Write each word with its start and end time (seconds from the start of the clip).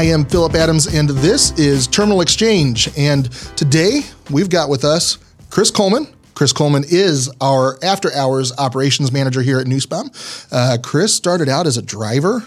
I 0.00 0.04
am 0.04 0.24
Philip 0.24 0.54
Adams, 0.54 0.86
and 0.86 1.10
this 1.10 1.50
is 1.58 1.86
Terminal 1.86 2.22
Exchange. 2.22 2.88
And 2.96 3.30
today 3.54 4.00
we've 4.30 4.48
got 4.48 4.70
with 4.70 4.82
us 4.82 5.18
Chris 5.50 5.70
Coleman. 5.70 6.06
Chris 6.32 6.54
Coleman 6.54 6.84
is 6.88 7.30
our 7.42 7.78
after 7.84 8.10
hours 8.14 8.50
operations 8.56 9.12
manager 9.12 9.42
here 9.42 9.60
at 9.60 9.66
Nussbaum. 9.66 10.10
Uh, 10.50 10.78
Chris 10.82 11.14
started 11.14 11.50
out 11.50 11.66
as 11.66 11.76
a 11.76 11.82
driver. 11.82 12.42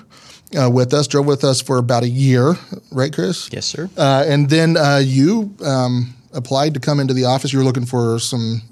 Uh, 0.60 0.68
with 0.68 0.96
us, 0.96 1.08
drove 1.08 1.28
with 1.28 1.44
us 1.44 1.62
for 1.62 1.78
about 1.78 2.02
a 2.02 2.10
year, 2.10 2.56
right, 2.92 3.14
Chris? 3.14 3.48
Yes, 3.54 3.68
sir. 3.68 3.88
Uh, 3.96 4.26
and 4.28 4.50
then 4.50 4.76
uh, 4.76 5.00
you 5.04 5.56
um, 5.64 6.12
applied 6.34 6.74
to 6.74 6.80
come 6.80 7.00
into 7.00 7.14
the 7.14 7.26
office. 7.26 7.54
You 7.54 7.60
were 7.60 7.66
looking 7.66 7.86
for 7.86 8.18
some, 8.18 8.64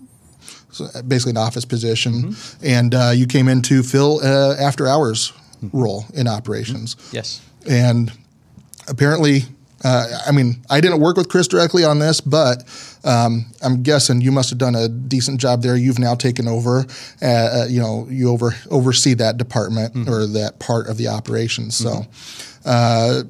so 0.71 0.87
basically 1.03 1.33
an 1.33 1.37
office 1.37 1.65
position, 1.65 2.35
and 2.63 2.95
uh, 2.95 3.11
you 3.13 3.27
came 3.27 3.47
in 3.47 3.61
to 3.61 3.83
fill 3.83 4.21
uh, 4.23 4.55
after 4.59 4.87
hours 4.87 5.33
role 5.71 6.05
in 6.15 6.27
operations. 6.27 6.95
Yes. 7.11 7.41
And 7.69 8.11
apparently, 8.91 9.41
uh, 9.83 10.05
I 10.27 10.31
mean, 10.31 10.63
I 10.69 10.79
didn't 10.81 10.99
work 10.99 11.17
with 11.17 11.29
Chris 11.29 11.47
directly 11.47 11.83
on 11.83 11.97
this, 11.97 12.21
but 12.21 12.63
um, 13.03 13.47
I'm 13.63 13.81
guessing 13.81 14.21
you 14.21 14.31
must 14.31 14.51
have 14.51 14.59
done 14.59 14.75
a 14.75 14.87
decent 14.87 15.41
job 15.41 15.63
there. 15.63 15.75
You've 15.75 15.97
now 15.97 16.13
taken 16.13 16.47
over, 16.47 16.85
uh, 17.21 17.25
uh, 17.25 17.65
you 17.67 17.79
know, 17.79 18.05
you 18.09 18.29
over 18.29 18.53
oversee 18.69 19.15
that 19.15 19.37
department 19.37 20.07
or 20.07 20.27
that 20.27 20.59
part 20.59 20.87
of 20.87 20.97
the 20.97 21.07
operations. 21.07 21.75
So. 21.75 22.05
Uh, 22.63 23.23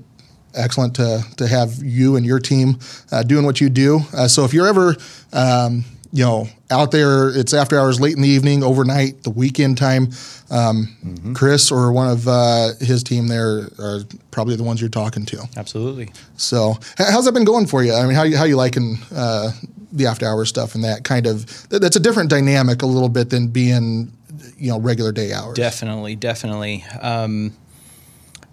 excellent 0.54 0.94
to, 0.96 1.24
to 1.38 1.48
have 1.48 1.82
you 1.82 2.18
and 2.18 2.26
your 2.26 2.38
team 2.38 2.78
uh, 3.14 3.24
doing 3.24 3.46
what 3.46 3.62
you 3.62 3.70
do. 3.70 4.02
Uh, 4.14 4.28
so 4.28 4.44
if 4.44 4.54
you're 4.54 4.68
ever, 4.68 4.98
um, 5.32 5.86
you 6.14 6.26
know, 6.26 6.48
out 6.70 6.92
there, 6.92 7.30
it's 7.30 7.54
after 7.54 7.80
hours, 7.80 8.00
late 8.00 8.16
in 8.16 8.22
the 8.22 8.28
evening, 8.28 8.64
overnight, 8.64 9.24
the 9.24 9.30
weekend 9.30 9.78
time. 9.78 10.10
Um, 10.50 11.34
Chris 11.34 11.72
or 11.72 11.92
one 11.94 12.10
of 12.10 12.28
uh, 12.28 12.70
his 12.80 13.04
team 13.04 13.28
there 13.28 13.70
are 13.80 14.00
probably 14.32 14.58
the 14.58 14.64
ones 14.64 14.82
you're 14.82 14.90
talking 14.90 15.26
to. 15.28 15.48
Absolutely. 15.56 16.12
So 16.36 16.76
how's 16.98 17.26
that 17.26 17.34
been 17.34 17.46
going 17.46 17.66
for 17.66 17.84
you? 17.84 17.94
I 17.94 18.06
mean, 18.06 18.16
how 18.16 18.24
you 18.24 18.36
how 18.36 18.44
you 18.44 18.58
liking 18.58 18.98
uh, 19.16 19.52
the 19.94 20.08
after 20.08 20.26
hours 20.26 20.50
stuff 20.50 20.76
and 20.76 20.84
that 20.84 21.06
kind 21.06 21.28
of? 21.28 21.70
That's 21.70 21.96
a 21.96 22.02
different 22.02 22.30
dynamic 22.30 22.82
a 22.82 22.88
little 22.88 23.10
bit 23.10 23.30
than 23.30 23.48
being, 23.48 24.12
you 24.58 24.72
know, 24.72 24.80
regular 24.80 25.14
day 25.14 25.32
hours. 25.32 25.56
Definitely, 25.56 26.18
definitely. 26.18 26.84
Um, 27.00 27.54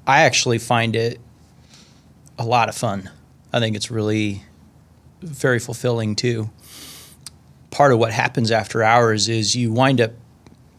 I 0.07 0.23
actually 0.23 0.59
find 0.59 0.95
it 0.95 1.21
a 2.39 2.45
lot 2.45 2.69
of 2.69 2.77
fun. 2.77 3.11
I 3.53 3.59
think 3.59 3.75
it's 3.75 3.91
really 3.91 4.43
very 5.21 5.59
fulfilling 5.59 6.15
too. 6.15 6.51
Part 7.71 7.93
of 7.93 7.99
what 7.99 8.13
happens 8.13 8.51
after 8.51 8.83
hours 8.83 9.29
is 9.29 9.55
you 9.55 9.73
wind 9.73 10.01
up 10.01 10.13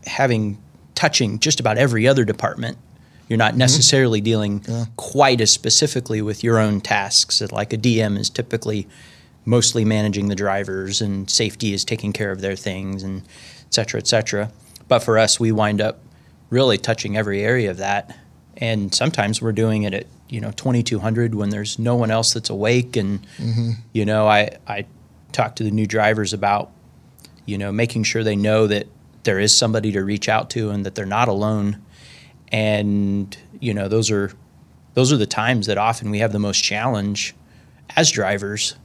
having 0.05 0.61
touching 0.95 1.39
just 1.39 1.59
about 1.59 1.77
every 1.77 2.07
other 2.07 2.25
department. 2.25 2.77
You're 3.27 3.37
not 3.37 3.51
mm-hmm. 3.51 3.59
necessarily 3.59 4.21
dealing 4.21 4.65
quite 4.97 5.39
as 5.39 5.51
specifically 5.51 6.21
with 6.21 6.43
your 6.43 6.57
own 6.57 6.81
tasks. 6.81 7.41
Like 7.51 7.71
a 7.73 7.77
DM 7.77 8.17
is 8.17 8.29
typically 8.29 8.87
mostly 9.45 9.85
managing 9.85 10.27
the 10.27 10.35
drivers, 10.35 11.01
and 11.01 11.29
safety 11.29 11.73
is 11.73 11.85
taking 11.85 12.11
care 12.11 12.31
of 12.31 12.41
their 12.41 12.55
things, 12.55 13.03
and 13.03 13.22
et 13.66 13.73
cetera, 13.73 13.99
et 13.99 14.07
cetera. 14.07 14.51
But 14.88 14.99
for 14.99 15.17
us, 15.17 15.39
we 15.39 15.51
wind 15.51 15.79
up 15.79 16.01
really 16.49 16.78
touching 16.78 17.16
every 17.16 17.41
area 17.41 17.69
of 17.69 17.78
that. 17.78 18.17
And 18.57 18.94
sometimes 18.94 19.41
we're 19.41 19.51
doing 19.53 19.83
it 19.83 19.94
at 19.94 20.07
you 20.28 20.41
know 20.41 20.51
2200 20.51 21.33
when 21.35 21.49
there's 21.49 21.79
no 21.79 21.95
one 21.95 22.11
else 22.11 22.33
that's 22.33 22.49
awake. 22.49 22.97
And 22.97 23.22
mm-hmm. 23.38 23.72
you 23.94 24.05
know, 24.05 24.28
I 24.28 24.57
I 24.67 24.85
talk 25.31 25.55
to 25.57 25.63
the 25.63 25.72
new 25.72 25.85
drivers 25.85 26.33
about 26.33 26.72
you 27.49 27.57
know 27.57 27.71
making 27.71 28.03
sure 28.03 28.23
they 28.23 28.35
know 28.35 28.67
that 28.67 28.87
there 29.23 29.39
is 29.39 29.55
somebody 29.55 29.91
to 29.91 30.03
reach 30.03 30.29
out 30.29 30.49
to 30.51 30.69
and 30.69 30.85
that 30.85 30.95
they're 30.95 31.05
not 31.05 31.27
alone. 31.27 31.81
And 32.51 33.35
you 33.59 33.73
know, 33.73 33.87
those 33.87 34.09
are 34.11 34.31
those 34.93 35.11
are 35.11 35.17
the 35.17 35.27
times 35.27 35.67
that 35.67 35.77
often 35.77 36.09
we 36.09 36.19
have 36.19 36.31
the 36.31 36.39
most 36.39 36.63
challenge 36.63 37.35
as 37.95 38.11
drivers. 38.11 38.75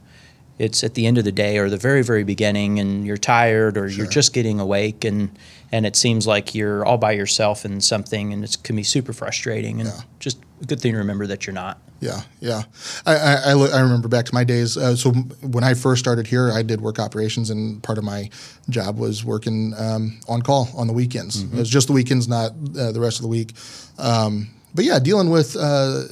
It's 0.57 0.83
at 0.83 0.93
the 0.93 1.05
end 1.05 1.17
of 1.17 1.25
the 1.25 1.33
day 1.33 1.57
or 1.57 1.69
the 1.69 1.77
very, 1.77 2.01
very 2.01 2.23
beginning, 2.23 2.79
and 2.79 3.05
you're 3.05 3.17
tired 3.17 3.77
or 3.77 3.87
you're 3.87 4.07
just 4.07 4.33
getting 4.33 4.59
awake, 4.59 5.03
and 5.03 5.37
and 5.71 5.85
it 5.85 5.95
seems 5.95 6.25
like 6.25 6.55
you're 6.55 6.85
all 6.85 6.97
by 6.97 7.11
yourself 7.11 7.65
in 7.65 7.81
something, 7.81 8.31
and 8.31 8.43
it 8.43 8.57
can 8.63 8.75
be 8.75 8.83
super 8.83 9.13
frustrating. 9.13 9.81
And 9.81 9.91
just 10.19 10.37
a 10.61 10.65
good 10.65 10.79
thing 10.79 10.93
to 10.93 10.97
remember 10.99 11.27
that 11.27 11.45
you're 11.45 11.53
not. 11.53 11.79
Yeah, 12.01 12.21
yeah. 12.41 12.63
I, 13.05 13.15
I, 13.15 13.33
I, 13.47 13.53
look- 13.53 13.73
I 13.73 13.79
remember 13.79 14.07
back 14.07 14.25
to 14.25 14.33
my 14.33 14.43
days. 14.43 14.77
Uh, 14.77 14.95
so 14.95 15.11
when 15.41 15.63
I 15.63 15.73
first 15.73 15.99
started 15.99 16.27
here, 16.27 16.51
I 16.51 16.61
did 16.61 16.81
work 16.81 16.99
operations, 16.99 17.49
and 17.49 17.81
part 17.81 17.97
of 17.97 18.03
my 18.03 18.29
job 18.69 18.97
was 18.99 19.23
working 19.23 19.73
um, 19.77 20.19
on 20.27 20.41
call 20.41 20.69
on 20.75 20.87
the 20.87 20.93
weekends. 20.93 21.41
It 21.43 21.51
was 21.53 21.69
just 21.69 21.87
the 21.87 21.93
weekends, 21.93 22.27
not 22.27 22.51
uh, 22.77 22.91
the 22.91 22.99
rest 22.99 23.17
of 23.17 23.21
the 23.23 23.29
week. 23.29 23.53
Um, 23.97 24.49
but 24.75 24.83
yeah, 24.85 24.99
dealing 24.99 25.29
with 25.29 25.55
uh, 25.55 26.03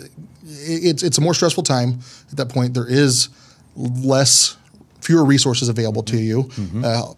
it- 0.45 0.85
it's 0.85 1.03
it's 1.03 1.17
a 1.17 1.21
more 1.21 1.33
stressful 1.33 1.63
time 1.63 1.99
at 2.31 2.37
that 2.37 2.49
point. 2.49 2.73
There 2.73 2.87
is 2.87 3.29
less, 3.75 4.55
fewer 5.01 5.25
resources 5.25 5.69
available 5.69 6.03
to 6.03 6.17
you. 6.17 6.49
Uh, 6.83 7.13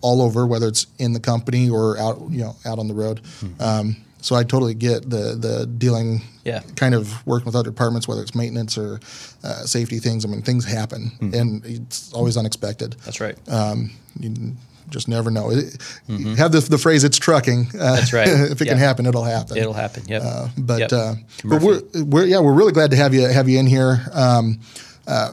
all 0.00 0.22
over, 0.22 0.46
whether 0.46 0.68
it's 0.68 0.86
in 0.98 1.12
the 1.12 1.18
company 1.20 1.68
or 1.68 1.98
out, 1.98 2.20
you 2.30 2.38
know, 2.40 2.54
out 2.64 2.78
on 2.78 2.86
the 2.88 2.94
road. 2.94 3.20
Um, 3.58 3.96
so 4.20 4.34
I 4.36 4.42
totally 4.44 4.74
get 4.74 5.08
the 5.08 5.36
the 5.38 5.66
dealing 5.66 6.22
Yeah. 6.44 6.60
kind 6.76 6.94
of 6.94 7.24
working 7.26 7.46
with 7.46 7.54
other 7.54 7.70
departments, 7.70 8.08
whether 8.08 8.22
it's 8.22 8.34
maintenance 8.34 8.76
or 8.78 9.00
uh, 9.44 9.64
safety 9.64 9.98
things. 9.98 10.24
I 10.24 10.28
mean, 10.28 10.42
things 10.42 10.64
happen, 10.64 11.12
and 11.20 11.64
it's 11.64 12.12
always 12.12 12.36
unexpected. 12.36 12.96
That's 13.04 13.20
right. 13.20 13.36
Um, 13.48 13.90
you 14.18 14.56
just 14.90 15.06
never 15.06 15.30
know. 15.30 15.50
It, 15.50 15.76
you 16.06 16.34
Have 16.36 16.50
the, 16.52 16.60
the 16.60 16.78
phrase 16.78 17.04
"it's 17.04 17.18
trucking." 17.18 17.68
Uh, 17.78 17.96
That's 17.96 18.12
right. 18.12 18.26
if 18.52 18.60
it 18.62 18.66
can 18.66 18.78
happen, 18.78 19.04
it'll 19.06 19.22
happen. 19.24 19.56
It'll 19.58 19.74
happen. 19.74 20.02
Yep. 20.06 20.22
Uh, 20.24 20.48
but 20.56 20.78
Yep. 20.80 20.92
uh, 20.92 21.14
but 21.44 21.62
we're, 21.62 21.82
we're 22.04 22.24
yeah 22.26 22.40
we're 22.40 22.54
really 22.54 22.72
glad 22.72 22.90
to 22.92 22.96
have 22.96 23.12
you 23.14 23.28
have 23.28 23.48
you 23.48 23.58
in 23.58 23.66
here. 23.66 24.00
Um, 24.12 24.60
uh, 25.06 25.32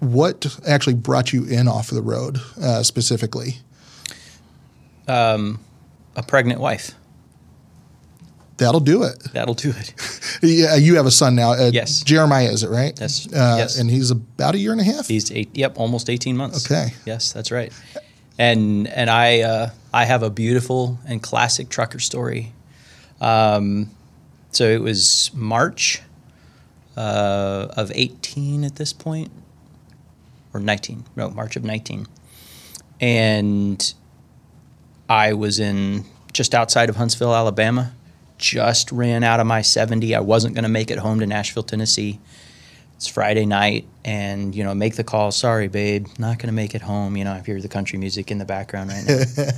what 0.00 0.58
actually 0.66 0.94
brought 0.94 1.32
you 1.32 1.44
in 1.44 1.68
off 1.68 1.90
of 1.90 1.94
the 1.96 2.02
road 2.02 2.38
uh, 2.60 2.82
specifically? 2.82 3.58
a 5.08 6.22
pregnant 6.26 6.60
wife. 6.60 6.92
That'll 8.58 8.80
do 8.80 9.02
it. 9.02 9.18
That'll 9.32 9.54
do 9.54 9.70
it. 9.70 9.94
Yeah, 10.42 10.76
you 10.76 10.96
have 10.96 11.06
a 11.06 11.10
son 11.10 11.34
now. 11.34 11.52
Uh, 11.52 11.70
Yes. 11.72 12.02
Jeremiah, 12.02 12.50
is 12.50 12.62
it 12.62 12.68
right? 12.70 12.98
Yes. 13.00 13.26
Uh, 13.26 13.56
Yes. 13.58 13.78
And 13.78 13.90
he's 13.90 14.10
about 14.10 14.54
a 14.54 14.58
year 14.58 14.72
and 14.72 14.80
a 14.80 14.84
half. 14.84 15.08
He's 15.08 15.30
eight. 15.32 15.48
Yep, 15.54 15.78
almost 15.78 16.08
eighteen 16.10 16.36
months. 16.36 16.70
Okay. 16.70 16.92
Yes, 17.06 17.32
that's 17.32 17.50
right. 17.50 17.72
And 18.38 18.86
and 18.88 19.08
I 19.10 19.40
uh, 19.40 19.70
I 19.94 20.04
have 20.04 20.22
a 20.22 20.28
beautiful 20.30 20.98
and 21.06 21.22
classic 21.22 21.68
trucker 21.70 21.98
story. 21.98 22.52
Um, 23.20 23.90
so 24.52 24.64
it 24.68 24.82
was 24.82 25.30
March 25.34 26.02
uh, 26.96 27.68
of 27.76 27.90
eighteen 27.94 28.62
at 28.64 28.76
this 28.76 28.92
point, 28.92 29.30
or 30.52 30.60
nineteen. 30.60 31.04
No, 31.16 31.30
March 31.30 31.56
of 31.56 31.64
nineteen, 31.64 32.06
and 33.00 33.94
I 35.08 35.32
was 35.32 35.58
in 35.58 36.04
just 36.32 36.54
outside 36.54 36.88
of 36.90 36.96
Huntsville, 36.96 37.34
Alabama. 37.34 37.92
Just 38.38 38.92
ran 38.92 39.24
out 39.24 39.40
of 39.40 39.46
my 39.46 39.62
seventy. 39.62 40.14
I 40.14 40.20
wasn't 40.20 40.54
going 40.54 40.64
to 40.64 40.68
make 40.68 40.90
it 40.90 40.98
home 40.98 41.20
to 41.20 41.26
Nashville, 41.26 41.62
Tennessee. 41.62 42.20
It's 42.96 43.06
Friday 43.06 43.44
night 43.44 43.86
and 44.06 44.54
you 44.54 44.64
know 44.64 44.74
make 44.74 44.96
the 44.96 45.04
call. 45.04 45.30
Sorry 45.30 45.68
babe 45.68 46.06
not 46.18 46.38
going 46.38 46.46
to 46.46 46.54
make 46.54 46.74
it 46.74 46.80
home. 46.80 47.14
You 47.16 47.24
know 47.24 47.32
I 47.32 47.40
hear 47.40 47.60
the 47.60 47.68
country 47.68 47.98
music 47.98 48.30
in 48.30 48.38
the 48.38 48.46
background 48.46 48.90
right 48.90 49.04
now. 49.06 49.50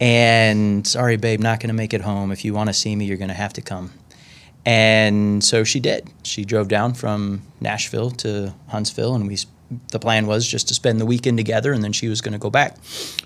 And 0.00 0.86
sorry 0.86 1.16
babe 1.18 1.40
not 1.40 1.60
going 1.60 1.68
to 1.68 1.74
make 1.74 1.92
it 1.92 2.00
home. 2.00 2.32
If 2.32 2.42
you 2.42 2.54
want 2.54 2.70
to 2.70 2.72
see 2.72 2.96
me 2.96 3.04
you're 3.04 3.18
going 3.18 3.28
to 3.28 3.34
have 3.34 3.52
to 3.54 3.60
come. 3.60 3.92
And 4.64 5.44
so 5.44 5.62
she 5.62 5.78
did. 5.78 6.08
She 6.22 6.46
drove 6.46 6.68
down 6.68 6.94
from 6.94 7.42
Nashville 7.60 8.10
to 8.12 8.54
Huntsville 8.68 9.14
and 9.14 9.28
we 9.28 9.36
the 9.90 9.98
plan 9.98 10.26
was 10.26 10.46
just 10.46 10.68
to 10.68 10.74
spend 10.74 11.00
the 11.00 11.06
weekend 11.06 11.36
together 11.36 11.72
and 11.72 11.84
then 11.84 11.92
she 11.92 12.08
was 12.08 12.22
going 12.22 12.32
to 12.32 12.38
go 12.38 12.48
back. 12.48 12.78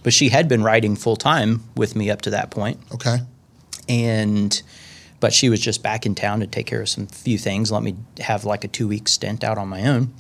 But 0.03 0.13
she 0.13 0.31
had 0.31 0.49
been 0.49 0.65
riding 0.65 0.97
full 0.97 1.17
time 1.17 1.63
with 1.77 1.95
me 1.95 2.11
up 2.11 2.23
to 2.23 2.31
that 2.31 2.51
point. 2.51 2.81
Okay. 2.93 3.19
And 3.89 4.63
but 5.21 5.33
she 5.33 5.49
was 5.49 5.61
just 5.61 5.83
back 5.83 6.07
in 6.07 6.15
town 6.15 6.41
to 6.41 6.47
take 6.47 6.67
care 6.67 6.81
of 6.81 6.89
some 6.89 7.07
few 7.07 7.39
things 7.39 7.73
let 7.73 7.83
me 7.83 7.97
have 8.21 8.45
like 8.45 8.65
a 8.65 8.69
two 8.69 8.87
week 8.89 9.09
stint 9.09 9.43
out 9.43 9.59
on 9.59 9.69
my 9.69 9.87
own. 9.87 10.13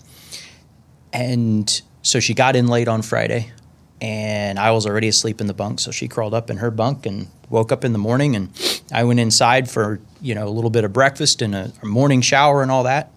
And 1.12 1.80
so 2.02 2.20
she 2.20 2.34
got 2.34 2.56
in 2.56 2.68
late 2.68 2.88
on 2.88 3.02
friday 3.02 3.52
and 4.00 4.58
i 4.58 4.70
was 4.70 4.86
already 4.86 5.08
asleep 5.08 5.40
in 5.40 5.46
the 5.46 5.54
bunk 5.54 5.80
so 5.80 5.90
she 5.90 6.06
crawled 6.06 6.32
up 6.32 6.50
in 6.50 6.58
her 6.58 6.70
bunk 6.70 7.04
and 7.04 7.28
woke 7.50 7.72
up 7.72 7.84
in 7.84 7.92
the 7.92 7.98
morning 7.98 8.36
and 8.36 8.50
i 8.92 9.02
went 9.02 9.18
inside 9.18 9.68
for 9.68 10.00
you 10.20 10.34
know 10.34 10.46
a 10.46 10.50
little 10.50 10.70
bit 10.70 10.84
of 10.84 10.92
breakfast 10.92 11.42
and 11.42 11.54
a, 11.54 11.72
a 11.82 11.86
morning 11.86 12.20
shower 12.20 12.62
and 12.62 12.70
all 12.70 12.84
that. 12.84 13.12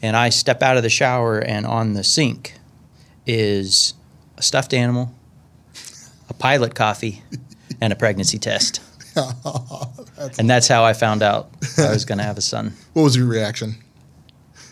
And 0.00 0.16
i 0.16 0.28
step 0.28 0.62
out 0.62 0.76
of 0.76 0.82
the 0.82 0.90
shower 0.90 1.38
and 1.38 1.66
on 1.66 1.94
the 1.94 2.04
sink 2.04 2.54
is 3.26 3.94
a 4.36 4.42
stuffed 4.42 4.72
animal 4.72 5.12
a 6.28 6.34
pilot 6.34 6.74
coffee 6.74 7.22
and 7.80 7.92
a 7.92 7.96
pregnancy 7.96 8.38
test 8.38 8.80
and 10.38 10.48
that's 10.48 10.68
how 10.68 10.84
I 10.84 10.92
found 10.92 11.22
out 11.22 11.50
I 11.78 11.90
was 11.90 12.04
going 12.04 12.18
to 12.18 12.24
have 12.24 12.38
a 12.38 12.42
son. 12.42 12.74
What 12.92 13.02
was 13.02 13.16
your 13.16 13.26
reaction? 13.26 13.76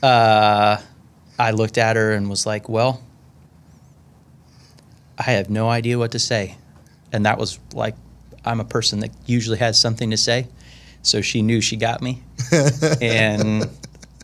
Uh, 0.03 0.79
I 1.39 1.51
looked 1.53 1.79
at 1.79 1.97
her 1.97 2.13
and 2.13 2.29
was 2.29 2.47
like, 2.47 2.69
"Well, 2.69 3.03
I 5.19 5.25
have 5.25 5.49
no 5.49 5.69
idea 5.69 5.99
what 5.99 6.13
to 6.13 6.19
say," 6.19 6.57
and 7.13 7.25
that 7.25 7.39
was 7.39 7.59
like, 7.73 7.95
I'm 8.47 8.61
a 8.61 8.65
person 8.65 9.01
that 9.01 9.11
usually 9.27 9.59
has 9.59 9.79
something 9.79 10.11
to 10.11 10.17
say, 10.17 10.47
So 11.03 11.21
she 11.21 11.43
knew 11.43 11.61
she 11.61 11.77
got 11.77 12.01
me. 12.01 12.23
and 13.03 13.69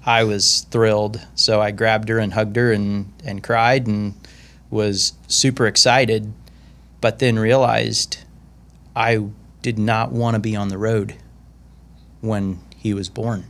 I 0.06 0.24
was 0.24 0.66
thrilled. 0.70 1.20
So 1.34 1.60
I 1.60 1.72
grabbed 1.72 2.08
her 2.08 2.18
and 2.18 2.32
hugged 2.32 2.56
her 2.56 2.72
and, 2.72 3.12
and 3.24 3.42
cried 3.42 3.88
and 3.88 4.14
was 4.70 5.12
super 5.26 5.66
excited, 5.66 6.32
but 7.00 7.18
then 7.18 7.38
realized 7.38 8.18
I 8.94 9.26
did 9.62 9.78
not 9.78 10.12
want 10.12 10.34
to 10.34 10.40
be 10.40 10.54
on 10.56 10.68
the 10.68 10.78
road 10.78 11.14
when 12.20 12.58
he 12.76 12.92
was 12.94 13.08
born. 13.08 13.44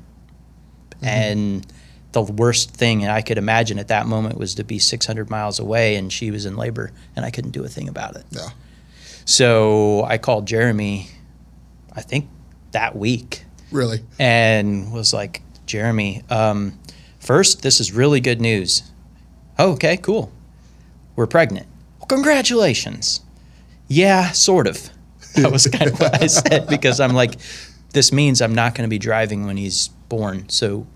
And 1.00 1.66
the 2.12 2.22
worst 2.22 2.70
thing 2.76 3.06
I 3.08 3.22
could 3.22 3.38
imagine 3.38 3.78
at 3.78 3.88
that 3.88 4.06
moment 4.06 4.38
was 4.38 4.54
to 4.56 4.64
be 4.64 4.78
600 4.78 5.30
miles 5.30 5.58
away 5.58 5.96
and 5.96 6.12
she 6.12 6.30
was 6.30 6.46
in 6.46 6.56
labor 6.56 6.92
and 7.16 7.24
I 7.24 7.30
couldn't 7.30 7.50
do 7.52 7.64
a 7.64 7.68
thing 7.68 7.88
about 7.88 8.14
it. 8.16 8.24
Yeah. 8.30 8.50
So 9.24 10.04
I 10.04 10.18
called 10.18 10.46
Jeremy, 10.46 11.08
I 11.92 12.02
think 12.02 12.28
that 12.72 12.94
week, 12.96 13.44
Really. 13.70 14.00
and 14.18 14.92
was 14.92 15.12
like, 15.12 15.42
Jeremy, 15.66 16.22
um, 16.28 16.78
first, 17.18 17.62
this 17.62 17.80
is 17.80 17.92
really 17.92 18.20
good 18.20 18.40
news. 18.40 18.82
Oh, 19.58 19.72
okay, 19.72 19.96
cool. 19.96 20.30
We're 21.16 21.26
pregnant. 21.26 21.66
Well, 21.98 22.06
congratulations. 22.06 23.20
Yeah, 23.88 24.30
sort 24.32 24.66
of. 24.66 24.90
That 25.42 25.50
was 25.52 25.66
kind 25.66 25.90
of 25.90 25.98
what 26.00 26.22
I 26.22 26.26
said 26.26 26.66
because 26.68 27.00
I'm 27.00 27.14
like, 27.14 27.34
this 27.92 28.12
means 28.12 28.40
I'm 28.42 28.54
not 28.54 28.74
going 28.74 28.86
to 28.88 28.90
be 28.90 28.98
driving 28.98 29.46
when 29.46 29.56
he's 29.56 29.88
born. 30.08 30.48
So 30.48 30.86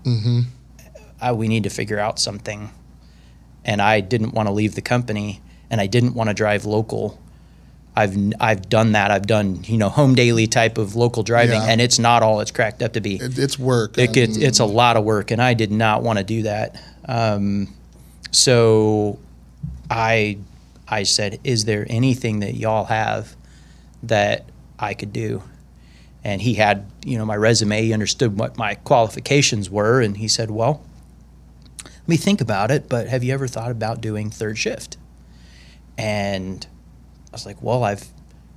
uh, 1.21 1.33
we 1.35 1.47
need 1.47 1.63
to 1.63 1.69
figure 1.69 1.99
out 1.99 2.19
something. 2.19 2.69
And 3.65 3.81
I 3.81 3.99
didn't 3.99 4.33
want 4.33 4.47
to 4.47 4.53
leave 4.53 4.75
the 4.75 4.81
company 4.81 5.41
and 5.69 5.81
I 5.81 5.87
didn't 5.87 6.13
want 6.13 6.29
to 6.29 6.33
drive 6.33 6.65
local. 6.65 7.19
I've 7.95 8.15
I've 8.39 8.69
done 8.69 8.91
that. 8.91 9.09
I've 9.09 9.25
done 9.25 9.63
you 9.63 9.77
know 9.79 9.89
home 9.89 10.13
daily 10.13 10.45
type 10.45 10.77
of 10.77 10.95
local 10.95 11.23
driving, 11.23 11.59
Yeah. 11.61 11.65
and 11.67 11.81
it's 11.81 11.97
not 11.97 12.21
all 12.21 12.39
it's 12.41 12.51
cracked 12.51 12.83
up 12.83 12.93
to 12.93 13.01
be. 13.01 13.15
It, 13.15 13.39
it's 13.39 13.57
work. 13.57 13.97
It 13.97 14.13
gets, 14.13 14.35
and- 14.35 14.45
it's 14.45 14.59
a 14.59 14.65
lot 14.65 14.97
of 14.97 15.03
work, 15.03 15.31
and 15.31 15.41
I 15.41 15.55
did 15.55 15.71
not 15.71 16.03
want 16.03 16.19
to 16.19 16.23
do 16.23 16.43
that. 16.43 16.79
Um, 17.05 17.73
so 18.31 19.17
I 19.89 20.37
I 20.87 21.03
said, 21.03 21.39
"Is 21.43 21.65
there 21.65 21.87
anything 21.89 22.39
that 22.41 22.53
y'all 22.53 22.85
have 22.85 23.35
that 24.03 24.45
I 24.79 24.93
could 24.93 25.13
do?" 25.13 25.43
And 26.23 26.41
he 26.41 26.55
had, 26.55 26.85
you 27.05 27.17
know, 27.17 27.25
my 27.25 27.37
resume. 27.37 27.81
He 27.83 27.93
understood 27.93 28.37
what 28.37 28.57
my 28.57 28.75
qualifications 28.75 29.69
were, 29.69 30.01
and 30.01 30.17
he 30.17 30.27
said, 30.27 30.51
"Well, 30.51 30.81
let 31.83 32.07
me 32.07 32.17
think 32.17 32.41
about 32.41 32.71
it. 32.71 32.89
But 32.89 33.07
have 33.07 33.23
you 33.23 33.33
ever 33.33 33.47
thought 33.47 33.71
about 33.71 34.01
doing 34.01 34.29
third 34.29 34.57
shift?" 34.57 34.97
And 35.97 36.65
I 37.29 37.31
was 37.31 37.45
like, 37.45 37.61
"Well, 37.61 37.83
I've 37.83 38.07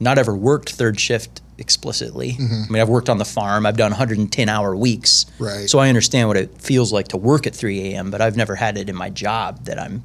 not 0.01 0.19
ever 0.19 0.35
worked 0.35 0.73
third 0.73 0.99
shift 0.99 1.43
explicitly. 1.59 2.33
Mm-hmm. 2.33 2.63
I 2.69 2.73
mean, 2.73 2.83
I've 2.83 2.89
worked 2.89 3.11
on 3.11 3.19
the 3.19 3.25
farm. 3.25 3.67
I've 3.67 3.77
done 3.77 3.91
110 3.93 4.49
hour 4.49 4.75
weeks. 4.75 5.27
Right. 5.39 5.69
So 5.69 5.79
I 5.79 5.89
understand 5.89 6.27
what 6.27 6.39
it 6.39 6.59
feels 6.59 6.93
like 6.93 7.09
to 7.09 7.19
work 7.19 7.47
at 7.47 7.55
3 7.55 7.93
a.m., 7.93 8.11
but 8.11 8.21
I've 8.21 8.37
never 8.37 8.57
had 8.57 8.79
it 8.79 8.89
in 8.89 8.97
my 8.97 9.11
job 9.11 9.67
that 9.67 9.79
I'm 9.79 10.03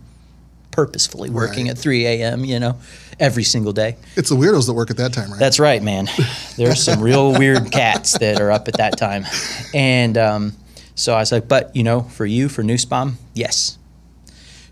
purposefully 0.75 1.30
working 1.30 1.66
Right. 1.68 1.72
at 1.72 1.77
3 1.77 2.06
a.m., 2.06 2.44
you 2.44 2.60
know, 2.60 2.77
every 3.19 3.44
single 3.44 3.72
day. 3.72 3.95
It's 4.18 4.30
the 4.30 4.36
weirdos 4.36 4.66
that 4.68 4.74
work 4.74 4.92
at 4.92 4.98
that 4.98 5.13
time, 5.13 5.31
right? 5.31 5.39
That's 5.39 5.57
right, 5.60 5.81
man. 5.81 6.10
There's 6.57 6.83
some 6.83 7.01
real 7.01 7.31
weird 7.39 7.72
cats 7.72 8.18
that 8.18 8.42
are 8.42 8.51
up 8.51 8.68
at 8.68 8.75
that 8.75 8.98
time. 8.98 9.25
And 9.74 10.18
um, 10.18 10.54
so 10.95 11.13
I 11.13 11.19
was 11.19 11.31
like, 11.31 11.48
but, 11.48 11.74
you 11.75 11.83
know, 11.83 12.01
for 12.01 12.25
you, 12.25 12.50
for 12.50 12.62
Nussbaum, 12.62 13.18
yes. 13.33 13.77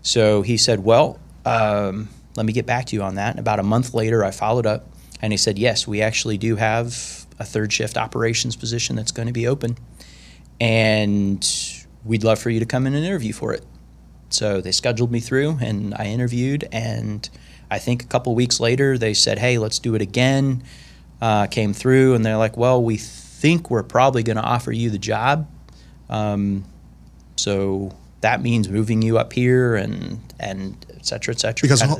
So 0.02 0.42
he 0.42 0.58
said, 0.58 0.84
well, 0.84 1.18
um, 1.46 2.10
let 2.36 2.44
me 2.44 2.52
get 2.52 2.66
back 2.66 2.84
to 2.86 2.96
you 2.96 3.02
on 3.02 3.14
that. 3.14 3.30
And 3.30 3.38
about 3.40 3.58
a 3.60 3.62
month 3.62 3.94
later, 3.94 4.22
I 4.24 4.30
followed 4.30 4.66
up 4.66 4.86
and 5.22 5.32
he 5.32 5.36
said, 5.38 5.58
yes, 5.58 5.86
we 5.88 6.02
actually 6.02 6.36
do 6.36 6.56
have 6.56 6.88
a 7.38 7.44
third 7.44 7.72
shift 7.72 7.96
operations 7.96 8.56
position 8.56 8.94
that's 8.94 9.12
going 9.12 9.26
to 9.28 9.32
be 9.32 9.46
open. 9.46 9.78
And 10.60 11.44
we'd 12.04 12.24
love 12.24 12.38
for 12.38 12.50
you 12.50 12.60
to 12.60 12.66
come 12.66 12.86
in 12.86 12.94
and 12.94 13.04
interview 13.06 13.32
for 13.32 13.54
it. 13.54 13.64
So 14.34 14.60
they 14.60 14.72
scheduled 14.72 15.10
me 15.12 15.20
through 15.20 15.58
and 15.60 15.94
I 15.94 16.06
interviewed. 16.06 16.68
And 16.72 17.28
I 17.70 17.78
think 17.78 18.02
a 18.02 18.06
couple 18.06 18.34
weeks 18.34 18.60
later, 18.60 18.98
they 18.98 19.14
said, 19.14 19.38
hey, 19.38 19.58
let's 19.58 19.78
do 19.78 19.94
it 19.94 20.02
again. 20.02 20.62
Uh, 21.20 21.46
came 21.46 21.72
through 21.72 22.14
and 22.14 22.24
they're 22.26 22.36
like, 22.36 22.56
well, 22.56 22.82
we 22.82 22.96
think 22.96 23.70
we're 23.70 23.82
probably 23.82 24.22
going 24.22 24.36
to 24.36 24.42
offer 24.42 24.72
you 24.72 24.90
the 24.90 24.98
job. 24.98 25.48
Um, 26.10 26.64
so 27.36 27.94
that 28.20 28.42
means 28.42 28.68
moving 28.68 29.02
you 29.02 29.18
up 29.18 29.32
here 29.32 29.76
and, 29.76 30.20
and 30.40 30.84
et 30.94 31.06
cetera, 31.06 31.34
et 31.34 31.40
cetera. 31.40 31.62
Because 31.68 31.82
uh, 31.82 31.94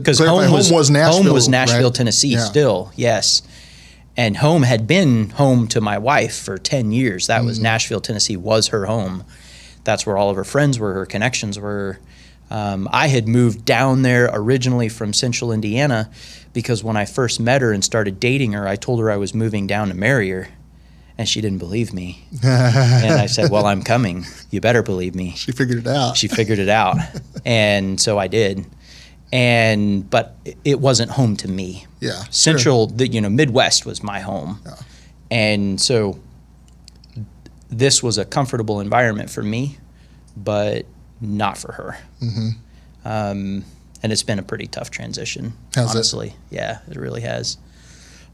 clarify, 0.00 0.24
home 0.46 0.52
was 0.52 0.68
Home 0.68 0.76
was 0.78 0.90
Nashville, 0.90 1.48
Nashville, 1.50 1.82
right? 1.88 1.94
Tennessee, 1.94 2.28
Yeah. 2.34 2.44
still, 2.44 2.92
yes. 2.96 3.42
And 4.16 4.36
home 4.36 4.62
had 4.62 4.86
been 4.86 5.30
home 5.30 5.66
to 5.68 5.80
my 5.80 5.98
wife 5.98 6.36
for 6.38 6.56
10 6.56 6.92
years. 6.92 7.26
That 7.26 7.42
Mm. 7.42 7.46
was 7.46 7.58
Nashville, 7.58 8.00
Tennessee, 8.00 8.36
was 8.36 8.68
her 8.68 8.86
home. 8.86 9.24
That's 9.84 10.06
where 10.06 10.16
all 10.16 10.30
of 10.30 10.36
her 10.36 10.44
friends 10.44 10.78
were, 10.78 10.94
her 10.94 11.06
connections 11.06 11.58
were. 11.58 11.98
Um, 12.50 12.88
I 12.92 13.08
had 13.08 13.26
moved 13.26 13.64
down 13.64 14.02
there 14.02 14.28
originally 14.32 14.88
from 14.88 15.12
central 15.12 15.50
Indiana 15.52 16.10
because 16.52 16.84
when 16.84 16.96
I 16.96 17.04
first 17.06 17.40
met 17.40 17.62
her 17.62 17.72
and 17.72 17.82
started 17.84 18.20
dating 18.20 18.52
her, 18.52 18.68
I 18.68 18.76
told 18.76 19.00
her 19.00 19.10
I 19.10 19.16
was 19.16 19.34
moving 19.34 19.66
down 19.66 19.88
to 19.88 19.94
marry 19.94 20.30
her. 20.30 20.48
And 21.16 21.28
she 21.28 21.40
didn't 21.40 21.58
believe 21.58 21.92
me. 21.94 22.24
and 22.44 23.12
I 23.12 23.26
said, 23.26 23.50
Well, 23.50 23.66
I'm 23.66 23.82
coming. 23.82 24.26
You 24.50 24.60
better 24.60 24.82
believe 24.82 25.14
me 25.14 25.30
She 25.36 25.52
figured 25.52 25.78
it 25.78 25.86
out. 25.86 26.16
she 26.16 26.28
figured 26.28 26.58
it 26.58 26.68
out 26.68 26.96
and 27.44 28.00
so 28.00 28.18
i 28.18 28.26
did 28.28 28.64
and 29.32 30.08
but 30.10 30.36
it- 30.64 30.80
wasn't 30.80 31.10
home 31.10 31.36
to 31.36 31.48
me 31.48 31.86
yeah. 32.00 32.22
sure. 32.24 32.32
central 32.32 32.86
the 32.86 33.06
you 33.08 33.20
know 33.20 33.28
midwest 33.30 33.84
was 33.86 34.02
my 34.02 34.20
home 34.20 34.60
Yeah. 34.64 34.74
and 35.30 35.80
so 35.80 36.18
this 37.70 38.02
was 38.02 38.18
a 38.18 38.24
comfortable 38.24 38.80
environment 38.80 39.30
for 39.30 39.42
me 39.42 39.78
but 40.36 40.86
not 41.20 41.56
for 41.58 41.72
her 41.72 41.98
Mm-hmm. 42.22 42.48
um, 43.08 43.64
and 44.02 44.12
it's 44.12 44.22
been 44.22 44.38
a 44.38 44.42
pretty 44.42 44.66
tough 44.66 44.90
transition 44.90 45.54
Has 45.74 45.86
it? 45.86 45.90
honestly 45.90 46.34
yeah 46.50 46.78
it 46.90 46.96
really 46.96 47.22
has 47.22 47.56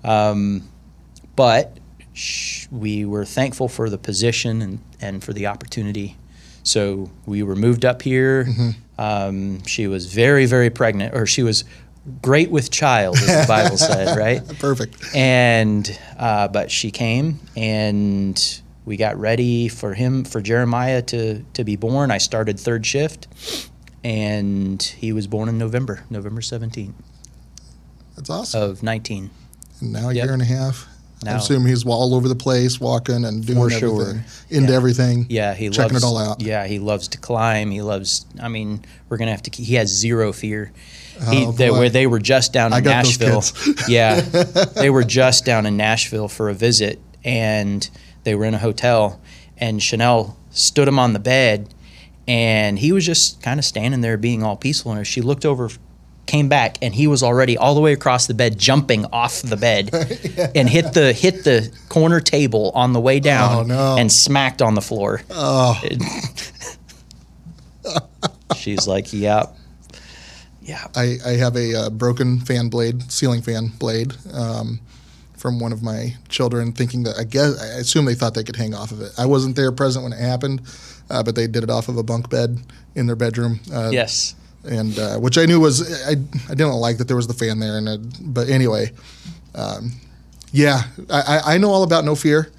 um, 0.04 0.68
but 1.36 1.78
sh- 2.12 2.66
we 2.70 3.04
were 3.04 3.24
thankful 3.24 3.68
for 3.68 3.88
the 3.90 3.98
position 3.98 4.62
and, 4.62 4.78
and 5.00 5.22
for 5.24 5.32
the 5.32 5.46
opportunity 5.46 6.16
so 6.62 7.10
we 7.24 7.42
were 7.42 7.56
moved 7.56 7.86
up 7.86 8.02
here. 8.02 8.44
Mm-hmm. 8.44 8.70
Um, 9.00 9.64
she 9.64 9.86
was 9.86 10.12
very, 10.12 10.44
very 10.44 10.68
pregnant, 10.68 11.14
or 11.14 11.24
she 11.24 11.42
was 11.42 11.64
great 12.20 12.50
with 12.50 12.70
child, 12.70 13.16
as 13.16 13.26
the 13.26 13.44
Bible 13.48 13.78
said, 13.78 14.14
right? 14.18 14.46
Perfect. 14.58 14.94
And 15.14 15.98
uh, 16.18 16.48
but 16.48 16.70
she 16.70 16.90
came, 16.90 17.40
and 17.56 18.60
we 18.84 18.96
got 18.96 19.18
ready 19.18 19.68
for 19.68 19.94
him, 19.94 20.24
for 20.24 20.40
Jeremiah 20.40 21.02
to 21.02 21.44
to 21.54 21.64
be 21.64 21.76
born. 21.76 22.10
I 22.10 22.18
started 22.18 22.58
third 22.58 22.84
shift, 22.86 23.26
and 24.02 24.82
he 24.82 25.12
was 25.12 25.26
born 25.26 25.48
in 25.48 25.58
November, 25.58 26.04
November 26.10 26.40
seventeenth 26.40 26.94
That's 28.16 28.30
awesome. 28.30 28.62
of 28.62 28.82
nineteen. 28.82 29.30
and 29.80 29.92
now 29.92 30.08
a 30.10 30.14
yep. 30.14 30.24
year 30.24 30.32
and 30.32 30.42
a 30.42 30.46
half. 30.46 30.86
I 31.22 31.32
Now- 31.32 31.36
assume 31.36 31.66
he's 31.66 31.84
all 31.84 32.14
over 32.14 32.28
the 32.28 32.34
place, 32.34 32.80
walking 32.80 33.26
and 33.26 33.44
doing 33.44 33.58
For 33.58 33.68
sure. 33.70 34.00
everything, 34.02 34.24
into 34.48 34.70
Yeah. 34.72 34.76
everything. 34.76 35.26
Yeah, 35.28 35.54
he 35.54 35.68
checking 35.68 35.92
loves 35.92 36.04
it 36.04 36.06
all 36.06 36.16
out. 36.16 36.40
Yeah, 36.40 36.66
he 36.66 36.78
loves 36.78 37.08
to 37.08 37.18
climb. 37.18 37.70
He 37.70 37.82
loves. 37.82 38.24
I 38.42 38.48
mean, 38.48 38.82
we're 39.10 39.18
gonna 39.18 39.30
have 39.32 39.42
to. 39.42 39.62
He 39.62 39.74
has 39.74 39.88
zero 39.90 40.32
fear. 40.32 40.72
He, 41.30 41.44
Oh, 41.44 41.52
they, 41.52 41.70
where 41.70 41.90
they 41.90 42.06
were 42.06 42.18
just 42.20 42.54
down 42.54 42.72
I 42.72 42.78
in 42.78 42.84
Nashville. 42.84 43.44
yeah, 43.86 44.20
they 44.76 44.88
were 44.88 45.04
just 45.04 45.44
down 45.44 45.66
in 45.66 45.76
Nashville 45.76 46.28
for 46.28 46.48
a 46.48 46.54
visit, 46.54 46.98
and 47.22 47.86
they 48.24 48.34
were 48.34 48.44
in 48.44 48.54
a 48.54 48.58
hotel, 48.58 49.20
and 49.58 49.82
Chanel 49.82 50.36
stood 50.50 50.88
him 50.88 50.98
on 50.98 51.12
the 51.12 51.18
bed, 51.18 51.72
and 52.28 52.78
he 52.78 52.92
was 52.92 53.04
just 53.06 53.42
kind 53.42 53.58
of 53.58 53.64
standing 53.64 54.00
there 54.00 54.16
being 54.16 54.42
all 54.42 54.56
peaceful. 54.56 54.92
And 54.92 55.06
she 55.06 55.20
looked 55.20 55.44
over, 55.44 55.70
came 56.26 56.48
back, 56.48 56.76
and 56.82 56.94
he 56.94 57.06
was 57.06 57.22
already 57.22 57.56
all 57.58 57.74
the 57.74 57.80
way 57.80 57.92
across 57.92 58.26
the 58.26 58.34
bed, 58.34 58.58
jumping 58.58 59.04
off 59.06 59.42
the 59.42 59.56
bed, 59.56 59.90
and 60.54 60.68
hit 60.68 60.92
the 60.92 61.12
hit 61.12 61.44
the 61.44 61.70
corner 61.88 62.20
table 62.20 62.70
on 62.74 62.92
the 62.92 63.00
way 63.00 63.20
down, 63.20 63.56
Oh, 63.56 63.62
no. 63.62 63.96
and 63.98 64.10
smacked 64.12 64.60
on 64.62 64.74
the 64.74 64.80
floor. 64.82 65.22
Oh, 65.30 65.80
She's 68.56 68.86
like, 68.86 69.12
"Yep, 69.12 69.56
yeah." 70.62 70.86
I, 70.94 71.16
I 71.24 71.30
have 71.32 71.56
a 71.56 71.74
uh, 71.86 71.90
broken 71.90 72.40
fan 72.40 72.68
blade, 72.68 73.10
ceiling 73.10 73.42
fan 73.42 73.68
blade, 73.78 74.12
um, 74.32 74.80
from 75.40 75.58
one 75.58 75.72
of 75.72 75.82
my 75.82 76.14
children, 76.28 76.70
thinking 76.70 77.02
that 77.04 77.16
I 77.18 77.24
guess 77.24 77.58
I 77.58 77.78
assume 77.80 78.04
they 78.04 78.14
thought 78.14 78.34
they 78.34 78.44
could 78.44 78.56
hang 78.56 78.74
off 78.74 78.92
of 78.92 79.00
it. 79.00 79.10
I 79.16 79.24
wasn't 79.24 79.56
there 79.56 79.72
present 79.72 80.02
when 80.04 80.12
it 80.12 80.18
happened, 80.20 80.60
uh, 81.08 81.22
but 81.22 81.34
they 81.34 81.46
did 81.46 81.62
it 81.64 81.70
off 81.70 81.88
of 81.88 81.96
a 81.96 82.02
bunk 82.02 82.28
bed 82.28 82.60
in 82.94 83.06
their 83.06 83.16
bedroom. 83.16 83.58
Uh, 83.72 83.88
Yes. 83.90 84.34
and 84.64 84.98
uh, 84.98 85.16
which 85.16 85.38
I 85.38 85.46
knew 85.46 85.58
was 85.58 85.80
I, 86.06 86.10
I 86.12 86.54
didn't 86.54 86.72
like 86.74 86.98
that 86.98 87.08
there 87.08 87.16
was 87.16 87.26
the 87.26 87.32
fan 87.32 87.58
there, 87.58 87.78
and 87.78 87.88
it, 87.88 88.00
but 88.20 88.50
anyway, 88.50 88.92
um, 89.54 89.92
yeah, 90.52 90.82
I, 91.08 91.40
I- 91.54 91.58
know 91.58 91.70
all 91.70 91.84
about 91.84 92.04
no 92.04 92.14
fear. 92.14 92.50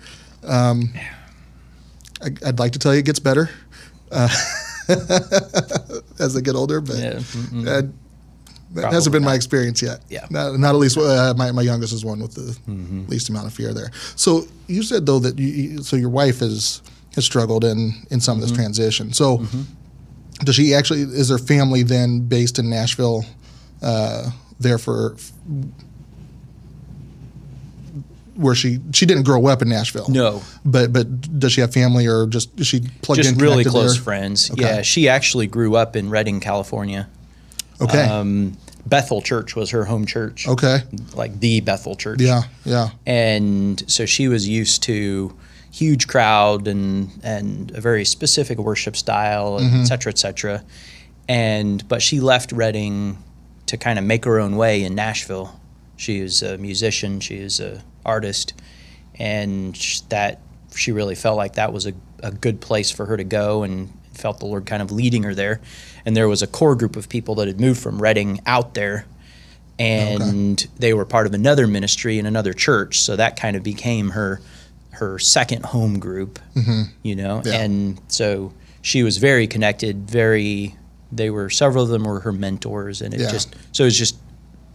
Um, 0.43 0.89
I, 2.19 2.29
I'd 2.47 2.57
like 2.57 2.71
to 2.71 2.79
tell 2.79 2.93
you 2.95 2.99
it 3.01 3.05
gets 3.05 3.19
better 3.19 3.51
uh, 4.11 4.27
as 6.19 6.33
they 6.33 6.41
get 6.41 6.55
older, 6.55 6.81
but 6.81 6.97
Yeah. 6.97 7.13
mm-mm. 7.13 7.93
That 8.73 8.91
hasn't 8.93 9.11
been 9.11 9.21
Probably 9.23 9.33
my 9.33 9.35
experience 9.35 9.81
yet. 9.81 10.01
Yeah. 10.09 10.25
Not, 10.29 10.57
not 10.59 10.69
at 10.75 10.77
least 10.77 10.97
uh, 10.97 11.33
my, 11.37 11.51
my 11.51 11.61
youngest 11.61 11.93
is 11.93 12.03
one 12.05 12.19
with 12.21 12.33
the 12.35 12.57
Mm-hmm. 12.69 13.07
least 13.07 13.29
amount 13.29 13.47
of 13.47 13.53
fear 13.53 13.73
there. 13.73 13.91
So 14.15 14.45
you 14.67 14.83
said 14.83 15.05
though 15.05 15.19
that 15.19 15.37
you, 15.39 15.83
so 15.83 15.95
your 15.97 16.09
wife 16.09 16.41
is 16.41 16.81
has 17.15 17.25
struggled 17.25 17.63
in 17.63 17.93
in 18.09 18.19
some 18.21 18.37
Mm-hmm. 18.37 18.43
of 18.43 18.49
this 18.49 18.57
transition. 18.57 19.13
So 19.13 19.45
does 20.45 20.55
she 20.55 20.73
actually 20.73 21.01
is 21.01 21.29
her 21.29 21.37
family 21.37 21.83
then 21.83 22.21
based 22.27 22.57
in 22.59 22.69
Nashville? 22.69 23.25
Uh, 23.81 24.29
there 24.59 24.77
for 24.77 25.15
where 28.35 28.55
she 28.55 28.79
she 28.93 29.05
didn't 29.05 29.23
grow 29.23 29.45
up 29.47 29.61
in 29.61 29.69
Nashville. 29.69 30.07
No. 30.09 30.41
But 30.63 30.93
but 30.93 31.39
does 31.39 31.51
she 31.53 31.61
have 31.61 31.73
family 31.73 32.07
or 32.07 32.27
just 32.27 32.57
is 32.59 32.67
she 32.67 32.81
plugged 33.01 33.21
Just 33.21 33.33
in? 33.33 33.37
really 33.39 33.63
close 33.63 33.95
there? 33.95 34.03
friends. 34.03 34.49
Okay. 34.51 34.61
Yeah, 34.61 34.81
she 34.81 35.09
actually 35.09 35.47
grew 35.47 35.75
up 35.75 35.95
in 35.95 36.09
Redding, 36.09 36.39
California. 36.39 37.09
Okay. 37.81 38.03
Um, 38.03 38.57
Bethel 38.85 39.21
Church 39.21 39.55
was 39.55 39.69
her 39.71 39.85
home 39.85 40.05
church. 40.05 40.47
okay. 40.47 40.79
Like 41.13 41.39
the 41.39 41.61
Bethel 41.61 41.95
Church. 41.95 42.21
Yeah. 42.21 42.43
Yeah. 42.65 42.89
and 43.05 43.83
so 43.89 44.05
she 44.05 44.27
was 44.27 44.47
used 44.47 44.83
to 44.83 45.35
huge 45.71 46.07
crowd 46.07 46.67
and 46.67 47.09
and 47.23 47.71
a 47.71 47.81
very 47.81 48.03
specific 48.05 48.57
worship 48.57 48.95
style, 48.97 49.59
et 49.61 49.85
cetera, 49.85 50.11
et 50.11 50.17
cetera. 50.17 50.63
And 51.29 51.87
but 51.87 52.01
she 52.01 52.19
left 52.19 52.51
Redding 52.51 53.17
to 53.67 53.77
kind 53.77 53.97
of 53.97 54.03
make 54.05 54.25
her 54.25 54.39
own 54.39 54.57
way 54.57 54.83
in 54.83 54.95
Nashville. 54.95 55.59
She 55.95 56.19
is 56.19 56.41
a 56.41 56.57
musician. 56.57 57.19
She 57.19 57.37
is 57.37 57.59
a 57.59 57.83
artist, 58.05 58.53
and 59.15 59.75
that 60.09 60.41
she 60.75 60.91
really 60.91 61.15
felt 61.15 61.37
like 61.37 61.53
that 61.53 61.71
was 61.71 61.85
a, 61.85 61.93
a 62.23 62.31
good 62.31 62.59
place 62.59 62.89
for 62.91 63.05
her 63.05 63.15
to 63.15 63.23
go, 63.23 63.63
and 63.63 63.93
felt 64.13 64.39
the 64.39 64.45
Lord 64.47 64.65
kind 64.65 64.81
of 64.81 64.91
leading 64.91 65.23
her 65.23 65.35
there. 65.35 65.61
And 66.05 66.15
there 66.15 66.27
was 66.27 66.41
a 66.41 66.47
core 66.47 66.75
group 66.75 66.95
of 66.95 67.09
people 67.09 67.35
that 67.35 67.47
had 67.47 67.59
moved 67.59 67.81
from 67.81 68.01
Redding 68.01 68.39
out 68.45 68.73
there, 68.73 69.05
and 69.79 70.67
they 70.77 70.93
were 70.93 71.05
part 71.05 71.27
of 71.27 71.33
another 71.33 71.67
ministry 71.67 72.19
in 72.19 72.25
another 72.25 72.53
church. 72.53 72.99
So 72.99 73.15
that 73.15 73.39
kind 73.39 73.55
of 73.55 73.63
became 73.63 74.11
her 74.11 74.41
her 74.91 75.17
second 75.17 75.65
home 75.65 75.99
group, 75.99 76.37
mm-hmm. 76.55 76.83
you 77.01 77.15
know. 77.15 77.41
Yeah. 77.43 77.61
And 77.61 77.99
so 78.07 78.53
she 78.81 79.03
was 79.03 79.17
very 79.17 79.47
connected. 79.47 80.09
Very, 80.09 80.75
they 81.11 81.29
were 81.29 81.49
several 81.49 81.83
of 81.83 81.89
them 81.89 82.03
were 82.03 82.19
her 82.19 82.31
mentors, 82.31 83.01
and 83.01 83.13
it 83.13 83.21
Yeah. 83.21 83.31
just 83.31 83.55
so 83.71 83.83
it 83.83 83.87
was 83.87 83.97
just 83.97 84.17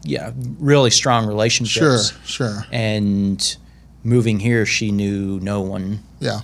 yeah, 0.03 0.33
really 0.59 0.91
strong 0.91 1.27
relationships. 1.27 2.13
Sure. 2.27 2.51
Sure. 2.51 2.67
And 2.71 3.57
moving 4.05 4.39
here, 4.39 4.65
she 4.65 4.93
knew 4.93 5.41
no 5.41 5.61
one. 5.61 6.01
Yeah. 6.21 6.41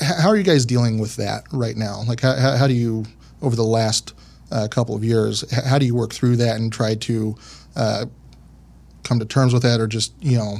How 0.00 0.28
are 0.28 0.36
you 0.36 0.42
guys 0.42 0.66
dealing 0.66 0.98
with 0.98 1.16
that 1.16 1.44
right 1.52 1.76
now? 1.76 2.02
Like, 2.06 2.20
how, 2.20 2.56
how 2.56 2.66
do 2.66 2.74
you, 2.74 3.04
over 3.42 3.56
the 3.56 3.64
last 3.64 4.14
uh, 4.50 4.68
couple 4.68 4.94
of 4.94 5.04
years, 5.04 5.44
h- 5.52 5.64
how 5.64 5.78
do 5.78 5.86
you 5.86 5.94
work 5.94 6.12
through 6.12 6.36
that 6.36 6.56
and 6.56 6.72
try 6.72 6.94
to 6.94 7.36
uh, 7.76 8.06
come 9.02 9.18
to 9.18 9.24
terms 9.24 9.52
with 9.52 9.62
that 9.62 9.80
or 9.80 9.86
just, 9.86 10.14
you 10.20 10.38
know, 10.38 10.58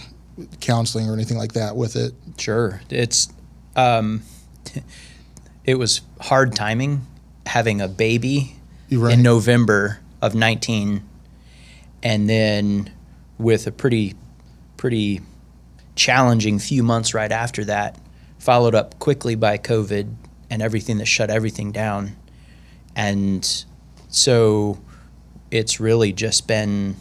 counseling 0.60 1.08
or 1.08 1.14
anything 1.14 1.38
like 1.38 1.52
that 1.52 1.76
with 1.76 1.96
it? 1.96 2.12
Sure, 2.38 2.80
it's 2.90 3.28
um, 3.76 4.22
it 5.64 5.76
was 5.76 6.00
hard 6.20 6.54
timing 6.54 7.06
having 7.46 7.80
a 7.80 7.88
baby 7.88 8.56
right. 8.90 9.14
in 9.14 9.22
November 9.22 10.00
of 10.20 10.34
19 10.34 11.02
and 12.02 12.28
then 12.28 12.90
with 13.38 13.66
a 13.66 13.72
pretty 13.72 14.14
pretty 14.76 15.20
challenging 15.94 16.58
few 16.58 16.82
months 16.82 17.12
right 17.12 17.32
after 17.32 17.64
that 17.64 17.98
followed 18.38 18.74
up 18.74 18.98
quickly 18.98 19.34
by 19.34 19.58
covid 19.58 20.14
and 20.48 20.62
everything 20.62 20.98
that 20.98 21.06
shut 21.06 21.28
everything 21.28 21.72
down 21.72 22.16
and 22.96 23.64
so 24.08 24.78
it's 25.50 25.80
really 25.80 26.12
just 26.12 26.46
been 26.46 26.94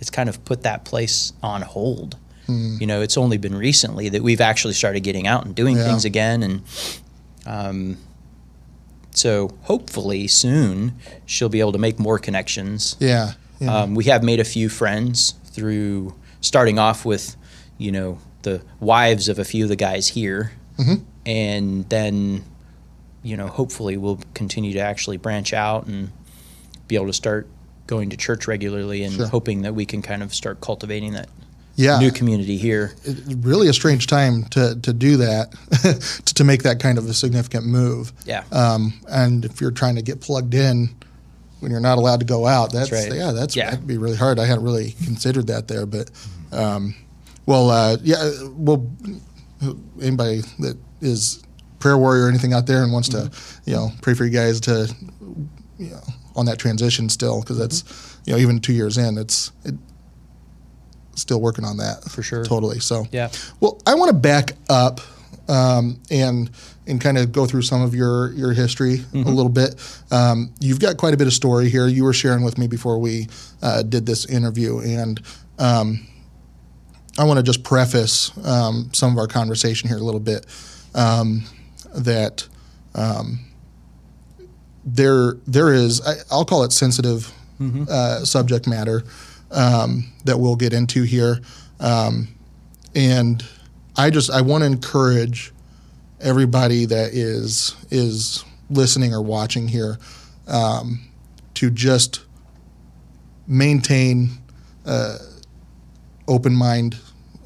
it's 0.00 0.10
kind 0.10 0.28
of 0.28 0.44
put 0.44 0.62
that 0.62 0.84
place 0.84 1.32
on 1.42 1.62
hold 1.62 2.16
you 2.48 2.86
know 2.86 3.00
it's 3.00 3.16
only 3.16 3.38
been 3.38 3.54
recently 3.54 4.10
that 4.10 4.22
we've 4.22 4.40
actually 4.42 4.74
started 4.74 5.00
getting 5.00 5.26
out 5.26 5.46
and 5.46 5.54
doing 5.54 5.76
Yeah. 5.76 5.84
things 5.84 6.04
again 6.04 6.42
and 6.42 6.62
um, 7.46 7.96
so 9.12 9.56
hopefully 9.62 10.26
soon 10.28 10.94
she'll 11.26 11.48
be 11.48 11.60
able 11.60 11.72
to 11.72 11.78
make 11.78 11.98
more 11.98 12.18
connections 12.18 12.96
Yeah. 12.98 13.32
yeah. 13.58 13.74
um, 13.82 13.94
we 13.94 14.04
have 14.04 14.22
made 14.22 14.40
a 14.40 14.44
few 14.44 14.68
friends 14.68 15.34
through 15.46 16.14
starting 16.40 16.78
off 16.78 17.04
with, 17.04 17.36
you 17.78 17.92
know, 17.92 18.18
the 18.42 18.60
wives 18.80 19.28
of 19.28 19.38
a 19.38 19.44
few 19.44 19.64
of 19.64 19.68
the 19.68 19.76
guys 19.76 20.08
here, 20.08 20.52
Mhm. 20.78 21.02
and 21.24 21.88
then, 21.88 22.42
you 23.22 23.36
know, 23.36 23.46
hopefully 23.46 23.96
we'll 23.96 24.20
continue 24.34 24.72
to 24.74 24.80
actually 24.80 25.16
branch 25.16 25.52
out 25.52 25.86
and 25.86 26.10
be 26.88 26.96
able 26.96 27.06
to 27.06 27.12
start 27.12 27.46
going 27.86 28.10
to 28.10 28.16
church 28.16 28.46
regularly 28.48 29.02
and 29.04 29.14
Sure. 29.14 29.26
hoping 29.26 29.62
that 29.62 29.74
we 29.74 29.84
can 29.86 30.02
kind 30.02 30.22
of 30.22 30.34
start 30.34 30.60
cultivating 30.60 31.12
that 31.12 31.28
yeah. 31.76 31.98
new 31.98 32.10
community 32.10 32.56
here. 32.56 32.94
It- 33.04 33.18
really 33.40 33.68
a 33.68 33.72
strange 33.72 34.06
time 34.06 34.44
to, 34.50 34.78
to 34.82 34.92
do 34.92 35.16
that, 35.18 35.52
to, 36.26 36.34
to 36.34 36.44
make 36.44 36.62
that 36.64 36.80
kind 36.80 36.98
of 36.98 37.08
a 37.08 37.14
significant 37.14 37.66
move. 37.66 38.12
Yeah. 38.24 38.44
Um, 38.52 38.94
and 39.08 39.44
if 39.44 39.60
you're 39.60 39.70
trying 39.72 39.96
to 39.96 40.02
get 40.02 40.20
plugged 40.20 40.54
in 40.54 40.90
when 41.60 41.70
you're 41.70 41.80
not 41.80 41.98
allowed 41.98 42.20
to 42.20 42.26
go 42.26 42.46
out, 42.46 42.72
that's, 42.72 42.90
right. 42.90 43.12
yeah, 43.12 43.30
that's 43.32 43.54
Yeah. 43.56 43.70
that'd 43.70 43.86
be 43.86 43.98
really 43.98 44.16
hard. 44.16 44.38
I 44.38 44.46
hadn't 44.46 44.64
really 44.64 44.92
considered 45.04 45.46
that 45.48 45.68
there, 45.68 45.86
but 45.86 46.10
um, 46.52 46.94
well, 47.46 47.70
uh, 47.70 47.96
yeah, 48.02 48.30
well, 48.50 48.86
anybody 50.00 50.40
that 50.60 50.76
is 51.00 51.42
prayer 51.82 51.98
warrior 51.98 52.26
or 52.26 52.28
anything 52.28 52.52
out 52.52 52.66
there 52.66 52.84
and 52.84 52.92
wants 52.92 53.08
to, 53.08 53.28
you 53.66 53.74
know, 53.74 53.90
pray 54.02 54.14
for 54.14 54.24
you 54.24 54.30
guys 54.30 54.60
to, 54.60 54.88
you 55.78 55.90
know, 55.90 56.00
on 56.36 56.46
that 56.46 56.56
transition 56.58 57.08
still 57.08 57.40
because 57.40 57.58
that's, 57.58 58.18
you 58.24 58.32
know, 58.32 58.38
even 58.38 58.60
two 58.60 58.72
years 58.72 58.96
in, 58.96 59.18
it's 59.18 59.50
it, 59.64 59.74
still 61.16 61.40
working 61.40 61.64
on 61.64 61.76
that 61.78 62.04
For 62.04 62.22
sure. 62.22 62.44
totally. 62.44 62.78
So 62.78 63.06
Yeah. 63.10 63.30
well, 63.60 63.80
I 63.84 63.96
want 63.96 64.10
to 64.10 64.16
back 64.16 64.52
up 64.70 65.00
um, 65.48 66.00
and 66.10 66.50
and 66.86 67.00
kind 67.00 67.18
of 67.18 67.30
go 67.32 67.46
through 67.46 67.62
some 67.62 67.82
of 67.82 67.94
your 67.94 68.32
your 68.32 68.52
history 68.52 69.04
a 69.12 69.18
little 69.18 69.48
bit. 69.48 69.74
Um, 70.10 70.52
you've 70.60 70.80
got 70.80 70.96
quite 70.96 71.14
a 71.14 71.16
bit 71.16 71.26
of 71.26 71.32
story 71.32 71.68
here. 71.68 71.86
You 71.88 72.04
were 72.04 72.12
sharing 72.12 72.44
with 72.44 72.58
me 72.58 72.66
before 72.68 72.98
we 72.98 73.26
uh, 73.60 73.82
did 73.82 74.06
this 74.06 74.24
interview, 74.26 74.78
and 74.80 75.20
um, 75.58 76.06
I 77.18 77.24
want 77.24 77.38
to 77.38 77.42
just 77.42 77.62
preface 77.64 78.30
um, 78.46 78.90
some 78.92 79.12
of 79.12 79.18
our 79.18 79.26
conversation 79.26 79.88
here 79.88 79.98
a 79.98 80.02
little 80.02 80.20
bit. 80.20 80.46
Um, 80.94 81.44
that 81.94 82.46
um, 82.94 83.40
there 84.84 85.34
there 85.46 85.72
is 85.72 86.00
I, 86.06 86.14
I'll 86.30 86.44
call 86.44 86.64
it 86.64 86.72
sensitive 86.72 87.32
uh, 87.88 88.24
subject 88.24 88.66
matter 88.66 89.04
um, 89.52 90.10
that 90.24 90.38
we'll 90.38 90.56
get 90.56 90.72
into 90.72 91.04
here, 91.04 91.40
um, 91.78 92.26
and 92.94 93.44
I 93.96 94.10
just 94.10 94.30
I 94.30 94.40
want 94.40 94.62
to 94.62 94.66
encourage 94.66 95.52
everybody 96.20 96.86
that 96.86 97.12
is 97.14 97.76
is 97.90 98.44
listening 98.70 99.14
or 99.14 99.22
watching 99.22 99.68
here 99.68 99.98
um, 100.48 101.00
to 101.54 101.70
just 101.70 102.22
maintain 103.46 104.30
uh, 104.86 105.18
open 106.26 106.54
mind, 106.54 106.96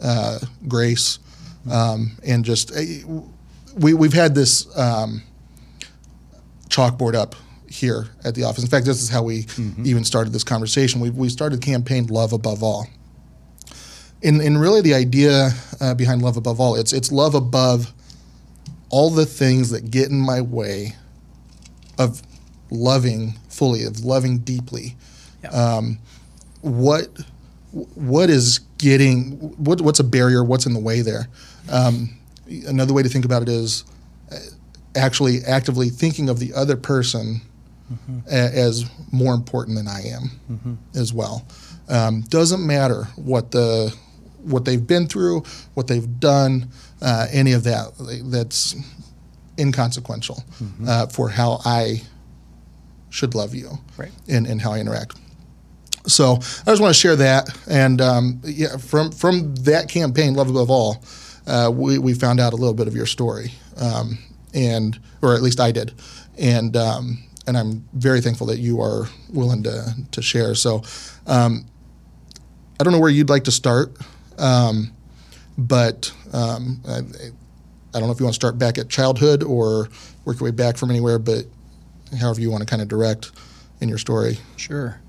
uh, 0.02 0.38
grace, 0.68 1.18
um, 1.70 2.12
and 2.24 2.44
just 2.44 2.70
uh, 2.70 2.80
we 3.76 3.94
we've 3.94 4.12
had 4.12 4.34
this 4.34 4.66
um, 4.76 5.22
chalkboard 6.68 7.14
up 7.14 7.34
here 7.68 8.06
at 8.24 8.34
the 8.34 8.44
office. 8.44 8.64
In 8.64 8.70
fact, 8.70 8.86
this 8.86 9.02
is 9.02 9.08
how 9.08 9.22
we 9.22 9.46
even 9.84 10.04
started 10.04 10.32
this 10.32 10.44
conversation. 10.44 11.00
We 11.00 11.10
we 11.10 11.28
started 11.28 11.60
the 11.60 11.66
campaign 11.66 12.06
"Love 12.06 12.32
Above 12.32 12.62
All." 12.62 12.88
And, 14.22 14.40
and 14.40 14.58
really, 14.58 14.80
the 14.80 14.94
idea 14.94 15.50
uh, 15.80 15.94
behind 15.94 16.22
love 16.22 16.36
above 16.36 16.58
all 16.58 16.74
it's 16.74 16.92
it's 16.92 17.12
love 17.12 17.34
above 17.34 17.92
all 18.88 19.10
the 19.10 19.26
things 19.26 19.70
that 19.70 19.90
get 19.90 20.08
in 20.08 20.18
my 20.18 20.40
way 20.40 20.94
of 21.98 22.22
loving 22.70 23.34
fully, 23.48 23.84
of 23.84 24.04
loving 24.04 24.38
deeply. 24.38 24.96
Yeah. 25.42 25.50
Um, 25.50 25.98
what 26.62 27.08
what 27.72 28.30
is 28.30 28.60
getting 28.78 29.32
what 29.62 29.80
what's 29.82 30.00
a 30.00 30.04
barrier? 30.04 30.42
What's 30.42 30.66
in 30.66 30.72
the 30.72 30.80
way 30.80 31.02
there? 31.02 31.28
Um, 31.70 32.16
another 32.66 32.92
way 32.94 33.02
to 33.02 33.08
think 33.08 33.24
about 33.24 33.42
it 33.42 33.48
is 33.48 33.84
uh, 34.32 34.36
actually 34.94 35.42
actively 35.46 35.88
thinking 35.88 36.28
of 36.28 36.38
the 36.38 36.52
other 36.54 36.76
person 36.76 37.40
a- 38.28 38.32
as 38.32 38.84
more 39.12 39.34
important 39.34 39.76
than 39.76 39.86
I 39.88 40.02
am 40.08 40.78
as 40.94 41.12
well. 41.12 41.46
Um, 41.88 42.22
doesn't 42.22 42.66
matter 42.66 43.04
what 43.16 43.50
the 43.52 43.94
what 44.42 44.64
they've 44.64 44.84
been 44.86 45.06
through, 45.08 45.42
what 45.74 45.86
they've 45.88 46.20
done, 46.20 46.68
uh, 47.02 47.26
any 47.32 47.52
of 47.52 47.64
that. 47.64 47.92
That's 48.24 48.76
inconsequential 49.58 50.42
uh, 50.86 51.06
for 51.08 51.28
how 51.28 51.60
I 51.64 52.02
should 53.10 53.34
love 53.34 53.54
you 53.54 53.78
Right. 53.96 54.12
and, 54.28 54.46
and 54.46 54.60
how 54.60 54.72
I 54.72 54.78
interact. 54.80 55.16
So 56.06 56.34
I 56.34 56.70
just 56.70 56.80
want 56.82 56.94
to 56.94 57.00
share 57.00 57.16
that, 57.16 57.48
and 57.68 58.00
um, 58.00 58.40
yeah, 58.44 58.76
from 58.76 59.10
from 59.10 59.54
that 59.64 59.88
campaign, 59.88 60.34
love 60.34 60.48
above 60.48 60.70
all, 60.70 61.02
uh, 61.46 61.70
we 61.72 61.98
we 61.98 62.14
found 62.14 62.40
out 62.40 62.52
a 62.52 62.56
little 62.56 62.74
bit 62.74 62.88
of 62.88 62.94
your 62.94 63.06
story, 63.06 63.52
um, 63.76 64.18
and 64.54 64.98
or 65.22 65.34
at 65.34 65.42
least 65.42 65.60
I 65.60 65.72
did, 65.72 65.92
and 66.38 66.76
um, 66.76 67.22
and 67.46 67.56
I'm 67.56 67.86
very 67.92 68.20
thankful 68.20 68.46
that 68.48 68.58
you 68.58 68.80
are 68.80 69.08
willing 69.32 69.62
to 69.64 69.94
to 70.10 70.22
share. 70.22 70.54
So, 70.54 70.82
um, 71.26 71.66
I 72.80 72.84
don't 72.84 72.92
know 72.92 73.00
where 73.00 73.10
you'd 73.10 73.30
like 73.30 73.44
to 73.44 73.52
start, 73.52 73.96
um, 74.38 74.92
but 75.56 76.12
um, 76.32 76.80
I, 76.88 76.98
I 76.98 77.98
don't 77.98 78.08
know 78.08 78.12
if 78.12 78.20
you 78.20 78.26
want 78.26 78.34
to 78.34 78.40
start 78.40 78.58
back 78.58 78.78
at 78.78 78.88
childhood 78.88 79.42
or 79.42 79.88
work 80.24 80.40
your 80.40 80.46
way 80.46 80.50
back 80.50 80.76
from 80.76 80.90
anywhere, 80.90 81.18
but 81.18 81.46
however 82.20 82.40
you 82.40 82.50
want 82.50 82.62
to 82.62 82.66
kind 82.66 82.82
of 82.82 82.88
direct 82.88 83.32
in 83.80 83.88
your 83.88 83.98
story. 83.98 84.38
Sure. 84.56 85.00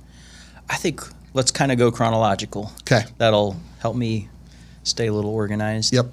I 0.69 0.75
think 0.75 1.01
let's 1.33 1.51
kind 1.51 1.71
of 1.71 1.77
go 1.77 1.91
chronological. 1.91 2.71
Okay. 2.81 3.03
That'll 3.17 3.59
help 3.79 3.95
me 3.95 4.29
stay 4.83 5.07
a 5.07 5.13
little 5.13 5.31
organized. 5.31 5.93
Yep. 5.93 6.07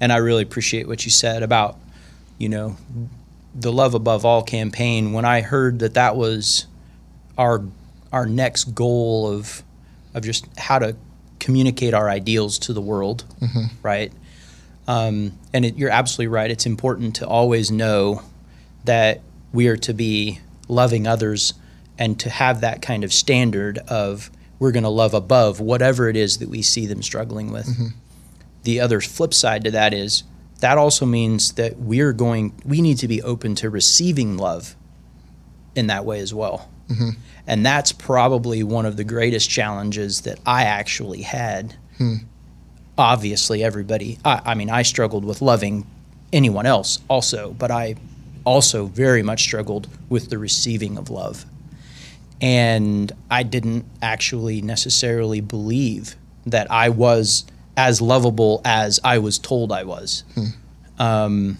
And 0.00 0.12
I 0.12 0.16
really 0.16 0.42
appreciate 0.42 0.86
what 0.86 1.04
you 1.04 1.10
said 1.10 1.42
about, 1.42 1.76
you 2.38 2.48
know, 2.48 2.76
the 3.54 3.72
Love 3.72 3.94
Above 3.94 4.24
All 4.24 4.42
campaign. 4.42 5.12
When 5.12 5.24
I 5.24 5.40
heard 5.40 5.80
that 5.80 5.94
that 5.94 6.16
was 6.16 6.66
our 7.36 7.62
our 8.12 8.26
next 8.26 8.74
goal 8.74 9.28
of 9.32 9.62
of 10.14 10.22
just 10.22 10.46
how 10.58 10.78
to 10.78 10.96
communicate 11.40 11.94
our 11.94 12.08
ideals 12.08 12.58
to 12.60 12.72
the 12.72 12.80
world, 12.80 13.24
right? 13.82 14.12
Um, 14.86 15.38
and 15.52 15.64
it, 15.64 15.76
you're 15.76 15.90
absolutely 15.90 16.28
right. 16.28 16.50
It's 16.50 16.66
important 16.66 17.16
to 17.16 17.26
always 17.26 17.70
know 17.70 18.22
that 18.84 19.20
we 19.52 19.68
are 19.68 19.76
to 19.76 19.92
be 19.92 20.40
loving 20.68 21.06
others 21.06 21.54
and 21.98 22.18
to 22.20 22.30
have 22.30 22.60
that 22.62 22.80
kind 22.80 23.04
of 23.04 23.12
standard 23.12 23.78
of 23.88 24.30
we're 24.58 24.72
going 24.72 24.84
to 24.84 24.88
love 24.88 25.14
above 25.14 25.60
whatever 25.60 26.08
it 26.08 26.16
is 26.16 26.38
that 26.38 26.48
we 26.48 26.62
see 26.62 26.86
them 26.86 27.02
struggling 27.02 27.52
with. 27.52 27.66
The 28.68 28.80
other 28.80 29.00
flip 29.00 29.32
side 29.32 29.64
to 29.64 29.70
that 29.70 29.94
is 29.94 30.24
that 30.60 30.76
also 30.76 31.06
means 31.06 31.52
that 31.52 31.78
we're 31.78 32.12
going 32.12 32.52
we 32.66 32.82
need 32.82 32.98
to 32.98 33.08
be 33.08 33.22
open 33.22 33.54
to 33.54 33.70
receiving 33.70 34.36
love 34.36 34.76
in 35.74 35.86
that 35.86 36.04
way 36.04 36.20
as 36.20 36.34
well. 36.34 36.68
Mm-hmm. 36.90 37.18
And 37.46 37.64
that's 37.64 37.92
probably 37.92 38.62
one 38.62 38.84
of 38.84 38.98
the 38.98 39.04
greatest 39.04 39.48
challenges 39.48 40.20
that 40.20 40.38
I 40.44 40.64
actually 40.64 41.22
had. 41.22 41.76
Hmm. 41.96 42.16
Obviously, 42.98 43.64
everybody, 43.64 44.18
I, 44.22 44.42
I 44.44 44.54
mean, 44.54 44.68
I 44.68 44.82
struggled 44.82 45.24
with 45.24 45.40
loving 45.40 45.86
anyone 46.30 46.66
else 46.66 46.98
also, 47.08 47.54
but 47.58 47.70
I 47.70 47.94
also 48.44 48.84
very 48.84 49.22
much 49.22 49.44
struggled 49.44 49.88
with 50.10 50.28
the 50.28 50.36
receiving 50.36 50.98
of 50.98 51.08
love. 51.08 51.46
And 52.42 53.12
I 53.30 53.44
didn't 53.44 53.86
actually 54.02 54.60
necessarily 54.60 55.40
believe 55.40 56.16
that 56.44 56.70
I 56.70 56.90
was 56.90 57.46
as 57.78 58.02
lovable 58.02 58.60
as 58.64 58.98
I 59.04 59.18
was 59.18 59.38
told 59.38 59.70
I 59.70 59.84
was. 59.84 60.24
Um, 60.98 61.58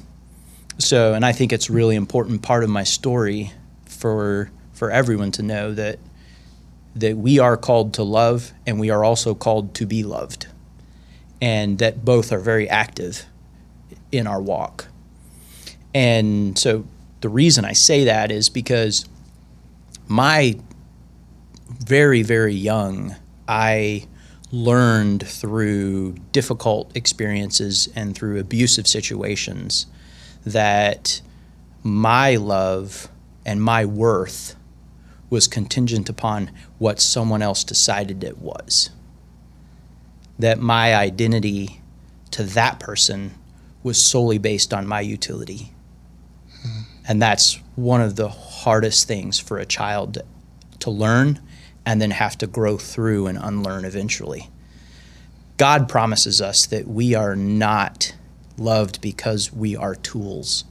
so, 0.76 1.14
and 1.14 1.24
I 1.24 1.30
think 1.30 1.52
it's 1.52 1.70
a 1.70 1.72
really 1.72 1.94
important 1.94 2.42
part 2.42 2.64
of 2.64 2.70
my 2.70 2.82
story 2.82 3.52
for 3.86 4.50
for 4.72 4.90
everyone 4.90 5.30
to 5.32 5.42
know 5.42 5.72
that 5.74 6.00
that 6.96 7.16
we 7.16 7.38
are 7.38 7.56
called 7.56 7.94
to 7.94 8.02
love 8.02 8.52
and 8.66 8.80
we 8.80 8.90
are 8.90 9.04
also 9.04 9.32
called 9.32 9.74
to 9.76 9.86
be 9.86 10.02
loved, 10.02 10.48
and 11.40 11.78
that 11.78 12.04
both 12.04 12.32
are 12.32 12.40
very 12.40 12.68
active 12.68 13.24
in 14.10 14.26
our 14.26 14.42
walk. 14.42 14.88
And 15.94 16.58
so, 16.58 16.84
the 17.20 17.28
reason 17.28 17.64
I 17.64 17.74
say 17.74 18.04
that 18.04 18.32
is 18.32 18.48
because 18.48 19.04
my 20.08 20.58
very 21.78 22.24
very 22.24 22.54
young, 22.54 23.14
I 23.46 24.08
learned 24.50 25.26
through 25.26 26.12
difficult 26.32 26.96
experiences 26.96 27.88
and 27.94 28.14
through 28.14 28.38
abusive 28.38 28.86
situations 28.86 29.86
that 30.44 31.20
my 31.82 32.36
love 32.36 33.08
and 33.44 33.62
my 33.62 33.84
worth 33.84 34.56
was 35.30 35.46
contingent 35.46 36.08
upon 36.08 36.50
what 36.78 37.00
someone 37.00 37.42
else 37.42 37.62
decided 37.64 38.24
it 38.24 38.38
was. 38.38 38.90
That 40.38 40.58
my 40.58 40.94
identity 40.94 41.82
to 42.30 42.42
that 42.44 42.80
person 42.80 43.34
was 43.82 44.02
solely 44.02 44.38
based 44.38 44.72
on 44.72 44.86
my 44.86 45.00
utility. 45.00 45.72
Hmm. 46.62 46.82
And 47.06 47.22
that's 47.22 47.58
one 47.74 48.00
of 48.00 48.16
the 48.16 48.28
hardest 48.28 49.06
things 49.06 49.38
for 49.38 49.58
a 49.58 49.66
child 49.66 50.14
to, 50.14 50.24
to 50.80 50.90
learn 50.90 51.40
and 51.88 52.02
then 52.02 52.10
have 52.10 52.36
to 52.36 52.46
grow 52.46 52.76
through 52.76 53.26
and 53.26 53.38
unlearn 53.40 53.86
eventually. 53.86 54.50
God 55.56 55.88
promises 55.88 56.38
us 56.38 56.66
that 56.66 56.86
we 56.86 57.14
are 57.14 57.34
not 57.34 58.14
loved 58.58 59.00
because 59.00 59.50
we 59.54 59.74
are 59.74 59.94
tools. 59.94 60.64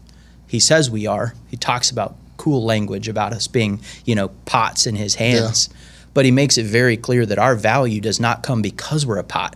He 0.48 0.60
says 0.60 0.92
we 0.92 1.08
are. 1.08 1.34
He 1.48 1.58
talks 1.58 1.90
about 1.90 2.16
cool 2.38 2.64
language 2.64 3.08
about 3.08 3.34
us 3.34 3.48
being, 3.48 3.82
you 4.06 4.14
know, 4.14 4.28
pots 4.46 4.86
in 4.86 4.96
his 4.96 5.16
hands. 5.16 5.70
But 6.14 6.26
he 6.26 6.30
makes 6.30 6.56
it 6.56 6.68
very 6.68 6.98
clear 6.98 7.26
that 7.26 7.40
our 7.40 7.56
value 7.56 8.00
does 8.00 8.20
not 8.20 8.44
come 8.44 8.62
because 8.62 9.04
we're 9.04 9.18
a 9.18 9.24
pot. 9.24 9.56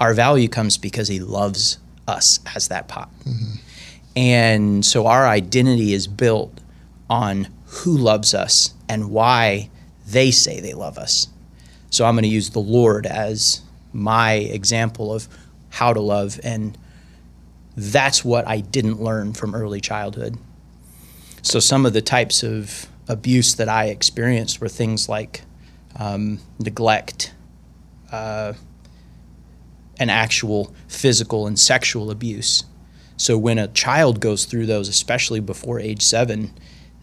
Our 0.00 0.14
value 0.14 0.48
comes 0.48 0.78
because 0.78 1.08
he 1.08 1.20
loves 1.20 1.76
us 2.08 2.40
as 2.56 2.68
that 2.68 2.88
pot. 2.88 3.10
Mm-hmm. 3.26 3.58
And 4.16 4.86
so 4.86 5.06
our 5.06 5.26
identity 5.26 5.92
is 5.92 6.06
built 6.06 6.62
on 7.10 7.48
who 7.66 7.94
loves 7.94 8.32
us 8.32 8.72
and 8.88 9.10
why 9.10 9.68
they 10.06 10.30
say 10.30 10.60
they 10.60 10.74
love 10.74 10.98
us. 10.98 11.28
So 11.90 12.04
I'm 12.04 12.14
going 12.14 12.24
to 12.24 12.28
use 12.28 12.50
the 12.50 12.58
Lord 12.58 13.06
as 13.06 13.62
my 13.92 14.34
example 14.34 15.12
of 15.12 15.28
how 15.70 15.92
to 15.92 16.00
love. 16.00 16.40
And 16.42 16.76
that's 17.76 18.24
what 18.24 18.46
I 18.46 18.60
didn't 18.60 19.00
learn 19.00 19.32
from 19.32 19.54
early 19.54 19.80
childhood. 19.80 20.36
So 21.42 21.60
some 21.60 21.86
of 21.86 21.92
the 21.92 22.02
types 22.02 22.42
of 22.42 22.86
abuse 23.08 23.54
that 23.56 23.68
I 23.68 23.86
experienced 23.86 24.60
were 24.60 24.68
things 24.68 25.08
like 25.08 25.42
um, 25.96 26.40
neglect, 26.58 27.32
uh, 28.10 28.54
and 29.98 30.10
actual 30.10 30.74
physical 30.88 31.46
and 31.46 31.58
sexual 31.58 32.10
abuse. 32.10 32.64
So 33.16 33.38
when 33.38 33.58
a 33.58 33.68
child 33.68 34.20
goes 34.20 34.44
through 34.44 34.66
those, 34.66 34.88
especially 34.88 35.40
before 35.40 35.78
age 35.78 36.02
seven, 36.02 36.52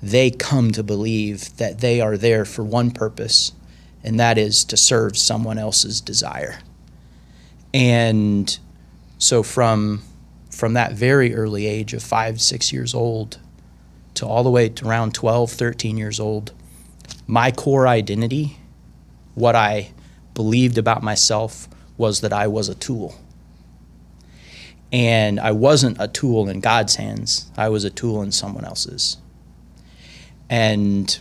they 0.01 0.31
come 0.31 0.71
to 0.71 0.83
believe 0.83 1.55
that 1.57 1.79
they 1.79 2.01
are 2.01 2.17
there 2.17 2.45
for 2.45 2.63
one 2.63 2.91
purpose, 2.91 3.51
and 4.03 4.19
that 4.19 4.37
is 4.37 4.65
to 4.65 4.77
serve 4.77 5.17
someone 5.17 5.57
else's 5.57 6.01
desire. 6.01 6.59
And 7.73 8.57
so 9.17 9.43
from 9.43 10.01
from 10.49 10.73
that 10.73 10.93
very 10.93 11.33
early 11.33 11.65
age 11.65 11.93
of 11.93 12.03
five, 12.03 12.41
six 12.41 12.73
years 12.73 12.93
old 12.93 13.39
to 14.13 14.25
all 14.25 14.43
the 14.43 14.51
way 14.51 14.67
to 14.67 14.87
around 14.87 15.13
12, 15.13 15.49
13 15.51 15.97
years 15.97 16.19
old, 16.19 16.51
my 17.25 17.51
core 17.51 17.87
identity, 17.87 18.57
what 19.33 19.55
I 19.55 19.91
believed 20.33 20.77
about 20.77 21.01
myself, 21.01 21.69
was 21.97 22.21
that 22.21 22.33
I 22.33 22.47
was 22.47 22.67
a 22.67 22.75
tool. 22.75 23.15
And 24.91 25.39
I 25.39 25.51
wasn't 25.51 25.97
a 26.01 26.09
tool 26.09 26.49
in 26.49 26.59
God's 26.59 26.95
hands, 26.95 27.49
I 27.55 27.69
was 27.69 27.85
a 27.85 27.89
tool 27.89 28.21
in 28.21 28.31
someone 28.33 28.65
else's. 28.65 29.17
And 30.51 31.19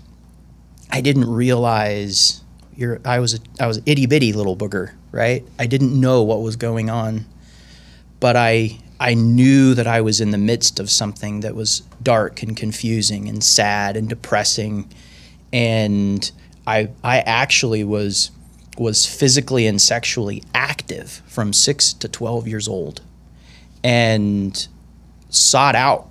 I 0.91 1.01
didn't 1.01 1.31
realize 1.31 2.43
you're, 2.77 3.01
I 3.05 3.21
was 3.21 3.35
a, 3.35 3.39
I 3.61 3.67
was 3.67 3.81
itty 3.87 4.07
bitty 4.07 4.33
little 4.33 4.57
booger, 4.57 4.93
right? 5.13 5.45
I 5.59 5.67
didn't 5.67 5.99
know 5.99 6.23
what 6.23 6.43
was 6.43 6.57
going 6.57 6.91
on, 6.91 7.25
but 8.19 8.37
I 8.37 8.79
I 8.99 9.15
knew 9.15 9.73
that 9.75 9.87
I 9.87 10.03
was 10.03 10.21
in 10.21 10.31
the 10.31 10.39
midst 10.39 10.79
of 10.79 10.91
something 10.91 11.41
that 11.41 11.55
was 11.55 11.81
dark 12.03 12.43
and 12.43 12.55
confusing 12.55 13.29
and 13.29 13.43
sad 13.43 13.97
and 13.97 14.09
depressing, 14.09 14.91
and 15.53 16.31
I 16.67 16.91
I 17.03 17.21
actually 17.21 17.85
was 17.85 18.31
was 18.77 19.07
physically 19.07 19.67
and 19.67 19.81
sexually 19.81 20.43
active 20.55 21.23
from 21.27 21.53
six 21.53 21.93
to 21.95 22.09
twelve 22.09 22.49
years 22.49 22.67
old, 22.67 23.01
and 23.83 24.67
sought 25.29 25.77
out 25.77 26.10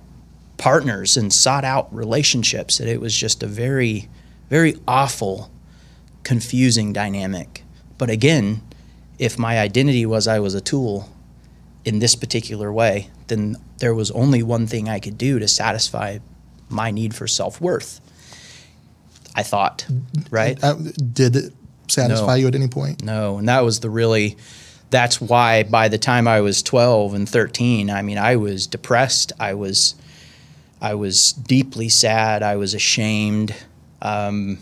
partners 0.60 1.16
and 1.16 1.32
sought 1.32 1.64
out 1.64 1.92
relationships, 1.92 2.78
and 2.80 2.88
it 2.88 3.00
was 3.00 3.16
just 3.16 3.42
a 3.42 3.46
very 3.46 4.08
very 4.50 4.76
awful 4.86 5.50
confusing 6.22 6.92
dynamic. 6.92 7.64
But 7.98 8.10
again, 8.10 8.62
if 9.18 9.38
my 9.38 9.58
identity 9.58 10.04
was 10.04 10.28
I 10.28 10.38
was 10.40 10.54
a 10.54 10.60
tool 10.60 11.08
in 11.84 11.98
this 11.98 12.14
particular 12.14 12.72
way, 12.72 13.08
then 13.28 13.56
there 13.78 13.94
was 13.94 14.10
only 14.10 14.42
one 14.42 14.66
thing 14.66 14.88
I 14.88 14.98
could 14.98 15.16
do 15.16 15.38
to 15.38 15.48
satisfy 15.48 16.18
my 16.68 16.90
need 16.90 17.14
for 17.14 17.26
self 17.26 17.60
worth. 17.60 18.00
I 19.34 19.42
thought, 19.44 19.86
right? 20.30 20.62
Uh, 20.62 20.74
did 20.74 21.36
it 21.36 21.52
satisfy 21.88 22.26
No. 22.26 22.34
you 22.34 22.48
at 22.48 22.54
any 22.54 22.68
point? 22.68 23.02
No, 23.02 23.38
and 23.38 23.48
that 23.48 23.60
was 23.60 23.80
the 23.80 23.88
really 23.90 24.36
that's 24.90 25.20
why 25.20 25.62
by 25.62 25.86
the 25.88 25.98
time 25.98 26.26
I 26.26 26.40
was 26.40 26.62
12 26.64 27.14
and 27.14 27.28
13, 27.28 27.90
I 27.90 28.02
mean, 28.02 28.18
I 28.18 28.34
was 28.34 28.66
depressed. 28.66 29.32
I 29.38 29.54
was 29.54 29.94
I 30.80 30.94
was 30.94 31.32
deeply 31.32 31.88
sad. 31.88 32.42
I 32.42 32.56
was 32.56 32.74
ashamed. 32.74 33.54
Um, 34.00 34.58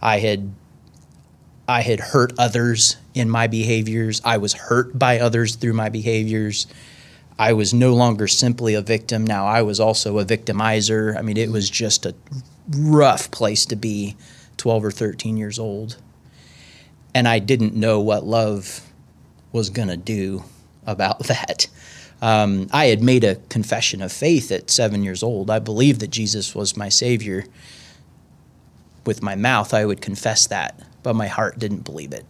I 0.00 0.18
had 0.18 0.52
I 1.68 1.82
had 1.82 2.00
hurt 2.00 2.32
others 2.38 2.96
in 3.14 3.30
my 3.30 3.46
behaviors. 3.46 4.20
I 4.24 4.36
was 4.38 4.52
hurt 4.52 4.98
by 4.98 5.20
others 5.20 5.56
through 5.56 5.72
my 5.74 5.88
behaviors. 5.88 6.66
I 7.38 7.52
was 7.54 7.72
no 7.72 7.94
longer 7.94 8.28
simply 8.28 8.74
a 8.74 8.82
victim. 8.82 9.26
Now 9.26 9.46
I 9.46 9.62
was 9.62 9.80
also 9.80 10.18
a 10.18 10.24
victimizer. 10.24 11.16
I 11.16 11.22
mean, 11.22 11.36
it 11.36 11.50
was 11.50 11.70
just 11.70 12.04
a 12.04 12.14
rough 12.70 13.30
place 13.30 13.64
to 13.66 13.76
be 13.76 14.16
12 14.58 14.84
or 14.84 14.90
13 14.90 15.36
years 15.36 15.58
old. 15.58 15.96
And 17.14 17.28
I 17.28 17.38
didn't 17.38 17.74
know 17.74 18.00
what 18.00 18.24
love 18.24 18.86
was 19.52 19.70
going 19.70 19.88
to 19.88 19.96
do 19.96 20.44
about 20.86 21.18
that. 21.24 21.68
Um, 22.22 22.68
I 22.72 22.86
had 22.86 23.02
made 23.02 23.24
a 23.24 23.34
confession 23.50 24.00
of 24.00 24.12
faith 24.12 24.52
at 24.52 24.70
seven 24.70 25.02
years 25.02 25.24
old. 25.24 25.50
I 25.50 25.58
believed 25.58 26.00
that 26.00 26.10
Jesus 26.10 26.54
was 26.54 26.76
my 26.76 26.88
Savior. 26.88 27.44
With 29.04 29.22
my 29.22 29.34
mouth, 29.34 29.74
I 29.74 29.84
would 29.84 30.00
confess 30.00 30.46
that, 30.46 30.80
but 31.02 31.14
my 31.14 31.26
heart 31.26 31.58
didn't 31.58 31.84
believe 31.84 32.12
it. 32.12 32.24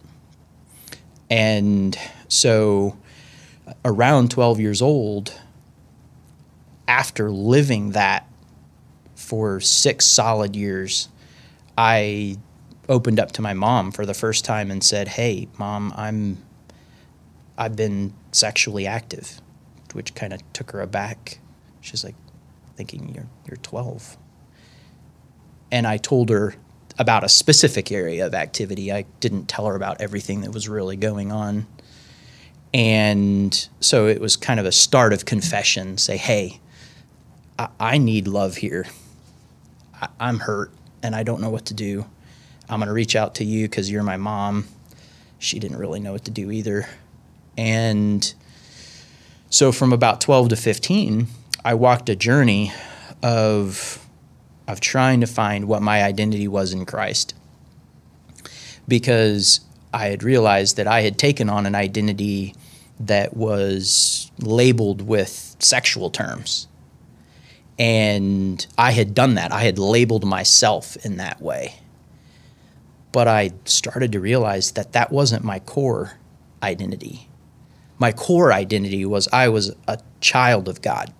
And 1.29 1.97
so, 2.27 2.97
around 3.85 4.31
12 4.31 4.59
years 4.59 4.81
old, 4.81 5.39
after 6.87 7.29
living 7.29 7.91
that 7.91 8.27
for 9.15 9.59
six 9.59 10.07
solid 10.07 10.55
years, 10.55 11.07
I 11.77 12.37
opened 12.89 13.19
up 13.19 13.31
to 13.33 13.41
my 13.43 13.53
mom 13.53 13.91
for 13.91 14.05
the 14.05 14.13
first 14.13 14.43
time 14.43 14.69
and 14.71 14.83
said, 14.83 15.07
"Hey, 15.09 15.47
mom, 15.57 15.93
I'm 15.95 16.37
I've 17.57 17.75
been 17.75 18.13
sexually 18.31 18.85
active," 18.85 19.39
which 19.93 20.15
kind 20.15 20.33
of 20.33 20.41
took 20.53 20.71
her 20.71 20.81
aback. 20.81 21.39
She's 21.81 22.03
like, 22.03 22.15
"Thinking 22.75 23.13
you're 23.13 23.27
you're 23.47 23.57
12." 23.57 24.17
And 25.71 25.87
I 25.87 25.97
told 25.97 26.29
her 26.29 26.55
about 26.99 27.23
a 27.23 27.29
specific 27.29 27.91
area 27.91 28.25
of 28.25 28.33
activity. 28.35 28.91
I 28.91 29.05
didn't 29.19 29.47
tell 29.47 29.65
her 29.65 29.75
about 29.75 29.99
everything 30.01 30.41
that 30.41 30.51
was 30.51 30.69
really 30.69 30.95
going 30.95 31.31
on. 31.31 31.65
And 32.73 33.67
so 33.79 34.07
it 34.07 34.21
was 34.21 34.35
kind 34.35 34.59
of 34.59 34.65
a 34.65 34.71
start 34.71 35.13
of 35.13 35.25
confession. 35.25 35.97
Say, 35.97 36.17
"Hey, 36.17 36.59
I, 37.57 37.69
I 37.79 37.97
need 37.97 38.27
love 38.27 38.57
here. 38.57 38.85
I, 40.01 40.09
I'm 40.19 40.39
hurt 40.39 40.71
and 41.01 41.15
I 41.15 41.23
don't 41.23 41.41
know 41.41 41.49
what 41.49 41.65
to 41.65 41.73
do." 41.73 42.05
I'm 42.69 42.79
going 42.79 42.87
to 42.87 42.93
reach 42.93 43.15
out 43.15 43.35
to 43.35 43.43
you 43.43 43.67
because 43.67 43.91
you're 43.91 44.03
my 44.03 44.17
mom. 44.17 44.65
She 45.37 45.59
didn't 45.59 45.77
really 45.77 45.99
know 45.99 46.13
what 46.13 46.25
to 46.25 46.31
do 46.31 46.49
either. 46.49 46.87
And 47.57 48.33
so 49.53 49.71
from 49.71 49.93
about 49.93 50.19
12 50.21 50.49
to 50.49 50.55
15, 50.55 51.27
I 51.63 51.73
walked 51.75 52.09
a 52.09 52.15
journey 52.15 52.73
of 53.21 53.99
of 54.67 54.79
trying 54.79 55.19
to 55.19 55.27
find 55.27 55.65
what 55.67 55.81
my 55.81 56.01
identity 56.03 56.47
was 56.47 56.71
in 56.71 56.85
Christ. 56.85 57.33
Because 58.87 59.59
I 59.93 60.07
had 60.07 60.23
realized 60.23 60.77
that 60.77 60.87
I 60.87 61.01
had 61.01 61.17
taken 61.17 61.49
on 61.49 61.65
an 61.65 61.75
identity 61.75 62.55
that 62.99 63.35
was 63.35 64.31
labeled 64.39 65.01
with 65.01 65.57
sexual 65.59 66.09
terms. 66.09 66.67
And 67.77 68.65
I 68.77 68.91
had 68.91 69.13
done 69.13 69.33
that. 69.35 69.51
I 69.51 69.63
had 69.63 69.77
labeled 69.77 70.25
myself 70.25 70.95
in 71.05 71.17
that 71.17 71.41
way 71.41 71.75
but 73.13 73.27
I 73.27 73.51
started 73.63 74.11
to 74.13 74.19
realize 74.19 74.71
that 74.71 74.91
that 74.91 75.11
wasn't 75.11 75.45
my 75.45 75.59
core 75.59 76.17
identity. 76.61 77.29
My 78.03 78.11
core 78.11 78.51
identity 78.51 79.05
was 79.05 79.29
I 79.31 79.47
was 79.47 79.73
a 79.87 79.97
child 80.19 80.67
of 80.67 80.81
God, 80.81 81.13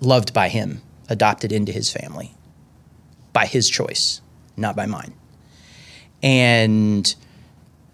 loved 0.00 0.34
by 0.34 0.48
Him, 0.48 0.82
adopted 1.08 1.52
into 1.52 1.70
His 1.70 1.92
family 1.92 2.34
by 3.32 3.46
His 3.46 3.70
choice, 3.70 4.20
not 4.56 4.74
by 4.74 4.86
mine. 4.86 5.14
And 6.24 7.14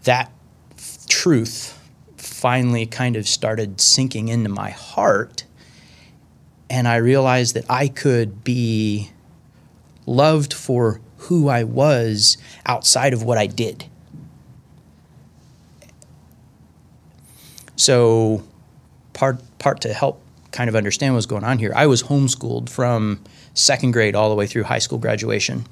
that 0.04 0.33
f- 0.70 1.07
truth 1.07 1.78
finally 2.16 2.87
kind 2.87 3.14
of 3.14 3.28
started 3.28 3.78
sinking 3.78 4.28
into 4.28 4.48
my 4.48 4.70
heart. 4.70 5.44
And 6.70 6.88
I 6.88 6.96
realized 6.96 7.54
that 7.57 7.66
I 7.68 7.88
could 7.88 8.42
be 8.42 9.11
loved 10.07 10.54
for 10.54 11.02
who 11.18 11.48
I 11.50 11.64
was 11.64 12.38
outside 12.64 13.12
of 13.12 13.22
what 13.22 13.37
I 13.37 13.48
did. 13.48 13.85
So, 17.76 18.42
part 19.12 19.40
part 19.58 19.80
to 19.82 19.92
help 19.92 20.20
kind 20.52 20.68
of 20.68 20.76
understand 20.76 21.14
what's 21.14 21.26
going 21.26 21.44
on 21.44 21.58
here, 21.58 21.72
I 21.74 21.87
was 21.87 22.02
homeschooled 22.04 22.68
from 22.68 23.20
second 23.54 23.92
grade 23.92 24.14
all 24.14 24.28
the 24.28 24.34
way 24.34 24.46
through 24.46 24.64
high 24.64 24.78
school 24.78 24.98
graduation, 24.98 25.66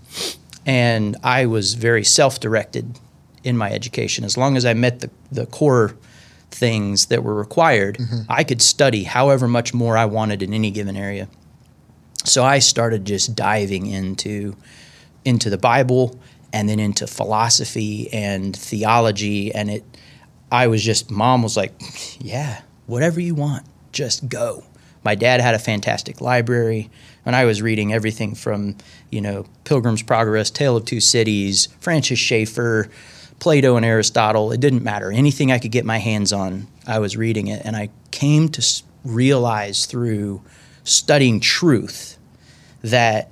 and 0.67 1.17
I 1.23 1.47
was 1.47 1.75
very 1.75 2.05
self-directed 2.05 2.99
in 3.45 3.57
my 3.57 3.71
education. 3.71 4.25
As 4.25 4.37
long 4.37 4.57
as 4.57 4.65
I 4.65 4.75
met 4.75 5.01
the 5.01 5.11
the 5.31 5.47
core 5.47 5.95
things 6.51 7.07
that 7.07 7.25
were 7.25 7.35
required, 7.35 7.99
mm-hmm. 7.99 8.21
I 8.29 8.45
could 8.45 8.63
study 8.63 9.05
however 9.05 9.49
much 9.49 9.73
more 9.73 9.97
I 9.97 10.05
wanted 10.05 10.43
in 10.43 10.53
any 10.53 10.71
given 10.71 10.97
area. 10.97 11.29
So 12.25 12.45
I 12.45 12.61
started 12.61 13.05
just 13.05 13.35
diving 13.35 13.87
into 13.87 14.57
into 15.25 15.51
the 15.51 15.59
Bible 15.59 16.19
and 16.53 16.69
then 16.69 16.79
into 16.79 17.07
philosophy 17.07 18.13
and 18.13 18.55
theology 18.55 19.55
and 19.55 19.71
it 19.71 19.85
I 20.53 20.69
was 20.69 20.85
just 20.85 21.11
mom 21.11 21.43
was 21.43 21.57
like, 21.57 21.73
"Yeah, 22.21 22.61
whatever 22.87 23.21
you 23.21 23.35
want, 23.35 23.65
just 23.91 24.29
go." 24.29 24.65
My 25.03 25.17
dad 25.17 25.41
had 25.41 25.55
a 25.55 25.59
fantastic 25.59 26.21
library 26.21 26.89
and 27.25 27.35
I 27.35 27.45
was 27.45 27.63
reading 27.63 27.93
everything 27.93 28.35
from, 28.35 28.77
you 29.11 29.21
know, 29.21 29.47
Pilgrim's 29.65 30.03
Progress, 30.03 30.51
Tale 30.51 30.77
of 30.77 30.85
Two 30.85 31.01
Cities, 31.01 31.69
Francis 31.81 32.19
Schaeffer, 32.19 32.89
Plato 33.39 33.77
and 33.77 33.85
Aristotle. 33.85 34.53
It 34.53 34.61
didn't 34.61 34.83
matter. 34.83 35.11
Anything 35.11 35.51
I 35.51 35.59
could 35.59 35.73
get 35.73 35.85
my 35.85 35.99
hands 35.99 36.33
on, 36.33 36.69
I 36.87 36.99
was 36.99 37.17
reading 37.17 37.49
it. 37.49 37.63
And 37.65 37.77
I 37.77 37.91
came 38.11 38.49
to 38.51 38.83
realize 39.05 39.87
through 39.87 40.43
studying 40.85 41.41
truth 41.41 42.19
that 42.83 43.31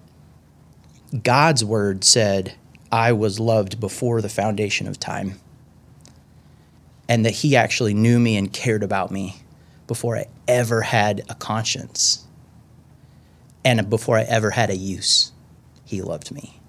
God's 1.22 1.64
word 1.64 2.04
said, 2.04 2.54
I 2.92 3.12
was 3.12 3.38
loved 3.38 3.78
before 3.78 4.20
the 4.20 4.28
foundation 4.28 4.88
of 4.88 4.98
time. 4.98 5.40
And 7.10 7.26
that 7.26 7.32
he 7.32 7.56
actually 7.56 7.92
knew 7.92 8.18
me 8.18 8.38
and 8.38 8.50
cared 8.50 8.82
about 8.82 9.10
me 9.10 9.42
before 9.86 10.16
I 10.16 10.28
ever 10.46 10.80
had 10.82 11.22
a 11.28 11.34
conscience. 11.34 12.24
And 13.64 13.90
before 13.90 14.16
I 14.16 14.22
ever 14.22 14.50
had 14.50 14.70
a 14.70 14.76
use, 14.76 15.32
he 15.84 16.00
loved 16.00 16.30
me. 16.30 16.60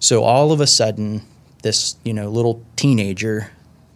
So 0.00 0.24
all 0.24 0.52
of 0.52 0.60
a 0.60 0.66
sudden, 0.66 1.22
this, 1.62 1.96
you 2.04 2.12
know, 2.12 2.28
little 2.28 2.64
teenager, 2.74 3.52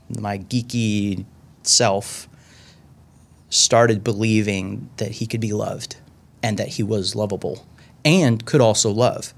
my 0.08 0.38
geeky 0.38 1.24
self, 1.64 2.28
started 3.50 4.02
believing 4.02 4.88
that 4.96 5.10
he 5.12 5.26
could 5.26 5.40
be 5.40 5.52
loved 5.52 5.96
and 6.42 6.58
that 6.58 6.68
he 6.68 6.82
was 6.82 7.14
lovable 7.14 7.66
and 8.04 8.44
could 8.46 8.60
also 8.60 8.90
love. 8.90 9.34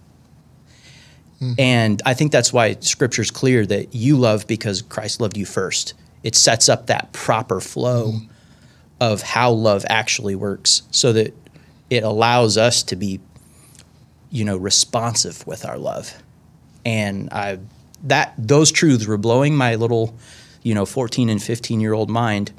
Mm-hmm. 1.44 1.60
And 1.60 2.02
I 2.06 2.14
think 2.14 2.32
that's 2.32 2.52
why 2.52 2.76
scripture 2.80 3.22
is 3.22 3.30
clear 3.30 3.66
that 3.66 3.94
you 3.94 4.16
love 4.16 4.46
because 4.46 4.80
Christ 4.80 5.20
loved 5.20 5.36
you 5.36 5.44
first. 5.44 5.94
It 6.22 6.34
sets 6.34 6.68
up 6.68 6.86
that 6.86 7.12
proper 7.12 7.60
flow 7.60 8.12
mm-hmm. 8.12 8.26
of 9.00 9.22
how 9.22 9.50
love 9.50 9.84
actually 9.88 10.34
works 10.34 10.82
so 10.90 11.12
that 11.12 11.34
it 11.90 12.02
allows 12.02 12.56
us 12.56 12.82
to 12.84 12.96
be 12.96 13.20
you 14.30 14.44
know 14.44 14.56
responsive 14.56 15.46
with 15.46 15.64
our 15.64 15.78
love. 15.78 16.22
And 16.84 17.28
I 17.30 17.58
that 18.04 18.34
those 18.38 18.72
truths 18.72 19.06
were 19.06 19.18
blowing 19.18 19.54
my 19.54 19.74
little 19.74 20.16
you 20.62 20.74
know 20.74 20.86
14 20.86 21.28
and 21.28 21.42
15 21.42 21.80
year 21.80 21.92
old 21.92 22.10
mind. 22.10 22.52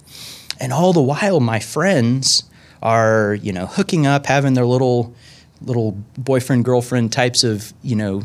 And 0.59 0.71
all 0.71 0.93
the 0.93 1.01
while 1.01 1.39
my 1.39 1.59
friends 1.59 2.43
are, 2.81 3.33
you 3.33 3.51
know, 3.51 3.65
hooking 3.65 4.05
up, 4.05 4.27
having 4.27 4.53
their 4.53 4.65
little 4.65 5.13
little 5.61 5.93
boyfriend 6.17 6.63
girlfriend 6.63 7.11
types 7.11 7.43
of 7.43 7.73
you 7.81 7.95
know 7.95 8.21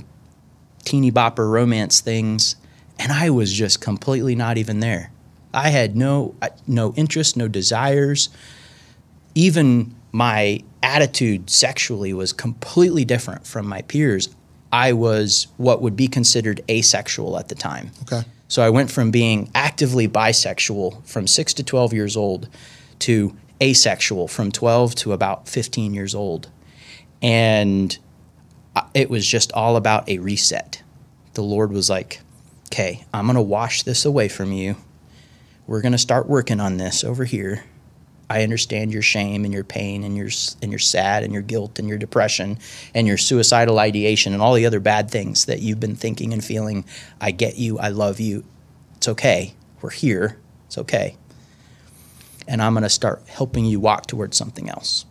teeny 0.85 1.11
bopper 1.12 1.51
romance 1.51 2.01
things 2.01 2.57
and 2.99 3.12
i 3.12 3.31
was 3.31 3.53
just 3.53 3.81
completely 3.81 4.35
not 4.35 4.59
even 4.59 4.81
there. 4.81 5.11
I 5.53 5.71
had 5.71 5.97
no 5.97 6.35
no 6.66 6.93
interest 6.95 7.37
no 7.37 7.49
desires. 7.49 8.29
Even 9.35 9.95
my 10.12 10.62
attitude 10.83 11.51
sexually 11.51 12.12
was 12.12 12.33
completely 12.33 13.05
different 13.05 13.47
from 13.47 13.66
my 13.66 13.83
peers. 13.83 14.29
I 14.73 14.93
was 14.93 15.49
what 15.57 15.83
would 15.83 15.97
be 15.97 16.09
considered 16.09 16.61
asexual 16.71 17.38
at 17.38 17.49
the 17.49 17.55
time. 17.55 17.90
Okay. 18.03 18.23
So 18.49 18.62
i 18.62 18.71
went 18.71 18.90
from 18.90 19.11
being 19.11 19.51
actively 19.55 20.09
bisexual 20.09 21.07
from 21.07 21.27
6 21.27 21.55
to 21.55 21.62
12 21.62 21.93
years 21.93 22.16
old 22.16 22.49
to 23.01 23.37
asexual 23.62 24.29
from 24.29 24.51
12 24.51 24.95
to 24.97 25.12
about 25.12 25.49
15 25.49 25.95
years 25.95 26.14
old. 26.14 26.51
And 27.23 27.97
it 28.95 29.11
was 29.11 29.27
just 29.27 29.53
all 29.53 29.77
about 29.77 30.09
a 30.09 30.19
reset. 30.19 30.83
The 31.35 31.43
Lord 31.43 31.73
was 31.73 31.91
like, 31.91 32.21
okay, 32.67 33.05
I'm 33.13 33.27
going 33.27 33.37
to 33.37 33.43
wash 33.43 33.83
this 33.83 34.05
away 34.05 34.29
from 34.29 34.53
you. 34.53 34.77
We're 35.67 35.81
going 35.81 35.93
to 35.93 35.99
start 35.99 36.29
working 36.29 36.61
on 36.61 36.77
this 36.77 37.05
over 37.05 37.25
here. 37.25 37.65
I 38.29 38.45
understand 38.45 38.93
your 38.93 39.03
shame 39.03 39.45
and 39.45 39.53
your 39.53 39.65
pain 39.65 40.05
and 40.05 40.17
your 40.17 40.29
and 40.63 40.71
your 40.71 40.79
sad 40.79 41.25
and 41.25 41.33
your 41.33 41.43
guilt 41.43 41.81
and 41.81 41.89
your 41.89 41.99
depression 41.99 42.59
and 42.95 43.07
your 43.09 43.19
suicidal 43.19 43.81
ideation 43.81 44.33
and 44.33 44.41
all 44.41 44.55
the 44.55 44.67
other 44.67 44.79
bad 44.79 45.11
things 45.11 45.47
that 45.47 45.61
you've 45.61 45.81
been 45.81 45.97
thinking 45.97 46.33
and 46.33 46.45
feeling. 46.45 46.85
I 47.21 47.33
get 47.33 47.57
you. 47.57 47.81
I 47.81 47.89
love 47.89 48.21
you. 48.21 48.45
It's 48.97 49.09
okay. 49.09 49.55
We're 49.83 49.91
here. 49.91 50.39
It's 50.67 50.79
okay. 50.79 51.17
And 52.47 52.63
I'm 52.63 52.73
going 52.75 52.85
to 52.85 52.89
start 52.89 53.23
helping 53.27 53.65
you 53.65 53.81
walk 53.81 54.07
towards 54.07 54.37
something 54.37 54.69
else. 54.69 55.07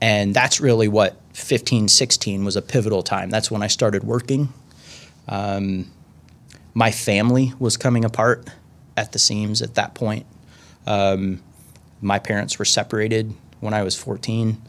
And 0.00 0.34
that's 0.34 0.60
really 0.60 0.88
what 0.88 1.20
15, 1.38 1.88
16 1.88 2.44
was 2.44 2.56
a 2.56 2.62
pivotal 2.62 3.02
time. 3.02 3.30
That's 3.30 3.50
when 3.50 3.62
I 3.62 3.68
started 3.68 4.04
working. 4.04 4.52
Um, 5.28 5.90
my 6.74 6.90
family 6.90 7.52
was 7.58 7.76
coming 7.76 8.04
apart 8.04 8.48
at 8.96 9.12
the 9.12 9.18
seams 9.18 9.62
at 9.62 9.74
that 9.74 9.94
point. 9.94 10.26
Um, 10.86 11.42
my 12.00 12.18
parents 12.18 12.58
were 12.58 12.64
separated 12.64 13.34
when 13.60 13.74
I 13.74 13.82
was 13.82 13.96
14. 13.96 14.60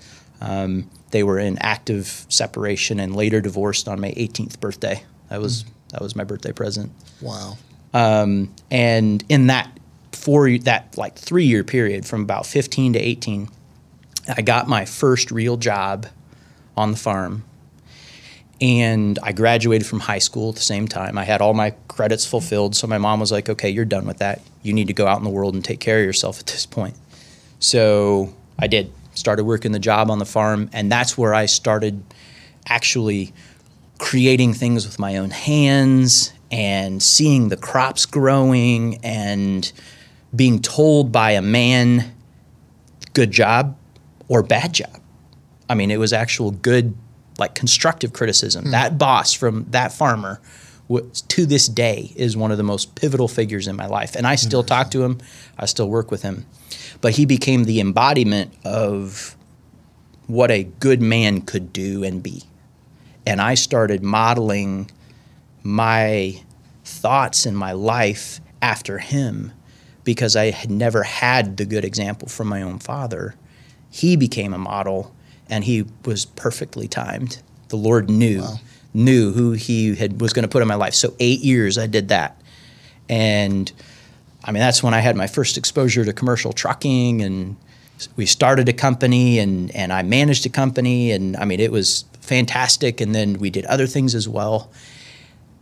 Um, 0.42 0.90
they 1.12 1.24
were 1.24 1.40
in 1.40 1.58
active 1.60 2.26
separation 2.30 3.00
and 3.00 3.16
later 3.16 3.42
divorced 3.42 3.88
on 3.88 4.00
my 4.00 4.12
18th 4.12 4.60
birthday. 4.60 5.04
That 5.30 5.42
was 5.42 5.66
that 5.92 6.02
was 6.02 6.16
my 6.16 6.24
birthday 6.24 6.52
present. 6.52 6.92
Wow. 7.22 7.58
Um, 7.94 8.54
and 8.70 9.24
in 9.28 9.48
that 9.48 9.80
four 10.12 10.50
that 10.60 10.98
like 10.98 11.16
three 11.16 11.46
year 11.46 11.64
period 11.64 12.06
from 12.06 12.22
about 12.22 12.46
15 12.46 12.94
to 12.94 13.00
18, 13.00 13.50
I 14.36 14.42
got 14.42 14.68
my 14.68 14.86
first 14.86 15.32
real 15.32 15.58
job 15.58 16.06
on 16.80 16.92
the 16.92 16.98
farm. 16.98 17.44
And 18.62 19.20
I 19.22 19.32
graduated 19.32 19.86
from 19.86 20.00
high 20.00 20.20
school 20.20 20.50
at 20.50 20.56
the 20.56 20.62
same 20.62 20.88
time. 20.88 21.18
I 21.18 21.26
had 21.26 21.42
all 21.42 21.54
my 21.54 21.72
credits 21.88 22.26
fulfilled. 22.26 22.76
So 22.76 22.88
my 22.88 22.98
mom 22.98 23.20
was 23.20 23.32
like, 23.32 23.50
okay, 23.50 23.70
you're 23.70 23.86
done 23.86 24.06
with 24.06 24.18
that. 24.18 24.42
You 24.64 24.74
need 24.74 24.88
to 24.88 24.94
go 24.94 25.08
out 25.08 25.18
in 25.18 25.24
the 25.24 25.30
world 25.30 25.54
and 25.54 25.64
take 25.64 25.80
care 25.80 26.00
of 26.00 26.06
yourself 26.06 26.40
at 26.40 26.48
this 26.48 26.66
point. 26.66 26.96
So 27.60 28.34
I 28.58 28.68
did. 28.68 28.92
Started 29.14 29.44
working 29.44 29.74
the 29.74 29.80
job 29.80 30.10
on 30.10 30.20
the 30.20 30.26
farm. 30.26 30.70
And 30.72 30.92
that's 30.92 31.18
where 31.18 31.34
I 31.34 31.46
started 31.46 32.02
actually 32.68 33.34
creating 33.98 34.54
things 34.54 34.86
with 34.86 35.00
my 35.00 35.18
own 35.18 35.30
hands 35.30 36.32
and 36.52 37.04
seeing 37.04 37.50
the 37.50 37.58
crops 37.58 38.06
growing 38.06 38.98
and 39.04 39.72
being 40.36 40.62
told 40.62 41.12
by 41.12 41.32
a 41.32 41.42
man, 41.42 42.14
good 43.14 43.32
job 43.32 43.78
or 44.28 44.42
bad 44.44 44.74
job. 44.74 44.99
I 45.70 45.76
mean, 45.76 45.92
it 45.92 46.00
was 46.00 46.12
actual 46.12 46.52
good, 46.52 46.96
like 47.38 47.56
constructive 47.56 48.12
criticism. 48.12 48.66
Hmm. 48.66 48.72
That 48.72 48.98
boss 48.98 49.34
from 49.34 49.66
that 49.70 49.94
farmer, 49.94 50.42
was, 50.88 51.22
to 51.22 51.46
this 51.46 51.68
day, 51.68 52.12
is 52.16 52.36
one 52.36 52.52
of 52.52 52.58
the 52.58 52.64
most 52.64 52.96
pivotal 52.96 53.28
figures 53.28 53.68
in 53.68 53.76
my 53.76 53.86
life. 53.86 54.16
And 54.16 54.28
I 54.28 54.36
still 54.36 54.64
talk 54.64 54.92
to 54.92 55.04
him, 55.04 55.20
I 55.58 55.68
still 55.68 55.90
work 55.90 56.12
with 56.12 56.24
him. 56.24 56.46
But 57.00 57.14
he 57.14 57.26
became 57.26 57.64
the 57.64 57.80
embodiment 57.80 58.54
of 58.66 59.38
what 60.28 60.52
a 60.52 60.64
good 60.64 61.02
man 61.02 61.42
could 61.42 61.72
do 61.72 62.04
and 62.04 62.22
be. 62.22 62.44
And 63.26 63.40
I 63.40 63.54
started 63.54 64.04
modeling 64.04 64.92
my 65.64 66.42
thoughts 66.84 67.46
in 67.46 67.56
my 67.56 67.72
life 67.72 68.42
after 68.62 68.98
him 68.98 69.54
because 70.04 70.36
I 70.36 70.52
had 70.52 70.72
never 70.72 71.04
had 71.04 71.58
the 71.58 71.66
good 71.66 71.86
example 71.86 72.28
from 72.28 72.48
my 72.48 72.62
own 72.62 72.80
father. 72.80 73.36
He 73.92 74.16
became 74.16 74.54
a 74.54 74.58
model 74.58 75.16
and 75.50 75.64
he 75.64 75.86
was 76.06 76.26
perfectly 76.26 76.88
timed. 76.88 77.42
The 77.70 77.78
Lord 77.78 78.10
knew 78.10 78.42
Wow. 78.42 78.60
knew 78.94 79.32
who 79.32 79.52
he 79.52 79.96
had 79.96 80.20
was 80.22 80.34
going 80.34 80.44
to 80.44 80.50
put 80.50 80.62
in 80.62 80.68
my 80.68 80.76
life. 80.76 80.94
So 80.96 81.14
8 81.20 81.40
years 81.42 81.78
I 81.78 81.88
did 81.88 82.10
that. 82.10 82.40
And 83.08 83.72
I 84.44 84.52
mean 84.52 84.62
that's 84.62 84.82
when 84.84 84.94
I 84.94 85.00
had 85.00 85.16
my 85.16 85.28
first 85.28 85.58
exposure 85.58 86.06
to 86.06 86.14
commercial 86.14 86.54
trucking 86.54 87.22
and 87.22 87.56
we 88.16 88.26
started 88.26 88.70
a 88.70 88.74
company 88.74 89.40
and 89.40 89.76
and 89.76 89.92
I 89.92 90.02
managed 90.04 90.46
a 90.46 90.50
company 90.50 91.12
and 91.12 91.36
I 91.38 91.46
mean 91.46 91.60
it 91.60 91.72
was 91.72 92.06
fantastic 92.22 93.02
and 93.02 93.14
then 93.14 93.40
we 93.40 93.50
did 93.50 93.66
other 93.66 93.88
things 93.88 94.16
as 94.16 94.28
well 94.28 94.72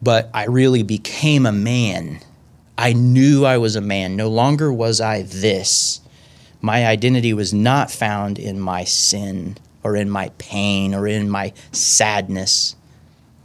but 0.01 0.29
I 0.33 0.45
really 0.45 0.83
became 0.83 1.45
a 1.47 1.51
man. 1.51 2.19
I 2.77 2.93
knew 2.93 3.43
I 3.45 3.57
was 3.57 3.75
a 3.75 3.81
man. 3.81 4.15
No 4.15 4.27
longer 4.29 4.71
was 4.71 5.01
I 5.01 5.23
this. 5.23 5.99
My 6.61 6.85
identity 6.85 7.33
was 7.33 7.51
not 7.53 7.89
found 7.89 8.37
in 8.37 8.59
my 8.59 8.83
sin 8.83 9.57
or 9.87 9.95
in 9.95 10.09
my 10.09 10.29
pain 10.37 10.93
or 10.93 11.07
in 11.07 11.29
my 11.29 11.53
sadness 11.71 12.75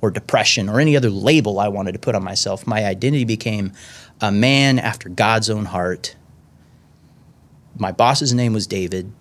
or 0.01 0.11
depression 0.11 0.69
or 0.69 0.81
any 0.81 0.97
other 0.97 1.09
label 1.09 1.61
I 1.61 1.69
wanted 1.69 1.93
to 1.93 2.01
put 2.01 2.17
on 2.17 2.25
myself. 2.25 2.67
My 2.67 2.85
identity 2.85 3.25
became 3.25 3.73
a 4.21 4.33
man 4.33 4.81
after 4.81 5.09
God's 5.09 5.49
own 5.49 5.67
heart. 5.67 6.17
My 7.79 7.93
boss's 7.93 8.35
name 8.35 8.53
was 8.53 8.67
David. 8.67 9.13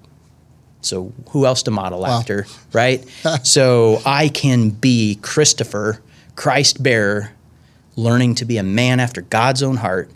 So 0.82 1.14
who 1.30 1.46
else 1.46 1.62
to 1.64 1.72
model 1.72 2.08
after, 2.08 2.48
right? 2.74 3.08
so 3.44 4.02
I 4.04 4.30
can 4.30 4.72
be 4.72 5.20
Christopher, 5.22 6.02
Christ 6.36 6.82
bearer, 6.82 7.34
learning 7.96 8.34
to 8.36 8.46
be 8.46 8.58
a 8.58 8.64
man 8.64 9.00
after 9.00 9.22
God's 9.22 9.62
own 9.62 9.78
heart, 9.78 10.10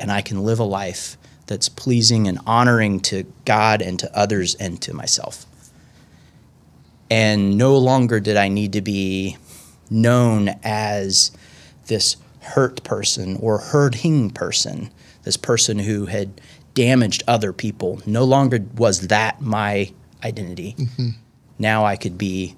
and 0.00 0.10
I 0.10 0.22
can 0.22 0.42
live 0.42 0.58
a 0.58 0.64
life 0.64 1.16
that's 1.46 1.68
pleasing 1.68 2.26
and 2.26 2.40
honoring 2.46 2.98
to 3.00 3.32
God 3.44 3.80
and 3.80 3.96
to 4.00 4.16
others 4.16 4.56
and 4.56 4.82
to 4.82 4.92
myself. 4.92 5.46
And 7.10 7.58
no 7.58 7.76
longer 7.76 8.20
did 8.20 8.36
I 8.36 8.48
need 8.48 8.72
to 8.74 8.80
be 8.80 9.36
known 9.90 10.50
as 10.62 11.32
this 11.86 12.16
hurt 12.40 12.82
person 12.84 13.36
or 13.36 13.58
hurting 13.58 14.30
person, 14.30 14.90
this 15.24 15.36
person 15.36 15.78
who 15.78 16.06
had 16.06 16.40
damaged 16.74 17.22
other 17.26 17.52
people. 17.52 18.00
No 18.06 18.24
longer 18.24 18.64
was 18.76 19.08
that 19.08 19.40
my 19.40 19.92
identity. 20.24 20.74
Mm-hmm. 20.78 21.08
Now 21.58 21.84
I 21.84 21.96
could 21.96 22.16
be 22.16 22.56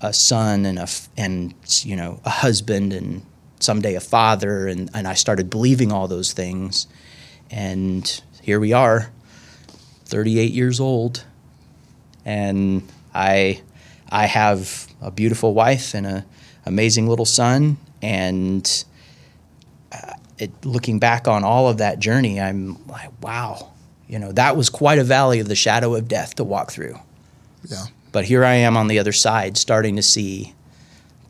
a 0.00 0.12
son 0.12 0.66
and 0.66 0.78
a 0.78 0.88
and 1.16 1.54
you 1.84 1.94
know 1.94 2.20
a 2.24 2.30
husband 2.30 2.92
and 2.92 3.24
someday 3.60 3.94
a 3.94 4.00
father 4.00 4.66
and 4.66 4.90
and 4.94 5.06
I 5.06 5.14
started 5.14 5.48
believing 5.48 5.92
all 5.92 6.08
those 6.08 6.32
things 6.32 6.88
and 7.50 8.20
here 8.42 8.58
we 8.58 8.72
are 8.72 9.12
38 10.06 10.50
years 10.50 10.80
old 10.80 11.24
and 12.24 12.82
I 13.14 13.62
I 14.12 14.26
have 14.26 14.86
a 15.00 15.10
beautiful 15.10 15.54
wife 15.54 15.94
and 15.94 16.06
a 16.06 16.24
amazing 16.66 17.08
little 17.08 17.24
son 17.24 17.76
and 18.02 18.84
uh, 19.90 20.12
it, 20.38 20.52
looking 20.64 20.98
back 21.00 21.26
on 21.26 21.42
all 21.42 21.68
of 21.68 21.78
that 21.78 21.98
journey 21.98 22.40
I'm 22.40 22.86
like 22.86 23.10
wow 23.22 23.72
you 24.06 24.18
know 24.20 24.30
that 24.32 24.56
was 24.56 24.68
quite 24.70 24.98
a 24.98 25.04
valley 25.04 25.40
of 25.40 25.48
the 25.48 25.56
shadow 25.56 25.94
of 25.96 26.06
death 26.06 26.36
to 26.36 26.44
walk 26.44 26.70
through 26.70 26.98
Yeah. 27.68 27.86
but 28.12 28.24
here 28.26 28.44
I 28.44 28.54
am 28.56 28.76
on 28.76 28.86
the 28.88 28.98
other 29.00 29.12
side, 29.12 29.56
starting 29.56 29.96
to 29.96 30.02
see 30.02 30.54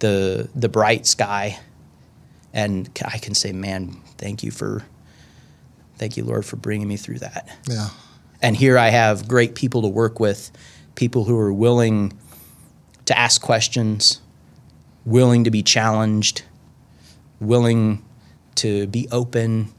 the 0.01 0.49
the 0.55 0.69
bright 0.69 1.07
sky, 1.07 1.59
and 2.53 2.91
I 3.05 3.19
can 3.19 3.35
say, 3.35 3.53
"Man, 3.53 3.97
thank 4.19 4.43
you 4.43 4.51
for, 4.51 4.83
thank 5.97 6.17
you, 6.17 6.25
Lord, 6.25 6.45
for 6.45 6.57
bringing 6.57 6.89
me 6.89 6.97
through 6.97 7.21
that." 7.21 7.49
Yeah. 7.69 7.89
And 8.43 8.57
here 8.57 8.77
I 8.77 8.89
have 8.91 9.29
great 9.29 9.55
people 9.55 9.83
to 9.83 9.89
work 9.89 10.19
with, 10.19 10.51
people 10.97 11.23
who 11.25 11.39
are 11.39 11.53
willing 11.53 12.13
to 13.07 13.19
ask 13.19 13.41
questions, 13.41 14.21
willing 15.05 15.45
to 15.45 15.51
be 15.51 15.63
challenged, 15.63 16.43
willing 17.41 18.05
to 18.57 18.87
be 18.87 19.09
open, 19.11 19.73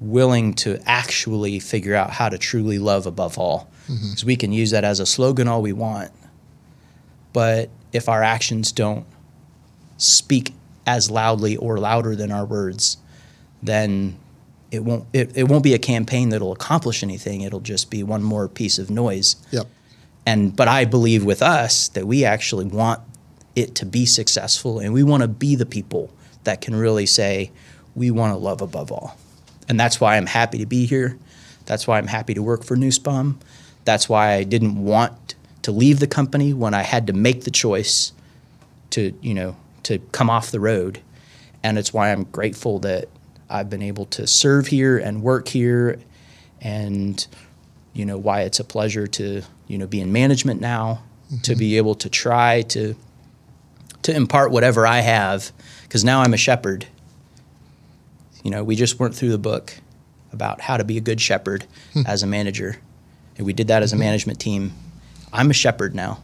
willing 0.00 0.54
to 0.54 0.80
actually 0.86 1.58
figure 1.58 1.94
out 1.94 2.10
how 2.10 2.28
to 2.28 2.38
truly 2.38 2.78
love 2.78 3.06
above 3.06 3.38
all. 3.38 3.70
Mm-hmm. 3.88 4.10
Because 4.10 4.24
we 4.24 4.36
can 4.36 4.52
use 4.52 4.70
that 4.70 4.84
as 4.84 5.00
a 5.00 5.06
slogan 5.06 5.48
all 5.48 5.62
we 5.62 5.72
want. 5.72 6.12
But 7.32 7.70
if 7.92 8.08
our 8.08 8.22
actions 8.22 8.72
don't 8.72 9.06
speak 9.96 10.54
as 10.86 11.10
loudly 11.10 11.56
or 11.56 11.78
louder 11.78 12.14
than 12.14 12.30
our 12.30 12.44
words, 12.44 12.98
then 13.62 14.18
it 14.70 14.84
won't 14.84 15.06
it, 15.12 15.36
it 15.36 15.44
won't 15.44 15.64
be 15.64 15.74
a 15.74 15.78
campaign 15.78 16.28
that'll 16.28 16.52
accomplish 16.52 17.02
anything. 17.02 17.40
It'll 17.42 17.60
just 17.60 17.90
be 17.90 18.02
one 18.02 18.22
more 18.22 18.48
piece 18.48 18.78
of 18.78 18.90
noise 18.90 19.36
Yep. 19.50 19.66
And 20.28 20.54
but 20.54 20.68
I 20.68 20.84
believe 20.84 21.24
with 21.24 21.40
us 21.40 21.88
that 21.88 22.06
we 22.06 22.22
actually 22.22 22.66
want 22.66 23.00
it 23.56 23.74
to 23.76 23.86
be 23.86 24.04
successful 24.04 24.78
and 24.78 24.92
we 24.92 25.02
want 25.02 25.22
to 25.22 25.28
be 25.28 25.54
the 25.54 25.64
people 25.64 26.12
that 26.44 26.60
can 26.60 26.76
really 26.76 27.06
say 27.06 27.50
we 27.94 28.10
want 28.10 28.34
to 28.34 28.36
love 28.36 28.60
above 28.60 28.92
all. 28.92 29.16
And 29.70 29.80
that's 29.80 30.02
why 30.02 30.18
I'm 30.18 30.26
happy 30.26 30.58
to 30.58 30.66
be 30.66 30.84
here. 30.84 31.16
That's 31.64 31.86
why 31.86 31.96
I'm 31.96 32.08
happy 32.08 32.34
to 32.34 32.42
work 32.42 32.62
for 32.62 32.76
Nussbaum. 32.76 33.38
That's 33.86 34.06
why 34.06 34.34
I 34.34 34.42
didn't 34.42 34.84
want 34.84 35.34
to 35.62 35.72
leave 35.72 35.98
the 35.98 36.06
company 36.06 36.52
when 36.52 36.74
I 36.74 36.82
had 36.82 37.06
to 37.06 37.14
make 37.14 37.44
the 37.44 37.50
choice 37.50 38.12
to, 38.90 39.14
you 39.22 39.32
know, 39.32 39.56
to 39.84 39.98
come 40.12 40.28
off 40.28 40.50
the 40.50 40.60
road. 40.60 41.00
And 41.62 41.78
it's 41.78 41.94
why 41.94 42.12
I'm 42.12 42.24
grateful 42.24 42.80
that 42.80 43.08
I've 43.48 43.70
been 43.70 43.82
able 43.82 44.04
to 44.04 44.26
serve 44.26 44.66
here 44.66 44.98
and 44.98 45.22
work 45.22 45.48
here 45.48 45.98
and 46.60 47.26
you 47.94 48.04
know 48.04 48.18
why 48.18 48.42
it's 48.42 48.60
a 48.60 48.64
pleasure 48.64 49.06
to 49.06 49.42
you 49.68 49.78
know 49.78 49.86
be 49.86 50.00
in 50.00 50.10
management 50.10 50.60
now 50.60 51.02
to 51.42 51.54
be 51.54 51.76
able 51.76 51.94
to 51.94 52.08
try 52.08 52.62
to 52.62 52.96
to 54.02 54.14
impart 54.14 54.50
whatever 54.50 54.86
I 54.86 55.00
have 55.00 55.52
because 55.82 56.04
now 56.04 56.22
I'm 56.22 56.34
a 56.34 56.38
shepherd. 56.38 56.86
You 58.42 58.50
know, 58.50 58.64
we 58.64 58.76
just 58.76 58.98
went 58.98 59.14
through 59.14 59.30
the 59.30 59.38
book 59.38 59.74
about 60.32 60.60
how 60.60 60.76
to 60.76 60.84
be 60.84 60.96
a 60.96 61.00
good 61.00 61.20
shepherd 61.20 61.66
hmm. 61.92 62.02
as 62.06 62.22
a 62.22 62.26
manager, 62.26 62.76
and 63.36 63.46
we 63.46 63.52
did 63.52 63.68
that 63.68 63.82
as 63.82 63.92
a 63.92 63.96
hmm. 63.96 64.00
management 64.00 64.40
team. 64.40 64.72
I'm 65.32 65.50
a 65.50 65.54
shepherd 65.54 65.94
now. 65.94 66.22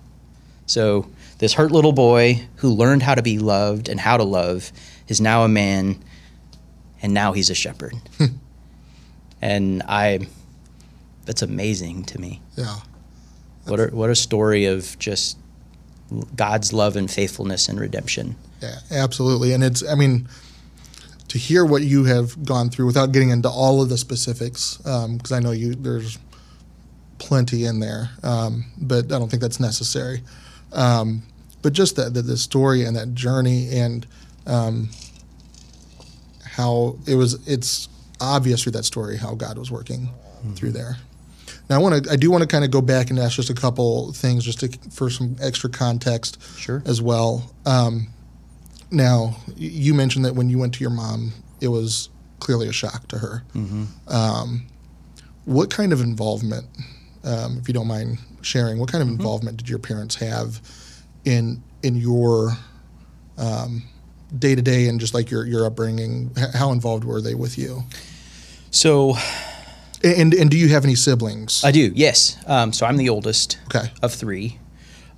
So 0.66 1.10
this 1.38 1.54
hurt 1.54 1.72
little 1.72 1.92
boy 1.92 2.46
who 2.56 2.70
learned 2.70 3.02
how 3.02 3.14
to 3.14 3.22
be 3.22 3.38
loved 3.38 3.88
and 3.88 4.00
how 4.00 4.16
to 4.16 4.24
love 4.24 4.72
is 5.08 5.20
now 5.20 5.42
a 5.42 5.48
man, 5.48 6.02
and 7.02 7.12
now 7.12 7.32
he's 7.32 7.50
a 7.50 7.54
shepherd. 7.54 7.94
Hmm. 8.18 8.26
and 9.42 9.82
I, 9.82 10.26
that's 11.26 11.42
amazing 11.42 12.04
to 12.04 12.20
me. 12.20 12.40
Yeah. 12.56 12.76
What 13.66 13.80
a, 13.80 13.86
what 13.88 14.10
a 14.10 14.14
story 14.14 14.66
of 14.66 14.98
just 14.98 15.38
God's 16.36 16.72
love 16.72 16.96
and 16.96 17.10
faithfulness 17.10 17.68
and 17.68 17.80
redemption. 17.80 18.36
Yeah, 18.60 18.78
absolutely. 18.90 19.52
And 19.52 19.64
it's, 19.64 19.86
I 19.86 19.94
mean, 19.94 20.28
to 21.28 21.38
hear 21.38 21.64
what 21.64 21.82
you 21.82 22.04
have 22.04 22.44
gone 22.44 22.70
through 22.70 22.86
without 22.86 23.12
getting 23.12 23.30
into 23.30 23.48
all 23.48 23.82
of 23.82 23.88
the 23.88 23.98
specifics, 23.98 24.76
because 24.76 25.32
I 25.32 25.40
know 25.40 25.50
you 25.50 25.74
there's 25.74 26.18
plenty 27.18 27.64
in 27.64 27.80
there, 27.80 28.10
um, 28.22 28.66
but 28.78 29.06
I 29.06 29.18
don't 29.18 29.28
think 29.30 29.42
that's 29.42 29.60
necessary. 29.60 30.22
Um, 30.72 31.22
but 31.62 31.72
just 31.72 31.96
that 31.96 32.12
the, 32.14 32.22
the 32.22 32.36
story 32.36 32.84
and 32.84 32.94
that 32.96 33.14
journey 33.14 33.70
and 33.70 34.06
um, 34.46 34.90
how 36.44 36.98
it 37.06 37.14
was, 37.14 37.46
it's 37.48 37.88
obvious 38.20 38.62
through 38.62 38.72
that 38.72 38.84
story 38.84 39.16
how 39.16 39.34
God 39.34 39.58
was 39.58 39.70
working 39.70 40.10
through 40.54 40.72
there. 40.72 40.98
Now 41.70 41.76
I 41.76 41.78
want 41.78 42.04
to, 42.04 42.10
I 42.10 42.16
do 42.16 42.30
want 42.30 42.42
to 42.42 42.46
kind 42.48 42.64
of 42.64 42.70
go 42.70 42.80
back 42.82 43.10
and 43.10 43.18
ask 43.18 43.36
just 43.36 43.50
a 43.50 43.54
couple 43.54 44.12
things, 44.12 44.44
just 44.44 44.60
to, 44.60 44.68
for 44.90 45.08
some 45.10 45.36
extra 45.40 45.70
context, 45.70 46.38
Sure. 46.58 46.82
as 46.86 47.00
well. 47.00 47.50
Um, 47.64 48.08
now, 48.90 49.36
you 49.56 49.94
mentioned 49.94 50.24
that 50.24 50.34
when 50.34 50.50
you 50.50 50.58
went 50.58 50.74
to 50.74 50.80
your 50.80 50.90
mom, 50.90 51.32
it 51.60 51.68
was 51.68 52.10
clearly 52.38 52.68
a 52.68 52.72
shock 52.72 53.08
to 53.08 53.18
her. 53.18 53.42
Um, 54.08 54.66
what 55.46 55.70
kind 55.70 55.92
of 55.92 56.00
involvement, 56.00 56.66
um, 57.24 57.58
if 57.60 57.66
you 57.68 57.74
don't 57.74 57.86
mind 57.88 58.18
sharing, 58.42 58.78
what 58.78 58.90
kind 58.92 59.02
of 59.02 59.08
involvement 59.08 59.56
did 59.56 59.68
your 59.68 59.78
parents 59.78 60.14
have 60.16 60.60
in 61.24 61.62
in 61.82 61.96
your 61.96 62.56
day 64.38 64.54
to 64.54 64.62
day 64.62 64.88
and 64.88 65.00
just 65.00 65.14
like 65.14 65.30
your 65.30 65.46
your 65.46 65.64
upbringing? 65.66 66.30
How 66.54 66.70
involved 66.72 67.04
were 67.04 67.20
they 67.20 67.34
with 67.34 67.56
you? 67.58 67.84
So 68.70 69.16
And 70.04 70.34
and 70.34 70.50
do 70.50 70.56
you 70.58 70.68
have 70.68 70.84
any 70.84 70.94
siblings? 70.94 71.64
I 71.64 71.70
do, 71.72 71.90
yes. 71.94 72.36
Um, 72.46 72.72
so 72.72 72.84
I'm 72.86 72.96
the 72.98 73.08
oldest 73.08 73.58
Okay. 73.66 73.90
of 74.02 74.12
three. 74.12 74.58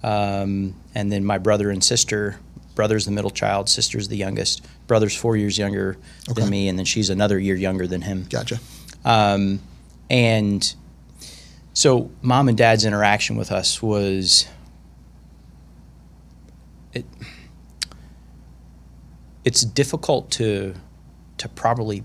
Um, 0.03 0.75
and 0.95 1.11
then 1.11 1.25
my 1.25 1.39
brother 1.39 1.71
and 1.71 1.83
sister, 1.83 2.39
brother's 2.77 3.05
the 3.05 3.11
middle 3.11 3.31
child, 3.31 3.69
sister's 3.69 4.07
the 4.09 4.17
youngest. 4.17 4.65
Brother's 4.87 5.17
four 5.17 5.37
years 5.37 5.59
younger 5.59 5.97
Okay. 6.31 6.41
than 6.43 6.51
me, 6.51 6.69
and 6.69 6.79
then 6.79 6.85
she's 6.87 7.11
another 7.11 7.39
year 7.39 7.57
younger 7.57 7.87
than 7.89 8.03
him. 8.03 8.27
Gotcha. 8.31 8.61
Um, 9.05 9.61
and 10.09 10.73
so 11.73 12.11
mom 12.23 12.49
and 12.49 12.57
dad's 12.57 12.85
interaction 12.85 13.37
with 13.37 13.51
us 13.51 13.83
was 13.83 14.47
it 16.93 17.05
it's 19.45 19.63
difficult 19.63 20.31
to 20.33 20.75
to 21.39 21.49
properly 21.49 22.03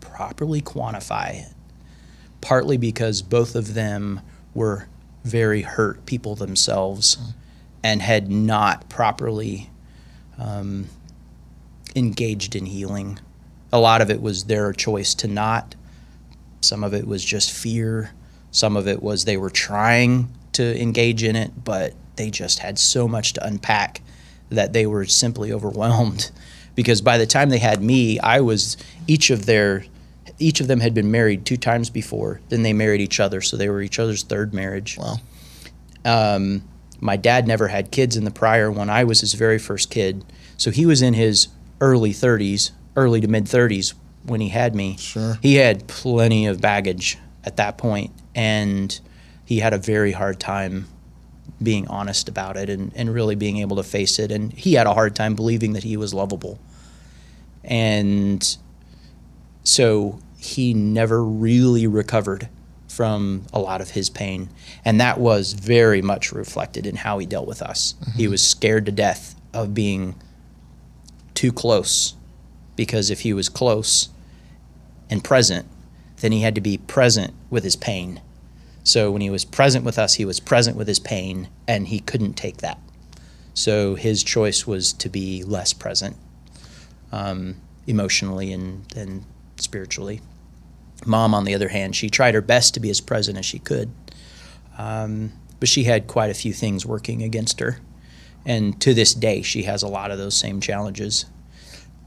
properly 0.00 0.60
quantify 0.62 1.44
partly 2.42 2.76
because 2.76 3.22
both 3.22 3.54
of 3.54 3.72
them 3.72 4.20
were 4.52 4.86
very 5.24 5.62
hurt 5.62 6.04
people 6.04 6.34
themselves 6.34 7.16
and 7.82 8.02
had 8.02 8.30
not 8.30 8.88
properly 8.90 9.70
um, 10.38 10.86
engaged 11.96 12.54
in 12.54 12.66
healing 12.66 13.18
a 13.72 13.80
lot 13.80 14.02
of 14.02 14.10
it 14.10 14.20
was 14.20 14.44
their 14.44 14.72
choice 14.72 15.14
to 15.14 15.26
not 15.26 15.74
some 16.60 16.84
of 16.84 16.94
it 16.94 17.06
was 17.06 17.24
just 17.24 17.50
fear. 17.50 18.12
Some 18.50 18.76
of 18.76 18.86
it 18.86 19.02
was 19.02 19.24
they 19.24 19.36
were 19.36 19.50
trying 19.50 20.28
to 20.52 20.80
engage 20.80 21.24
in 21.24 21.34
it, 21.34 21.64
but 21.64 21.94
they 22.16 22.30
just 22.30 22.60
had 22.60 22.78
so 22.78 23.08
much 23.08 23.32
to 23.32 23.44
unpack 23.44 24.02
that 24.50 24.72
they 24.72 24.86
were 24.86 25.06
simply 25.06 25.52
overwhelmed. 25.52 26.30
Because 26.74 27.02
by 27.02 27.18
the 27.18 27.26
time 27.26 27.50
they 27.50 27.58
had 27.58 27.82
me, 27.82 28.18
I 28.20 28.40
was 28.40 28.78
each 29.06 29.28
of 29.28 29.44
their 29.44 29.84
each 30.38 30.60
of 30.60 30.66
them 30.66 30.80
had 30.80 30.94
been 30.94 31.10
married 31.10 31.44
two 31.44 31.56
times 31.56 31.90
before. 31.90 32.40
Then 32.48 32.62
they 32.62 32.72
married 32.72 33.00
each 33.00 33.20
other, 33.20 33.40
so 33.40 33.56
they 33.56 33.68
were 33.68 33.82
each 33.82 33.98
other's 33.98 34.22
third 34.22 34.52
marriage. 34.52 34.98
Wow. 34.98 35.16
Um, 36.04 36.62
my 37.00 37.16
dad 37.16 37.46
never 37.46 37.68
had 37.68 37.90
kids 37.90 38.16
in 38.16 38.24
the 38.24 38.30
prior 38.30 38.70
one. 38.70 38.90
I 38.90 39.04
was 39.04 39.20
his 39.20 39.34
very 39.34 39.58
first 39.58 39.90
kid, 39.90 40.24
so 40.56 40.70
he 40.70 40.86
was 40.86 41.02
in 41.02 41.14
his 41.14 41.48
early 41.80 42.12
30s, 42.12 42.70
early 42.96 43.20
to 43.20 43.28
mid 43.28 43.44
30s 43.44 43.94
when 44.24 44.40
he 44.40 44.48
had 44.48 44.74
me. 44.74 44.96
Sure. 44.98 45.38
He 45.42 45.56
had 45.56 45.88
plenty 45.88 46.46
of 46.46 46.60
baggage 46.60 47.18
at 47.44 47.56
that 47.56 47.78
point, 47.78 48.12
and 48.34 48.98
he 49.44 49.58
had 49.58 49.72
a 49.72 49.78
very 49.78 50.12
hard 50.12 50.38
time 50.38 50.86
being 51.62 51.86
honest 51.88 52.28
about 52.28 52.56
it 52.56 52.70
and, 52.70 52.92
and 52.94 53.12
really 53.12 53.34
being 53.34 53.58
able 53.58 53.76
to 53.76 53.82
face 53.82 54.18
it. 54.18 54.30
And 54.30 54.52
he 54.52 54.74
had 54.74 54.86
a 54.86 54.94
hard 54.94 55.14
time 55.14 55.34
believing 55.34 55.74
that 55.74 55.82
he 55.82 55.96
was 55.96 56.14
lovable. 56.14 56.58
And 57.64 58.56
so 59.64 60.18
he 60.38 60.74
never 60.74 61.22
really 61.22 61.86
recovered 61.86 62.48
from 62.88 63.44
a 63.52 63.58
lot 63.58 63.80
of 63.80 63.90
his 63.90 64.10
pain. 64.10 64.50
And 64.84 65.00
that 65.00 65.18
was 65.18 65.54
very 65.54 66.02
much 66.02 66.32
reflected 66.32 66.86
in 66.86 66.96
how 66.96 67.18
he 67.18 67.26
dealt 67.26 67.46
with 67.46 67.62
us. 67.62 67.94
He 68.16 68.28
was 68.28 68.42
scared 68.42 68.86
to 68.86 68.92
death 68.92 69.34
of 69.54 69.72
being 69.72 70.14
too 71.34 71.52
close 71.52 72.14
because 72.76 73.10
if 73.10 73.20
he 73.20 73.32
was 73.32 73.48
close 73.48 74.08
and 75.08 75.24
present, 75.24 75.66
then 76.20 76.32
he 76.32 76.42
had 76.42 76.54
to 76.54 76.60
be 76.60 76.76
present 76.78 77.32
with 77.50 77.64
his 77.64 77.76
pain. 77.76 78.20
So 78.84 79.10
when 79.10 79.22
he 79.22 79.30
was 79.30 79.44
present 79.44 79.84
with 79.84 79.98
us, 79.98 80.14
he 80.14 80.24
was 80.24 80.40
present 80.40 80.76
with 80.76 80.88
his 80.88 80.98
pain, 80.98 81.48
and 81.68 81.88
he 81.88 82.00
couldn't 82.00 82.34
take 82.34 82.58
that. 82.58 82.78
So 83.54 83.94
his 83.94 84.24
choice 84.24 84.66
was 84.66 84.92
to 84.94 85.08
be 85.08 85.44
less 85.44 85.72
present 85.72 86.16
um, 87.12 87.56
emotionally 87.86 88.52
and, 88.52 88.84
and 88.96 89.24
spiritually. 89.56 90.20
Mom, 91.04 91.34
on 91.34 91.44
the 91.44 91.54
other 91.54 91.68
hand, 91.68 91.96
she 91.96 92.08
tried 92.08 92.34
her 92.34 92.40
best 92.40 92.74
to 92.74 92.80
be 92.80 92.90
as 92.90 93.00
present 93.00 93.38
as 93.38 93.44
she 93.44 93.58
could, 93.58 93.90
um, 94.78 95.32
but 95.58 95.68
she 95.68 95.84
had 95.84 96.06
quite 96.06 96.30
a 96.30 96.34
few 96.34 96.52
things 96.52 96.86
working 96.86 97.22
against 97.22 97.60
her. 97.60 97.78
And 98.44 98.80
to 98.80 98.94
this 98.94 99.14
day, 99.14 99.42
she 99.42 99.64
has 99.64 99.82
a 99.82 99.88
lot 99.88 100.10
of 100.10 100.18
those 100.18 100.36
same 100.36 100.60
challenges. 100.60 101.26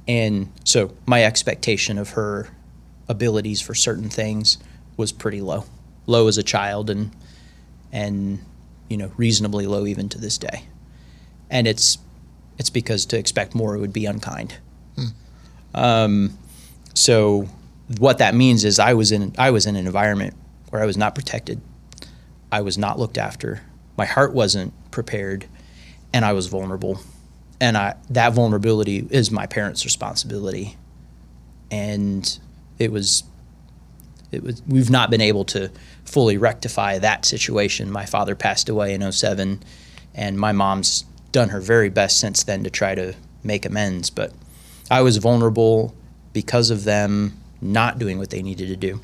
And 0.07 0.51
so 0.63 0.93
my 1.05 1.23
expectation 1.23 1.97
of 1.97 2.11
her 2.11 2.49
abilities 3.07 3.61
for 3.61 3.73
certain 3.73 4.09
things 4.09 4.57
was 4.97 5.11
pretty 5.11 5.41
low, 5.41 5.65
low 6.05 6.27
as 6.27 6.37
a 6.37 6.43
child, 6.43 6.89
and 6.89 7.11
and 7.91 8.39
you 8.89 8.97
know 8.97 9.11
reasonably 9.17 9.67
low 9.67 9.85
even 9.85 10.09
to 10.09 10.19
this 10.19 10.37
day. 10.37 10.63
And 11.49 11.67
it's 11.67 11.97
it's 12.57 12.69
because 12.69 13.05
to 13.07 13.17
expect 13.17 13.55
more 13.55 13.77
would 13.77 13.93
be 13.93 14.05
unkind. 14.05 14.55
Um, 15.73 16.37
so 16.95 17.47
what 17.97 18.17
that 18.17 18.33
means 18.33 18.65
is 18.65 18.79
I 18.79 18.93
was 18.95 19.11
in 19.11 19.35
I 19.37 19.51
was 19.51 19.67
in 19.67 19.75
an 19.75 19.85
environment 19.85 20.33
where 20.69 20.81
I 20.81 20.85
was 20.85 20.97
not 20.97 21.13
protected, 21.13 21.61
I 22.51 22.61
was 22.61 22.77
not 22.77 22.97
looked 22.97 23.17
after, 23.17 23.61
my 23.97 24.05
heart 24.05 24.33
wasn't 24.33 24.73
prepared, 24.91 25.45
and 26.13 26.25
I 26.25 26.33
was 26.33 26.47
vulnerable. 26.47 26.99
And 27.61 27.77
I 27.77 27.95
that 28.09 28.33
vulnerability 28.33 29.05
is 29.09 29.29
my 29.29 29.45
parents' 29.45 29.85
responsibility. 29.85 30.77
And 31.69 32.39
it 32.79 32.91
was 32.91 33.23
it 34.31 34.43
was 34.43 34.63
we've 34.67 34.89
not 34.89 35.11
been 35.11 35.21
able 35.21 35.45
to 35.45 35.71
fully 36.05 36.37
rectify 36.37 36.97
that 36.99 37.25
situation. 37.25 37.91
My 37.91 38.05
father 38.05 38.35
passed 38.35 38.69
away 38.69 38.93
in 38.93 39.11
07 39.11 39.61
and 40.13 40.39
my 40.39 40.51
mom's 40.51 41.05
done 41.31 41.49
her 41.49 41.59
very 41.59 41.89
best 41.89 42.19
since 42.19 42.43
then 42.43 42.63
to 42.63 42.69
try 42.69 42.95
to 42.95 43.13
make 43.43 43.65
amends, 43.65 44.09
but 44.09 44.33
I 44.89 45.01
was 45.01 45.17
vulnerable 45.17 45.93
because 46.35 46.69
of 46.69 46.83
them 46.83 47.31
not 47.61 47.97
doing 47.97 48.17
what 48.17 48.29
they 48.29 48.43
needed 48.43 48.67
to 48.67 48.75
do. 48.75 48.99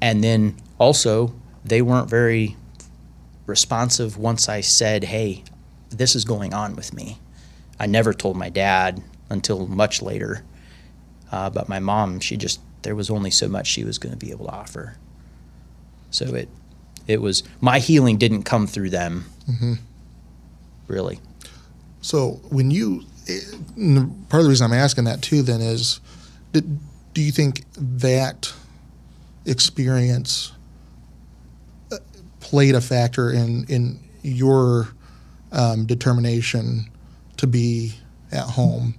And 0.00 0.22
then 0.22 0.54
also, 0.78 1.34
they 1.64 1.82
weren't 1.82 2.08
very 2.08 2.54
responsive 3.46 4.16
once 4.16 4.48
I 4.48 4.60
said, 4.60 5.02
hey, 5.02 5.42
this 5.90 6.14
is 6.14 6.24
going 6.24 6.54
on 6.54 6.76
with 6.76 6.94
me. 6.94 7.18
I 7.80 7.86
never 7.86 8.14
told 8.14 8.36
my 8.36 8.50
dad 8.50 9.02
until 9.28 9.66
much 9.66 10.00
later. 10.00 10.44
Uh, 11.32 11.50
but 11.50 11.68
my 11.68 11.80
mom, 11.80 12.20
she 12.20 12.36
just, 12.36 12.60
there 12.82 12.94
was 12.94 13.10
only 13.10 13.32
so 13.32 13.48
much 13.48 13.66
she 13.66 13.82
was 13.82 13.98
going 13.98 14.12
to 14.12 14.24
be 14.24 14.30
able 14.30 14.46
to 14.46 14.52
offer. 14.52 14.96
So 16.12 16.36
it, 16.36 16.48
it 17.08 17.20
was, 17.20 17.42
my 17.60 17.80
healing 17.80 18.16
didn't 18.16 18.44
come 18.44 18.68
through 18.68 18.90
them, 18.90 19.24
really. 20.86 21.18
So 22.00 22.40
when 22.50 22.70
you, 22.70 23.06
part 24.28 24.40
of 24.40 24.44
the 24.44 24.50
reason 24.50 24.66
I'm 24.66 24.78
asking 24.78 25.02
that 25.04 25.20
too, 25.20 25.42
then 25.42 25.60
is, 25.60 25.98
did, 26.52 26.78
do 27.14 27.20
you 27.22 27.32
think 27.32 27.64
that 27.76 28.52
experience 29.44 30.52
uh, 31.92 31.96
played 32.40 32.74
a 32.74 32.80
factor 32.80 33.30
in 33.30 33.64
in 33.68 34.00
your 34.22 34.88
um, 35.52 35.86
determination 35.86 36.90
to 37.36 37.46
be 37.46 37.94
at 38.30 38.44
home 38.44 38.94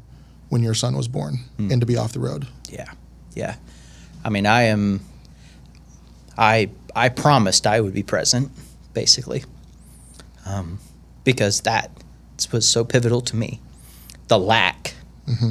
when 0.49 0.63
your 0.63 0.73
son 0.73 0.95
was 0.95 1.07
born 1.07 1.39
and 1.57 1.79
to 1.81 1.85
be 1.85 1.97
off 1.97 2.13
the 2.13 2.19
road? 2.19 2.47
Yeah, 2.69 2.91
yeah. 3.35 3.55
I 4.23 4.29
mean, 4.29 4.45
I 4.45 4.63
am. 4.63 5.01
I 6.37 6.69
I 6.95 7.09
promised 7.09 7.67
I 7.67 7.81
would 7.81 7.93
be 7.93 8.03
present, 8.03 8.51
basically, 8.93 9.43
um, 10.45 10.79
because 11.23 11.61
that 11.61 11.91
was 12.51 12.67
so 12.67 12.83
pivotal 12.83 13.21
to 13.21 13.35
me. 13.35 13.59
The 14.27 14.39
lack 14.39 14.95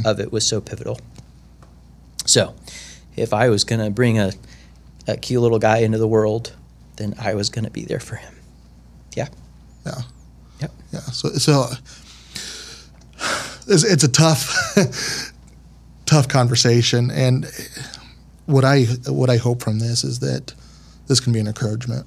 of 0.04 0.18
it 0.20 0.32
was 0.32 0.46
so 0.46 0.60
pivotal. 0.60 0.98
So, 2.28 2.54
if 3.16 3.32
I 3.32 3.48
was 3.48 3.64
going 3.64 3.80
to 3.84 3.90
bring 3.90 4.18
a 4.18 4.32
a 5.06 5.16
cute 5.16 5.40
little 5.40 5.58
guy 5.58 5.78
into 5.78 5.96
the 5.98 6.06
world, 6.06 6.52
then 6.96 7.14
I 7.18 7.32
was 7.34 7.48
going 7.48 7.64
to 7.64 7.70
be 7.70 7.84
there 7.86 8.00
for 8.00 8.16
him. 8.16 8.34
Yeah. 9.16 9.28
Yeah. 9.86 10.02
Yep. 10.60 10.72
Yeah. 10.92 11.00
So 11.00 11.28
so 11.30 11.66
it's, 13.66 13.84
it's 13.84 14.04
a 14.04 14.08
tough 14.08 14.52
tough 16.06 16.28
conversation, 16.28 17.10
and 17.10 17.46
what 18.46 18.64
I 18.64 18.84
what 19.06 19.30
I 19.30 19.36
hope 19.38 19.62
from 19.62 19.78
this 19.78 20.04
is 20.04 20.18
that 20.20 20.54
this 21.06 21.20
can 21.20 21.32
be 21.32 21.40
an 21.40 21.46
encouragement 21.46 22.06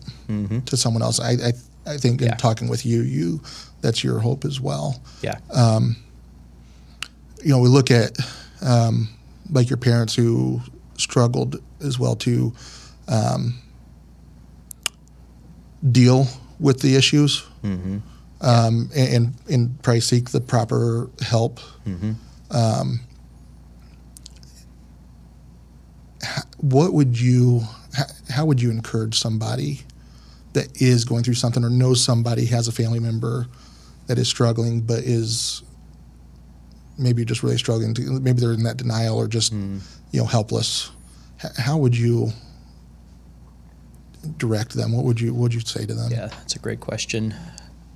to 0.68 0.78
someone 0.78 1.02
else. 1.02 1.20
I 1.20 1.32
I, 1.32 1.54
I 1.94 1.98
think 1.98 2.22
Yeah. 2.22 2.34
in 2.34 2.38
talking 2.38 2.68
with 2.70 2.86
you, 2.86 3.02
you 3.02 3.42
that's 3.82 4.04
your 4.04 4.20
hope 4.20 4.46
as 4.46 4.60
well. 4.62 5.02
Yeah. 5.24 5.40
Um, 5.52 5.96
you 7.44 7.50
know, 7.50 7.60
we 7.60 7.68
look 7.70 7.90
at 7.90 8.16
um, 8.62 9.10
like 9.52 9.70
your 9.70 9.78
parents 9.78 10.16
who 10.16 10.62
struggled 10.98 11.62
as 11.84 12.00
well 12.00 12.16
to 12.16 12.54
um, 13.08 13.56
deal 15.92 16.28
with 16.60 16.82
the 16.82 16.96
issues 16.96 17.44
um, 18.42 18.90
and, 18.96 19.14
and 19.14 19.34
and 19.50 19.84
probably 19.84 20.00
seek 20.02 20.30
the 20.32 20.42
proper 20.42 21.10
help. 21.22 21.60
Um, 22.52 23.00
what 26.58 26.94
would 26.94 27.20
you? 27.20 27.62
How 28.30 28.46
would 28.46 28.62
you 28.62 28.72
encourage 28.72 29.18
somebody 29.20 29.82
that 30.54 30.82
is 30.82 31.04
going 31.06 31.24
through 31.24 31.34
something 31.34 31.64
or 31.64 31.70
knows 31.70 32.04
somebody 32.04 32.46
has 32.46 32.68
a 32.68 32.72
family 32.72 33.00
member 33.00 33.48
that 34.08 34.18
is 34.18 34.28
struggling 34.28 34.82
but 34.82 35.00
is 35.00 35.64
maybe 36.98 37.26
just 37.26 37.44
really 37.44 37.58
struggling 37.58 37.94
to 37.96 38.20
maybe 38.20 38.40
they're 38.40 38.54
in 38.54 38.64
that 38.64 38.78
denial 38.78 39.18
or 39.18 39.28
just 39.28 39.54
you 39.54 39.80
know 40.14 40.26
helpless. 40.26 40.92
H- 41.44 41.52
how 41.58 41.78
would 41.78 41.98
you 41.98 42.32
direct 44.38 44.74
them? 44.74 44.94
What 44.94 45.06
would 45.06 45.20
you 45.20 45.34
what 45.34 45.42
would 45.42 45.54
you 45.54 45.62
say 45.62 45.86
to 45.86 45.94
them? 45.94 46.12
Yeah, 46.12 46.28
that's 46.28 46.56
a 46.56 46.60
great 46.60 46.80
question. 46.80 47.34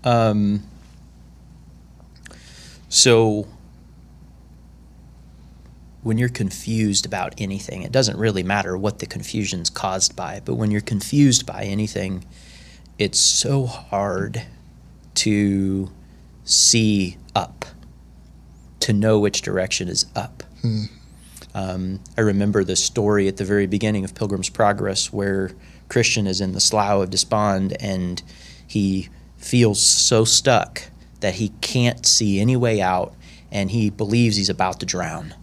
Um, 0.03 0.63
so, 2.89 3.47
when 6.03 6.17
you're 6.17 6.29
confused 6.29 7.05
about 7.05 7.33
anything, 7.39 7.81
it 7.81 7.91
doesn't 7.91 8.17
really 8.17 8.43
matter 8.43 8.77
what 8.77 8.99
the 8.99 9.07
confusion's 9.07 9.69
caused 9.69 10.15
by, 10.15 10.41
but 10.45 10.55
when 10.55 10.69
you're 10.71 10.81
confused 10.81 11.45
by 11.45 11.63
anything, 11.63 12.23
it's 12.99 13.19
so 13.19 13.65
hard 13.65 14.43
to 15.15 15.91
see 16.43 17.17
up, 17.35 17.65
to 18.85 18.93
know 18.93 19.17
which 19.17 19.41
direction 19.41 19.87
is 19.87 20.05
up. 20.15 20.43
Um, 21.55 21.99
I 22.15 22.21
remember 22.21 22.63
the 22.63 22.75
story 22.75 23.27
at 23.27 23.37
the 23.37 23.43
very 23.43 23.65
beginning 23.65 24.05
of 24.05 24.13
Pilgrim's 24.13 24.49
Progress 24.49 25.11
where 25.11 25.51
Christian 25.89 26.27
is 26.27 26.39
in 26.39 26.51
the 26.51 26.59
slough 26.59 27.01
of 27.01 27.09
despond 27.09 27.75
and 27.79 28.21
he 28.67 29.09
feels 29.37 29.81
so 29.81 30.23
stuck 30.23 30.83
that 31.21 31.35
he 31.35 31.49
can't 31.61 32.05
see 32.05 32.39
any 32.39 32.55
way 32.55 32.79
out 32.79 33.15
and 33.51 33.71
he 33.71 33.89
believes 33.89 34.35
he's 34.35 34.49
about 34.49 34.79
to 34.81 34.85
drown. 34.85 35.33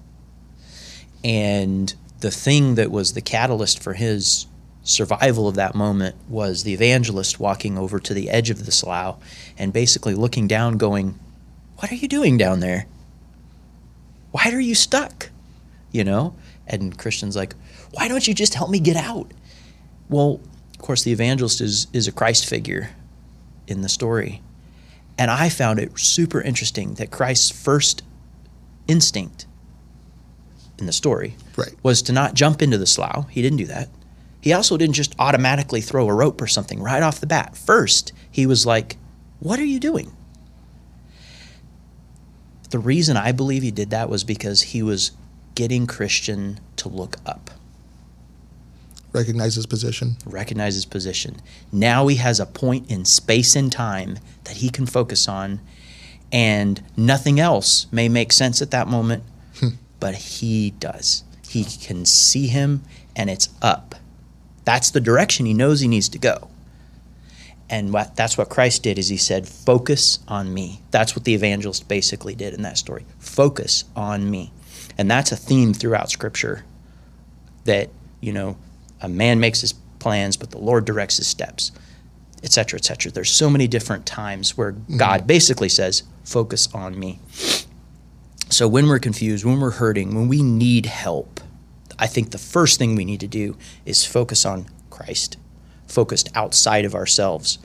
And 1.25 1.93
the 2.21 2.31
thing 2.31 2.77
that 2.77 2.93
was 2.93 3.15
the 3.15 3.21
catalyst 3.21 3.83
for 3.83 3.95
his 3.95 4.47
survival 4.85 5.49
of 5.49 5.57
that 5.57 5.75
moment 5.75 6.15
was 6.29 6.63
the 6.63 6.75
evangelist 6.75 7.41
walking 7.41 7.77
over 7.77 7.99
to 7.99 8.15
the 8.15 8.31
edge 8.31 8.51
of 8.51 8.67
the 8.67 8.73
slough 8.73 9.19
and 9.59 9.73
basically 9.73 10.15
looking 10.15 10.47
down, 10.47 10.77
going, 10.77 11.19
What 11.79 11.91
are 11.91 11.97
you 11.97 12.07
doing 12.07 12.37
down 12.39 12.61
there? 12.61 12.87
Why 14.33 14.51
are 14.53 14.61
you 14.61 14.75
stuck? 14.75 15.31
You 15.93 16.05
know? 16.05 16.35
And 16.67 16.97
Christian's 16.99 17.37
like, 17.37 17.55
Why 17.93 18.09
don't 18.09 18.27
you 18.27 18.35
just 18.35 18.55
help 18.55 18.71
me 18.71 18.81
get 18.81 18.97
out? 18.97 19.33
Well, 20.09 20.41
of 20.75 20.79
course, 20.79 21.05
the 21.05 21.13
evangelist 21.13 21.61
is, 21.61 21.87
is 21.93 22.09
a 22.09 22.13
Christ 22.13 22.47
figure 22.47 22.91
in 23.69 23.83
the 23.83 23.89
story. 23.89 24.43
And 25.19 25.31
I 25.31 25.49
found 25.49 25.79
it 25.79 25.99
super 25.99 26.41
interesting 26.41 26.95
that 26.95 27.11
Christ's 27.11 27.51
first 27.51 28.03
instinct 28.89 29.47
in 30.79 30.87
the 30.87 30.93
story 30.93 31.37
Right. 31.57 31.75
was 31.83 32.03
to 32.03 32.13
not 32.13 32.35
jump 32.35 32.61
into 32.63 32.79
the 32.79 32.87
slough. 32.87 33.29
He 33.31 33.43
didn't 33.43 33.59
do 33.59 33.67
that. 33.67 33.89
He 34.41 34.53
also 34.53 34.77
didn't 34.77 34.97
just 34.97 35.15
automatically 35.19 35.81
throw 35.81 36.09
a 36.09 36.15
rope 36.15 36.41
or 36.41 36.49
something 36.49 36.83
right 36.83 37.03
off 37.03 37.21
the 37.21 37.27
bat. 37.27 37.57
First, 37.57 38.13
he 38.31 38.47
was 38.47 38.67
like, 38.67 38.97
What 39.39 39.61
are 39.61 39.65
you 39.65 39.79
doing? 39.79 40.13
The 42.73 42.79
reason 42.79 43.19
I 43.19 43.33
believe 43.33 43.63
he 43.63 43.71
did 43.71 43.91
that 43.91 44.09
was 44.09 44.25
because 44.25 44.63
he 44.63 44.83
was 44.83 45.13
getting 45.55 45.87
Christian 45.87 46.59
to 46.77 46.89
look 46.89 47.19
up, 47.27 47.51
recognize 49.13 49.57
his 49.57 49.67
position 49.67 50.17
recognize 50.25 50.75
his 50.75 50.87
position. 50.87 51.37
Now 51.71 52.07
he 52.07 52.17
has 52.17 52.41
a 52.41 52.47
point 52.47 52.91
in 52.91 53.05
space 53.05 53.55
and 53.55 53.71
time 53.71 54.19
that 54.45 54.57
he 54.57 54.71
can 54.71 54.87
focus 54.87 55.29
on, 55.29 55.61
and 56.33 56.83
nothing 56.97 57.39
else 57.39 57.89
may 57.93 58.09
make 58.09 58.33
sense 58.33 58.63
at 58.63 58.71
that 58.71 58.89
moment, 58.89 59.23
hmm. 59.57 59.77
but 60.01 60.15
he 60.15 60.71
does. 60.71 61.25
He 61.47 61.65
can 61.65 62.07
see 62.07 62.47
him, 62.47 62.85
and 63.15 63.29
it's 63.29 63.51
up. 63.61 63.97
That's 64.65 64.91
the 64.91 65.01
direction 65.01 65.45
he 65.45 65.53
knows 65.53 65.81
he 65.81 65.89
needs 65.89 66.09
to 66.09 66.19
go. 66.19 66.49
And 67.73 67.93
what, 67.93 68.15
that's 68.15 68.37
what 68.37 68.51
Christ 68.51 68.83
did 68.83 68.99
is 68.99 69.09
he 69.09 69.17
said, 69.17 69.49
focus 69.49 70.19
on 70.29 70.53
me. 70.53 70.83
That's 70.91 71.17
what 71.17 71.25
the 71.25 71.35
evangelist 71.35 71.89
basically 71.89 72.35
did 72.35 72.53
in 72.53 72.63
that 72.63 72.77
story. 72.77 73.07
Focus 73.19 73.85
on 73.97 74.31
me. 74.31 74.53
And 74.99 75.11
that's 75.11 75.33
a 75.33 75.37
theme 75.37 75.73
throughout 75.73 76.11
scripture 76.11 76.65
that, 77.65 77.89
you 78.21 78.33
know, 78.33 78.59
a 79.01 79.09
man 79.09 79.41
makes 79.41 79.63
his 79.63 79.73
plans, 79.99 80.37
but 80.37 80.51
the 80.51 80.59
Lord 80.59 80.85
directs 80.85 81.17
his 81.17 81.27
steps, 81.27 81.73
etc 82.43 82.53
cetera, 82.53 82.79
et 82.79 82.85
cetera. 82.85 83.11
There's 83.11 83.31
so 83.31 83.49
many 83.49 83.67
different 83.67 84.05
times 84.05 84.55
where 84.55 84.73
mm-hmm. 84.73 84.99
God 84.99 85.27
basically 85.27 85.71
says, 85.71 86.03
focus 86.25 86.69
on 86.75 86.99
me. 87.01 87.21
So 88.51 88.69
when 88.69 88.87
we're 88.87 88.99
confused, 88.99 89.47
when 89.47 89.61
we're 89.61 89.71
hurting, 89.71 90.15
when 90.15 90.29
we 90.29 90.43
need 90.43 90.85
help, 90.87 91.41
I 91.99 92.07
think 92.07 92.33
the 92.33 92.39
first 92.39 92.79
thing 92.79 92.97
we 92.97 93.07
need 93.07 93.21
to 93.21 93.29
do 93.29 93.57
is 93.87 94.05
focus 94.05 94.45
on 94.45 94.67
Christ, 94.91 95.39
focused 95.93 96.31
outside 96.35 96.85
of 96.85 96.95
ourselves. 96.95 97.59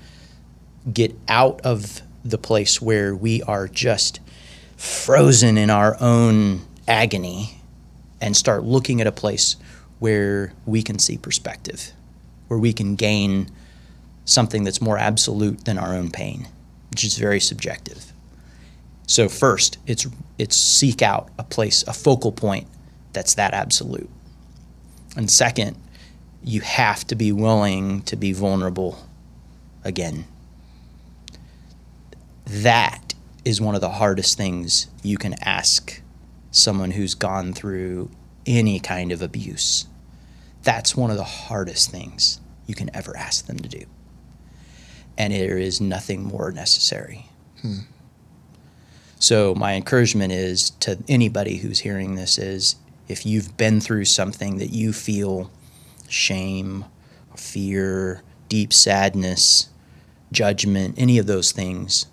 Get 0.92 1.16
out 1.28 1.62
of 1.62 2.02
the 2.24 2.38
place 2.38 2.82
where 2.82 3.16
we 3.16 3.42
are 3.44 3.68
just 3.68 4.20
frozen 4.76 5.58
in 5.58 5.70
our 5.70 5.96
own 6.00 6.62
agony 6.88 7.62
and 8.20 8.36
start 8.36 8.64
looking 8.64 9.00
at 9.02 9.08
a 9.08 9.12
place 9.12 9.56
where 10.00 10.54
we 10.66 10.84
can 10.84 11.00
see 11.00 11.18
perspective, 11.18 11.92
where 12.48 12.60
we 12.60 12.74
can 12.74 12.96
gain 12.96 13.50
something 14.26 14.64
that's 14.64 14.82
more 14.82 14.98
absolute 14.98 15.66
than 15.66 15.78
our 15.78 15.96
own 15.96 16.12
pain, 16.12 16.48
which 16.92 17.04
is 17.04 17.18
very 17.18 17.40
subjective. 17.40 18.12
So 19.08 19.30
first, 19.30 19.78
it's 19.88 20.06
it's 20.38 20.58
seek 20.58 21.02
out 21.02 21.30
a 21.40 21.44
place, 21.44 21.84
a 21.88 21.94
focal 21.94 22.34
point 22.34 22.68
that's 23.14 23.36
that 23.36 23.54
absolute. 23.54 24.10
And 25.16 25.32
second, 25.32 25.78
you 26.48 26.62
have 26.62 27.06
to 27.06 27.14
be 27.14 27.32
willing 27.34 28.02
to 28.04 28.16
be 28.16 28.32
vulnerable 28.32 29.06
again. 29.84 30.26
That 32.46 33.14
is 33.44 33.60
one 33.60 33.76
of 33.76 33.82
the 33.82 33.90
hardest 33.90 34.38
things 34.38 34.88
you 35.04 35.18
can 35.18 35.36
ask 35.42 36.02
someone 36.50 36.92
who's 36.92 37.16
gone 37.16 37.52
through 37.52 38.10
any 38.46 38.80
kind 38.80 39.12
of 39.12 39.22
abuse. 39.22 39.88
That's 40.64 40.96
one 40.96 41.12
of 41.12 41.18
the 41.18 41.26
hardest 41.26 41.92
things 41.92 42.40
you 42.66 42.76
can 42.76 42.96
ever 42.96 43.16
ask 43.18 43.46
them 43.46 43.60
to 43.60 43.68
do. 43.68 43.84
And 45.18 45.34
there 45.34 45.58
is 45.58 45.82
nothing 45.82 46.24
more 46.24 46.54
necessary. 46.54 47.26
Hmm. 47.62 47.80
So 49.20 49.54
my 49.54 49.74
encouragement 49.74 50.32
is 50.32 50.70
to 50.82 50.98
anybody 51.10 51.58
who's 51.58 51.80
hearing 51.80 52.16
this 52.16 52.38
is 52.38 52.78
if 53.10 53.26
you've 53.26 53.58
been 53.58 53.82
through 53.82 54.06
something 54.06 54.60
that 54.60 54.70
you 54.70 54.94
feel 54.94 55.52
shame, 56.08 56.86
fear, 57.36 58.22
deep 58.50 58.74
sadness, 58.74 59.70
judgment, 60.32 60.96
any 60.98 61.18
of 61.18 61.28
those 61.28 61.52
things, 61.52 62.08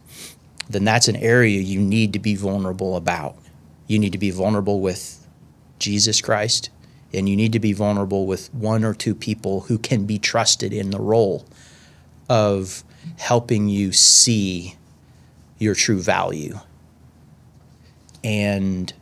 then 0.69 0.85
that's 0.85 1.09
an 1.09 1.17
area 1.17 1.61
you 1.61 1.81
need 1.81 2.13
to 2.13 2.19
be 2.19 2.35
vulnerable 2.35 2.97
about. 2.97 3.37
You 3.87 3.99
need 3.99 4.13
to 4.13 4.19
be 4.19 4.31
vulnerable 4.31 4.81
with 4.81 5.27
Jesus 5.79 6.21
Christ, 6.21 6.71
and 7.13 7.29
you 7.29 7.37
need 7.37 7.53
to 7.53 7.61
be 7.61 7.73
vulnerable 7.73 8.27
with 8.27 8.53
one 8.55 8.85
or 8.85 8.95
two 8.95 9.15
people 9.15 9.63
who 9.63 9.79
can 9.79 10.07
be 10.07 10.19
trusted 10.19 10.73
in 10.73 10.91
the 10.91 11.01
role 11.01 11.47
of 12.29 12.83
helping 13.19 13.69
you 13.69 13.93
see 13.93 14.77
your 15.59 15.75
true 15.75 16.01
value. 16.01 16.59
And 18.23 18.93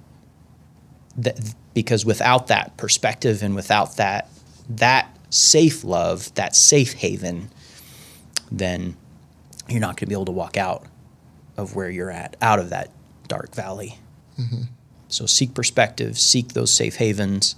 that, 1.17 1.55
because 1.75 2.05
without 2.05 2.49
that 2.49 2.77
perspective 2.77 3.43
and 3.43 3.55
without 3.55 3.97
that 3.97 4.29
that 4.69 5.17
safe 5.31 5.85
love, 5.85 6.33
that 6.35 6.55
safe 6.57 6.93
haven, 6.95 7.51
then 8.51 8.97
you're 9.69 9.81
not 9.81 9.97
going 9.97 10.07
to 10.07 10.07
be 10.07 10.15
able 10.15 10.27
to 10.27 10.33
walk 10.33 10.57
out 10.57 10.85
of 11.57 11.75
where 11.75 11.91
you're 11.91 12.11
at, 12.11 12.37
out 12.41 12.59
of 12.59 12.71
that 12.71 12.91
dark 13.29 13.55
valley. 13.55 13.99
So 15.09 15.27
seek 15.27 15.55
perspective, 15.55 16.19
seek 16.19 16.55
those 16.55 16.73
safe 16.73 16.97
havens, 16.97 17.55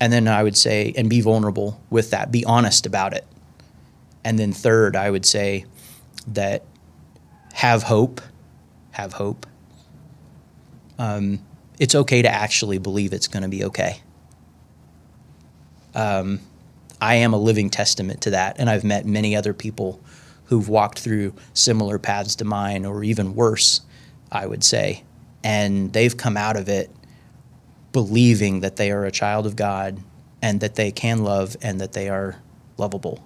and 0.00 0.12
then 0.12 0.28
I 0.28 0.42
would 0.42 0.56
say, 0.56 0.92
and 0.96 1.10
be 1.10 1.20
vulnerable 1.20 1.80
with 1.90 2.10
that. 2.10 2.30
Be 2.30 2.44
honest 2.44 2.86
about 2.86 3.14
it. 3.14 3.26
And 4.24 4.38
then 4.38 4.52
third, 4.52 4.96
I 4.96 5.10
would 5.10 5.26
say 5.26 5.66
that 6.26 6.64
have 7.52 7.84
hope 7.84 8.20
have 8.94 9.14
hope. 9.14 9.46
Um, 10.98 11.40
it's 11.80 11.94
okay 11.94 12.22
to 12.22 12.28
actually 12.28 12.78
believe 12.78 13.12
it's 13.12 13.26
going 13.26 13.42
to 13.42 13.48
be 13.48 13.64
okay. 13.64 14.00
Um, 15.94 16.40
I 17.00 17.16
am 17.16 17.34
a 17.34 17.38
living 17.38 17.70
testament 17.70 18.22
to 18.22 18.30
that, 18.30 18.56
and 18.58 18.70
I've 18.70 18.84
met 18.84 19.06
many 19.06 19.36
other 19.36 19.52
people 19.52 20.00
who've 20.46 20.68
walked 20.68 20.98
through 20.98 21.34
similar 21.54 21.98
paths 21.98 22.36
to 22.36 22.44
mine, 22.44 22.84
or 22.84 23.02
even 23.04 23.34
worse, 23.34 23.80
I 24.30 24.46
would 24.46 24.62
say, 24.64 25.02
and 25.42 25.92
they've 25.92 26.16
come 26.16 26.36
out 26.36 26.56
of 26.56 26.68
it 26.68 26.90
believing 27.92 28.60
that 28.60 28.76
they 28.76 28.90
are 28.90 29.04
a 29.04 29.10
child 29.10 29.46
of 29.46 29.54
God 29.56 30.00
and 30.42 30.60
that 30.60 30.74
they 30.74 30.90
can 30.90 31.22
love 31.22 31.56
and 31.62 31.80
that 31.80 31.92
they 31.92 32.08
are 32.08 32.36
lovable. 32.76 33.24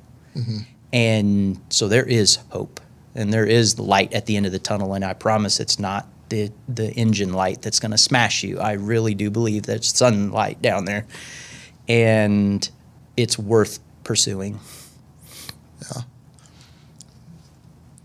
And 0.93 1.61
so 1.71 1.89
there 1.89 2.05
is 2.05 2.37
hope 2.51 2.81
and 3.15 3.33
there 3.33 3.47
is 3.47 3.79
light 3.79 4.13
at 4.13 4.27
the 4.27 4.37
end 4.37 4.47
of 4.47 4.53
the 4.53 4.59
tunnel. 4.59 4.95
And 4.95 5.05
I 5.05 5.15
promise 5.15 5.59
it's 5.59 5.79
not 5.79 6.07
the, 6.29 6.53
the 6.69 6.93
engine 6.93 7.33
light 7.33 7.63
that's 7.63 7.81
going 7.81 7.93
to 7.93 7.99
smash 7.99 8.45
you. 8.45 8.59
I 8.61 8.73
really 8.73 9.15
do 9.15 9.31
believe 9.31 9.65
there's 9.65 9.89
sunlight 9.89 10.61
down 10.61 10.85
there 10.85 11.07
and 11.89 12.69
it's 13.17 13.39
worth 13.39 13.81
pursuing. 14.05 14.61
Yeah. 15.83 16.03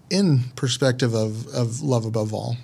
in 0.09 0.43
perspective 0.55 1.15
of, 1.15 1.47
of 1.47 1.81
love 1.81 2.05
above 2.05 2.33
all, 2.33 2.55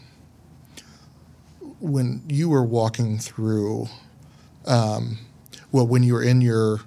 when 1.79 2.21
you 2.27 2.47
were 2.47 2.63
walking 2.63 3.17
through, 3.17 3.87
um, 4.65 5.17
well, 5.71 5.87
when 5.87 6.03
you 6.03 6.13
were 6.13 6.21
in 6.21 6.41
your 6.41 6.81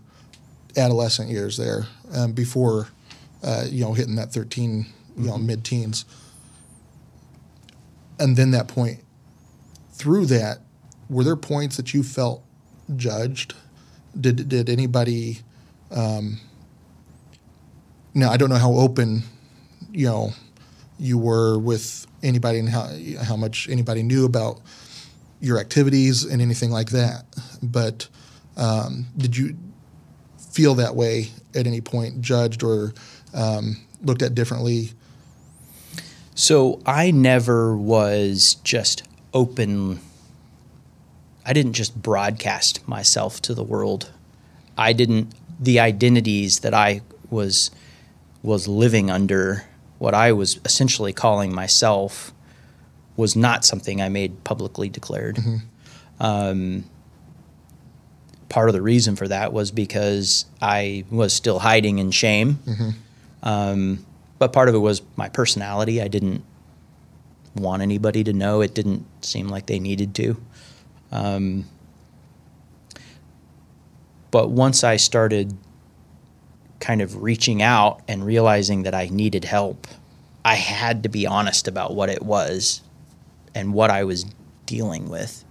adolescent 0.76 1.28
years 1.28 1.57
there, 1.57 1.87
um, 2.14 2.33
before, 2.33 2.89
uh, 3.43 3.64
you 3.68 3.83
know, 3.83 3.93
hitting 3.93 4.14
that 4.14 4.33
13, 4.33 4.87
you 5.16 5.26
know, 5.26 5.37
mid 5.37 5.64
teens, 5.64 6.05
and 8.20 8.37
then 8.37 8.53
that 8.53 8.68
point, 8.68 9.01
through 9.93 10.26
that, 10.26 10.59
were 11.09 11.24
there 11.24 11.37
points 11.37 11.76
that 11.76 11.93
you 11.93 12.03
felt 12.05 12.45
judged? 12.95 13.55
Did, 14.19 14.49
did 14.49 14.69
anybody, 14.69 15.41
um, 15.91 16.39
now 18.15 18.31
I 18.31 18.37
don't 18.37 18.51
know 18.51 18.57
how 18.57 18.73
open 18.73 19.23
you 19.91 20.07
know 20.07 20.33
you 20.99 21.19
were 21.19 21.59
with 21.59 22.07
anybody 22.23 22.59
and 22.59 22.69
how 22.69 22.89
how 23.23 23.37
much 23.37 23.69
anybody 23.69 24.03
knew 24.03 24.25
about 24.25 24.61
your 25.41 25.59
activities 25.59 26.25
and 26.25 26.41
anything 26.41 26.71
like 26.71 26.91
that. 26.91 27.25
But 27.63 28.09
um, 28.57 29.07
did 29.17 29.37
you 29.37 29.57
feel 30.53 30.75
that 30.77 30.95
way 30.95 31.31
at 31.55 31.67
any 31.67 31.81
point, 31.81 32.21
judged 32.21 32.63
or 32.63 32.93
um, 33.35 33.79
looked 34.03 34.23
at 34.23 34.35
differently? 34.35 34.93
So 36.35 36.81
I 36.87 37.11
never 37.11 37.77
was 37.77 38.57
just 38.63 39.03
open. 39.35 40.01
I 41.45 41.53
didn't 41.53 41.72
just 41.72 42.01
broadcast 42.01 42.86
myself 42.86 43.43
to 43.43 43.55
the 43.55 43.64
world. 43.64 44.11
I 44.78 44.93
didn't 44.93 45.34
the 45.61 45.80
identities 45.80 46.61
that 46.61 46.74
I 46.74 47.01
was 47.30 47.70
was 48.43 48.66
living 48.68 49.11
under 49.11 49.64
what 49.99 50.14
I 50.14 50.32
was 50.32 50.59
essentially 50.64 51.12
calling 51.12 51.55
myself 51.55 52.32
was 53.16 53.36
not 53.36 53.64
something 53.64 54.01
I 54.01 54.09
made 54.09 54.43
publicly 54.45 54.88
declared. 54.88 55.38
Um, 56.18 56.84
part 58.49 58.68
of 58.68 58.72
the 58.74 58.82
reason 58.82 59.16
for 59.16 59.28
that 59.28 59.53
was 59.53 59.70
because 59.70 60.47
I 60.61 61.05
was 61.11 61.32
still 61.32 61.59
hiding 61.61 61.99
in 61.99 62.11
shame. 62.11 62.59
Um, 63.43 64.05
but 64.38 64.53
part 64.53 64.68
of 64.68 64.74
it 64.74 64.78
was 64.78 65.03
my 65.16 65.28
personality. 65.28 66.03
I 66.03 66.09
didn't 66.09 66.45
want 67.55 67.82
anybody 67.82 68.24
to 68.24 68.32
know. 68.32 68.61
It 68.61 68.74
didn't 68.74 69.05
seem 69.24 69.49
like 69.49 69.66
they 69.66 69.78
needed 69.78 70.14
to. 70.16 70.36
Um, 71.13 71.67
but 74.33 74.51
once 74.51 74.83
I 74.83 74.97
started 74.97 75.57
kind 76.81 77.01
of 77.01 77.23
reaching 77.23 77.63
out 77.63 78.01
and 78.09 78.25
realizing 78.25 78.83
that 78.83 78.95
I 78.95 79.07
needed 79.07 79.45
help, 79.45 79.87
I 80.45 80.55
had 80.55 81.05
to 81.05 81.09
be 81.09 81.27
honest 81.27 81.69
about 81.69 81.95
what 81.95 82.09
it 82.09 82.23
was 82.23 82.83
and 83.55 83.73
what 83.75 83.91
I 83.91 84.05
was 84.05 84.25
dealing 84.67 85.09
with. 85.09 85.45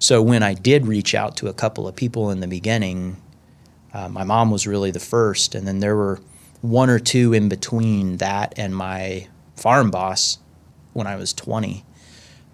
So 0.00 0.22
when 0.22 0.42
I 0.42 0.54
did 0.54 0.86
reach 0.86 1.14
out 1.14 1.36
to 1.36 1.48
a 1.48 1.52
couple 1.52 1.86
of 1.86 1.94
people 1.94 2.30
in 2.30 2.40
the 2.40 2.48
beginning, 2.48 3.18
uh, 3.92 4.08
my 4.08 4.24
mom 4.24 4.50
was 4.50 4.66
really 4.66 4.90
the 4.90 5.00
first, 5.00 5.54
and 5.54 5.66
then 5.66 5.80
there 5.80 5.96
were 5.96 6.20
one 6.60 6.90
or 6.90 6.98
two 6.98 7.32
in 7.32 7.48
between 7.48 8.16
that 8.16 8.54
and 8.56 8.74
my 8.74 9.28
farm 9.56 9.90
boss 9.90 10.38
when 10.92 11.06
I 11.06 11.16
was 11.16 11.32
20. 11.32 11.84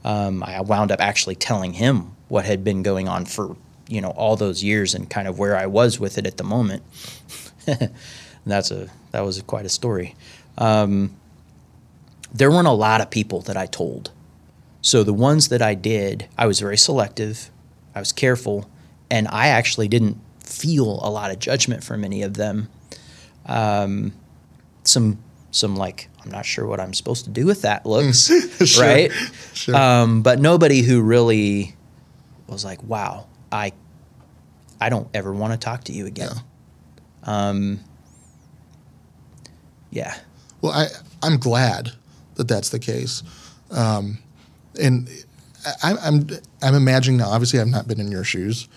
Um, 0.04 0.42
I 0.42 0.60
wound 0.60 0.90
up 0.90 1.00
actually 1.00 1.36
telling 1.36 1.74
him 1.74 2.14
what 2.34 2.44
had 2.44 2.64
been 2.64 2.82
going 2.82 3.06
on 3.06 3.24
for 3.24 3.56
you 3.88 4.00
know 4.00 4.10
all 4.10 4.34
those 4.34 4.64
years 4.64 4.92
and 4.92 5.08
kind 5.08 5.28
of 5.28 5.38
where 5.38 5.56
I 5.56 5.66
was 5.66 6.00
with 6.00 6.18
it 6.18 6.26
at 6.26 6.36
the 6.36 6.42
moment. 6.42 6.82
that's 8.44 8.72
a 8.72 8.88
that 9.12 9.20
was 9.20 9.40
quite 9.42 9.64
a 9.64 9.68
story. 9.68 10.16
Um, 10.58 11.14
there 12.32 12.50
weren't 12.50 12.66
a 12.66 12.72
lot 12.72 13.00
of 13.00 13.08
people 13.08 13.40
that 13.42 13.56
I 13.56 13.66
told. 13.66 14.10
So 14.82 15.04
the 15.04 15.14
ones 15.14 15.48
that 15.48 15.62
I 15.62 15.74
did, 15.74 16.28
I 16.36 16.46
was 16.46 16.58
very 16.58 16.76
selective, 16.76 17.50
I 17.94 18.00
was 18.00 18.12
careful, 18.12 18.68
and 19.08 19.28
I 19.28 19.46
actually 19.46 19.86
didn't 19.86 20.18
feel 20.40 20.98
a 21.04 21.10
lot 21.10 21.30
of 21.30 21.38
judgment 21.38 21.84
from 21.84 22.02
any 22.04 22.22
of 22.22 22.34
them. 22.34 22.68
Um, 23.46 24.12
some 24.82 25.18
some 25.52 25.76
like 25.76 26.08
I'm 26.24 26.32
not 26.32 26.44
sure 26.44 26.66
what 26.66 26.80
I'm 26.80 26.94
supposed 26.94 27.26
to 27.26 27.30
do 27.30 27.46
with 27.46 27.62
that 27.62 27.86
looks, 27.86 28.26
Sure, 28.66 28.84
right? 28.84 29.12
sure. 29.52 29.76
Um, 29.76 30.22
but 30.22 30.40
nobody 30.40 30.82
who 30.82 31.00
really 31.00 31.76
was 32.52 32.64
like, 32.64 32.82
"Wow, 32.82 33.26
I 33.50 33.72
I 34.80 34.88
don't 34.88 35.08
ever 35.14 35.32
want 35.32 35.52
to 35.52 35.58
talk 35.58 35.84
to 35.84 35.92
you 35.92 36.06
again." 36.06 36.30
Um, 37.24 37.80
yeah. 39.90 40.14
Well, 40.60 40.72
I 40.72 40.86
I'm 41.22 41.38
glad 41.38 41.92
that 42.34 42.48
that's 42.48 42.70
the 42.70 42.78
case, 42.78 43.22
um, 43.70 44.18
and 44.80 45.08
I, 45.82 45.94
I'm 46.02 46.28
I'm 46.62 46.74
imagining 46.74 47.18
now. 47.18 47.28
Obviously, 47.28 47.60
I've 47.60 47.68
not 47.68 47.86
been 47.86 48.00
in 48.00 48.10
your 48.10 48.24
shoes, 48.24 48.68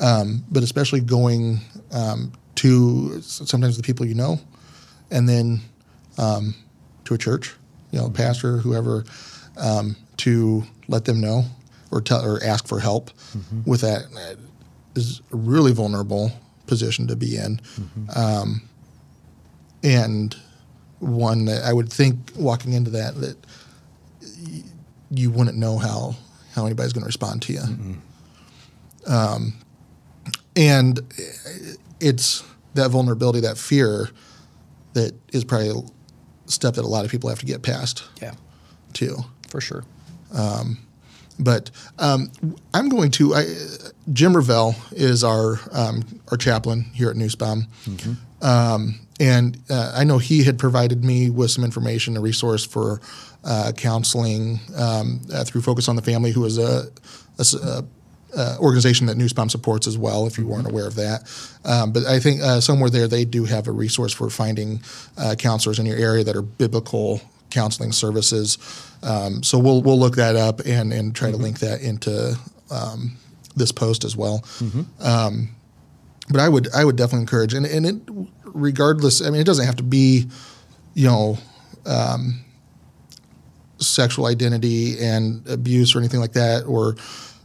um, 0.00 0.44
but 0.50 0.62
especially 0.62 1.00
going 1.00 1.60
um, 1.92 2.32
to 2.56 3.20
sometimes 3.22 3.76
the 3.76 3.82
people 3.82 4.06
you 4.06 4.14
know, 4.14 4.38
and 5.10 5.28
then 5.28 5.60
um, 6.18 6.54
to 7.04 7.14
a 7.14 7.18
church, 7.18 7.54
you 7.90 7.98
know, 7.98 8.10
pastor, 8.10 8.58
whoever, 8.58 9.04
um, 9.56 9.96
to 10.18 10.62
let 10.88 11.04
them 11.04 11.20
know 11.20 11.44
or 11.90 12.00
tell 12.00 12.24
or 12.24 12.42
ask 12.42 12.66
for 12.68 12.80
help 12.80 13.10
with 13.66 13.80
that 13.80 14.02
uh, 14.16 14.34
is 14.94 15.20
a 15.32 15.36
really 15.36 15.72
vulnerable 15.72 16.32
position 16.66 17.06
to 17.08 17.16
be 17.16 17.36
in, 17.36 17.60
um, 18.14 18.62
and 19.82 20.36
one 21.00 21.46
that 21.46 21.62
I 21.64 21.72
would 21.72 21.92
think 21.92 22.18
walking 22.36 22.72
into 22.72 22.90
that 22.92 23.14
that 23.20 23.36
y- 24.22 24.62
you 25.10 25.30
wouldn't 25.30 25.56
know 25.56 25.78
how 25.78 26.14
how 26.54 26.66
anybody's 26.66 26.92
going 26.92 27.02
to 27.02 27.06
respond 27.06 27.42
to 27.42 27.52
you. 27.52 27.60
Um, 29.06 29.54
and 30.56 31.00
it's 32.00 32.44
that 32.74 32.90
vulnerability, 32.90 33.40
that 33.40 33.56
fear, 33.56 34.10
that 34.92 35.14
is 35.32 35.44
probably 35.44 35.70
a 35.70 36.50
step 36.50 36.74
that 36.74 36.84
a 36.84 36.88
lot 36.88 37.04
of 37.04 37.10
people 37.10 37.30
have 37.30 37.38
to 37.38 37.46
get 37.46 37.62
past 37.62 38.04
Yeah, 38.20 38.34
too. 38.92 39.16
for 39.48 39.60
sure. 39.60 39.84
But 41.42 41.70
um, 41.98 42.30
I'm 42.74 42.88
going 42.88 43.10
to. 43.12 43.34
I, 43.34 43.44
Jim 44.12 44.34
Revell 44.36 44.74
is 44.92 45.24
our 45.24 45.58
um, 45.72 46.02
our 46.30 46.36
chaplain 46.36 46.84
here 46.94 47.10
at 47.10 47.16
Nussbaum, 47.16 47.66
um, 48.42 49.00
and 49.18 49.58
uh, 49.70 49.92
I 49.94 50.04
know 50.04 50.18
he 50.18 50.44
had 50.44 50.58
provided 50.58 51.04
me 51.04 51.30
with 51.30 51.50
some 51.50 51.64
information, 51.64 52.16
a 52.16 52.20
resource 52.20 52.64
for 52.66 53.00
uh, 53.44 53.72
counseling 53.76 54.60
um, 54.76 55.20
uh, 55.32 55.44
through 55.44 55.62
Focus 55.62 55.88
on 55.88 55.96
the 55.96 56.02
Family, 56.02 56.30
who 56.32 56.44
is 56.44 56.58
a, 56.58 56.88
a 57.38 57.44
a- 57.62 57.84
uh, 58.36 58.56
organization 58.60 59.08
that 59.08 59.16
Nussbaum 59.16 59.48
supports 59.50 59.88
as 59.88 59.98
well. 59.98 60.24
If 60.26 60.38
you 60.38 60.46
weren't 60.46 60.68
aware 60.68 60.86
of 60.86 60.94
that, 60.94 61.22
um, 61.64 61.90
but 61.92 62.06
I 62.06 62.20
think 62.20 62.40
uh, 62.40 62.60
somewhere 62.60 62.88
there 62.88 63.08
they 63.08 63.24
do 63.24 63.44
have 63.44 63.66
a 63.66 63.72
resource 63.72 64.12
for 64.12 64.30
finding 64.30 64.80
uh, 65.18 65.34
counselors 65.36 65.80
in 65.80 65.86
your 65.86 65.96
area 65.96 66.22
that 66.22 66.36
are 66.36 66.42
biblical 66.42 67.20
counseling 67.50 67.92
services. 67.92 68.58
Um, 69.02 69.42
so 69.42 69.58
we'll 69.58 69.82
we'll 69.82 69.98
look 69.98 70.16
that 70.16 70.36
up 70.36 70.60
and 70.66 70.92
and 70.92 71.14
try 71.14 71.30
to 71.30 71.36
link 71.36 71.58
that 71.60 71.80
into 71.82 72.36
um, 72.70 73.16
this 73.56 73.72
post 73.72 74.04
as 74.04 74.16
well. 74.16 74.44
Um, 75.00 75.50
but 76.30 76.40
I 76.40 76.48
would 76.48 76.68
I 76.72 76.84
would 76.84 76.96
definitely 76.96 77.22
encourage 77.22 77.54
and 77.54 77.66
and 77.66 77.86
it 77.86 77.96
regardless. 78.44 79.20
I 79.20 79.30
mean, 79.30 79.40
it 79.40 79.46
doesn't 79.46 79.66
have 79.66 79.76
to 79.76 79.82
be, 79.82 80.26
you 80.94 81.06
know. 81.06 81.38
Um, 81.86 82.44
sexual 83.78 84.26
identity 84.26 85.00
and 85.02 85.46
abuse 85.48 85.94
or 85.96 85.98
anything 86.00 86.20
like 86.20 86.32
that 86.34 86.64
or 86.66 86.96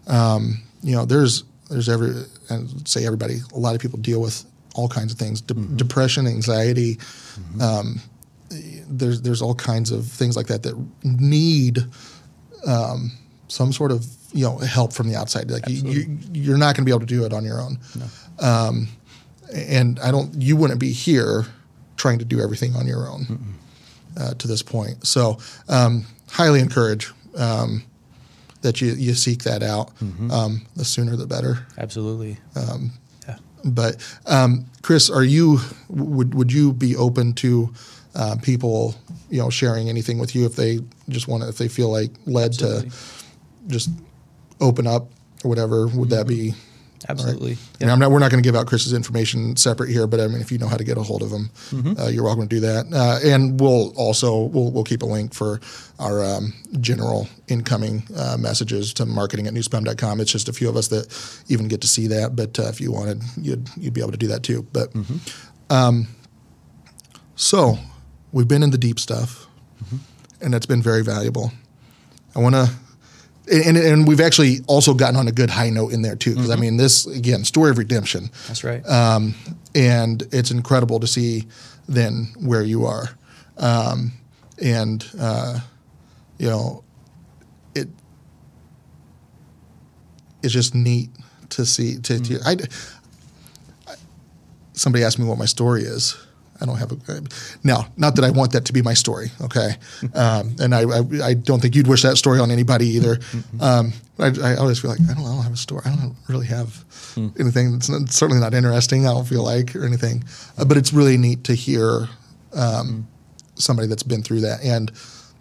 um, 0.08 0.62
you 0.84 0.94
know 0.94 1.06
there's 1.06 1.46
there's 1.70 1.88
every 1.88 2.12
and 2.50 2.86
say 2.86 3.06
everybody 3.06 3.38
a 3.54 3.58
lot 3.58 3.74
of 3.74 3.80
people 3.80 3.98
deal 4.00 4.20
with 4.20 4.44
all 4.76 4.90
kinds 4.90 5.14
of 5.14 5.18
things 5.18 5.40
De- 5.40 5.54
depression 5.54 6.28
anxiety 6.28 7.00
um, 7.62 8.02
there's 8.50 9.22
there's 9.22 9.42
all 9.42 9.56
kinds 9.56 9.92
of 9.92 10.06
things 10.06 10.36
like 10.36 10.48
that 10.48 10.64
that 10.64 10.76
need 11.04 11.80
um, 12.68 13.12
some 13.48 13.72
sort 13.72 13.92
of 13.92 14.06
you 14.34 14.44
know 14.44 14.58
help 14.58 14.94
from 14.94 15.10
the 15.10 15.16
outside. 15.16 15.50
Like 15.50 15.68
you, 15.68 15.90
you, 15.90 16.18
you're 16.34 16.58
not 16.58 16.76
going 16.76 16.84
to 16.84 16.86
be 16.86 16.92
able 16.92 17.02
to 17.02 17.06
do 17.06 17.26
it 17.26 17.34
on 17.34 17.44
your 17.44 17.62
own. 17.62 17.80
Um, 18.40 18.88
and 19.54 20.00
I 20.00 20.12
don't. 20.12 20.34
You 20.36 20.56
wouldn't 20.56 20.80
be 20.80 20.92
here 20.92 21.46
trying 21.98 22.20
to 22.20 22.26
do 22.26 22.42
everything 22.42 22.76
on 22.76 22.88
your 22.88 23.08
own 23.08 23.56
uh, 24.20 24.34
to 24.34 24.48
this 24.48 24.62
point. 24.62 25.06
So 25.08 25.38
um, 25.70 26.06
highly 26.30 26.60
encourage 26.60 27.12
um, 27.38 27.84
that 28.62 28.82
you 28.82 28.94
you 28.94 29.14
seek 29.14 29.44
that 29.44 29.64
out. 29.64 29.92
Um, 30.32 30.66
the 30.76 30.86
sooner 30.86 31.16
the 31.16 31.28
better. 31.28 31.66
Absolutely. 31.78 32.38
Um, 32.56 32.92
yeah. 33.28 33.38
But 33.64 34.06
um, 34.26 34.66
Chris, 34.82 35.10
are 35.10 35.24
you 35.24 35.60
would 35.90 36.34
would 36.34 36.52
you 36.52 36.74
be 36.74 36.96
open 36.96 37.34
to 37.36 37.74
uh, 38.16 38.36
people 38.42 38.96
you 39.30 39.40
know 39.40 39.50
sharing 39.50 39.90
anything 39.90 40.18
with 40.18 40.36
you 40.36 40.46
if 40.46 40.56
they 40.56 40.80
just 41.10 41.28
want 41.28 41.44
to 41.44 41.50
if 41.50 41.58
they 41.58 41.68
feel 41.68 41.92
like 41.92 42.12
led 42.26 42.52
Absolutely. 42.52 42.90
to 42.90 42.96
just 43.68 43.90
open 44.62 44.88
up 44.88 45.10
or 45.44 45.50
whatever? 45.50 45.88
Would 45.88 46.10
that 46.10 46.28
be? 46.28 46.54
Absolutely. 47.08 47.52
I 47.52 47.84
mean, 47.84 47.90
I'm 47.92 48.00
not, 48.00 48.10
we're 48.10 48.20
not 48.20 48.32
going 48.32 48.42
to 48.42 48.48
give 48.48 48.56
out 48.56 48.66
Chris's 48.66 48.94
information 48.94 49.56
separate 49.58 49.90
here, 49.90 50.08
but 50.08 50.20
I 50.20 50.28
mean, 50.28 50.42
if 50.42 50.52
you 50.52 50.58
know 50.58 50.68
how 50.68 50.78
to 50.78 50.84
get 50.84 50.98
a 50.98 51.04
hold 51.04 51.22
of 51.22 51.30
him, 51.30 51.52
uh, 52.00 52.08
you're 52.08 52.24
welcome 52.24 52.48
to 52.48 52.56
do 52.56 52.60
that. 52.62 52.86
Uh, 52.92 53.20
and 53.24 53.60
we'll 53.60 53.94
also 53.96 54.44
we'll, 54.46 54.72
we'll 54.72 54.84
keep 54.84 55.04
a 55.04 55.06
link 55.06 55.34
for 55.34 55.60
our 56.00 56.24
um, 56.24 56.54
general 56.80 57.28
incoming 57.48 58.04
uh, 58.18 58.38
messages 58.40 58.92
to 58.96 59.06
marketing 59.06 59.46
at 59.46 59.54
nussbaum.com. 59.54 60.20
It's 60.20 60.32
just 60.32 60.50
a 60.50 60.54
few 60.54 60.68
of 60.68 60.76
us 60.76 60.88
that 60.88 61.44
even 61.48 61.68
get 61.68 61.82
to 61.82 61.88
see 61.88 62.08
that, 62.08 62.36
but 62.36 62.58
uh, 62.58 62.70
if 62.70 62.82
you 62.82 62.92
wanted, 62.92 63.22
you'd 63.40 63.70
you'd 63.78 63.94
be 63.94 64.02
able 64.02 64.12
to 64.12 64.18
do 64.18 64.28
that 64.28 64.42
too. 64.42 64.66
But 64.74 64.92
um, 65.70 66.08
so 67.36 67.78
we've 68.36 68.48
been 68.50 68.62
in 68.64 68.70
the 68.72 68.78
deep 68.78 69.00
stuff, 69.00 69.48
and 70.42 70.54
that's 70.54 70.66
been 70.66 70.82
very 70.82 71.04
valuable. 71.04 71.52
I 72.36 72.40
want 72.40 72.54
to 72.56 72.70
and, 73.48 73.78
and 73.78 74.08
we've 74.08 74.20
actually 74.22 74.58
also 74.68 74.94
gotten 74.94 75.16
on 75.16 75.28
a 75.28 75.32
good 75.32 75.50
high 75.52 75.70
note 75.70 75.94
in 75.94 76.02
there 76.02 76.16
too 76.16 76.34
because 76.34 76.50
i 76.50 76.56
mean 76.56 76.78
this 76.78 77.06
again 77.06 77.44
story 77.44 77.70
of 77.72 77.78
redemption. 77.78 78.30
That's 78.48 78.64
right. 78.64 78.84
um, 78.88 79.36
and 79.76 80.24
it's 80.32 80.52
incredible 80.52 81.00
to 81.00 81.08
see 81.08 81.48
then 81.88 82.34
where 82.40 82.64
you 82.64 82.86
are. 82.86 83.08
Um, 83.58 84.12
and 84.62 85.08
uh, 85.20 85.60
you 86.40 86.48
know 86.50 86.84
it 87.76 87.88
it's 90.42 90.54
just 90.54 90.74
neat 90.76 91.10
to 91.50 91.66
see 91.66 91.98
to, 92.00 92.20
to 92.20 92.40
I, 92.46 92.52
I- 93.88 93.96
somebody 94.74 95.04
asked 95.04 95.20
me 95.20 95.26
what 95.26 95.38
my 95.38 95.46
story 95.46 95.84
is 95.84 96.18
I 96.62 96.66
don't 96.66 96.78
have 96.78 96.92
a 96.92 96.98
no, 97.64 97.86
not 97.98 98.16
that 98.16 98.24
I 98.24 98.30
want 98.30 98.54
that 98.54 98.66
to 98.66 98.74
be 98.74 98.82
my 98.82 98.94
story. 98.94 99.32
Okay, 99.42 99.72
um, 100.14 100.56
and 100.60 100.74
I, 100.74 100.84
I 100.84 101.28
I 101.30 101.34
don't 101.34 101.62
think 101.62 101.76
you'd 101.76 101.88
wish 101.88 102.04
that 102.04 102.18
story 102.18 102.40
on 102.40 102.52
anybody 102.52 102.88
either. 102.88 103.20
Um, 103.60 103.94
I, 104.20 104.28
I 104.42 104.56
always 104.56 104.80
feel 104.80 104.92
like 104.92 105.02
I 105.02 105.14
don't, 105.14 105.26
I 105.26 105.36
don't 105.36 105.44
have 105.44 105.54
a 105.54 105.58
story. 105.58 105.82
I 105.86 105.96
don't 105.96 106.16
really 106.30 106.48
have 106.48 106.86
anything 107.38 107.74
that's 107.74 107.90
not, 107.90 108.10
certainly 108.10 108.42
not 108.42 108.54
interesting. 108.54 109.06
I 109.06 109.12
don't 109.12 109.28
feel 109.28 109.44
like 109.44 109.76
or 109.76 109.86
anything, 109.86 110.24
uh, 110.58 110.64
but 110.66 110.78
it's 110.78 110.94
really 110.94 111.18
neat 111.18 111.44
to 111.46 111.54
hear 111.54 112.08
um, 112.54 113.08
somebody 113.56 113.88
that's 113.88 114.04
been 114.04 114.24
through 114.24 114.42
that 114.42 114.64
and 114.64 114.92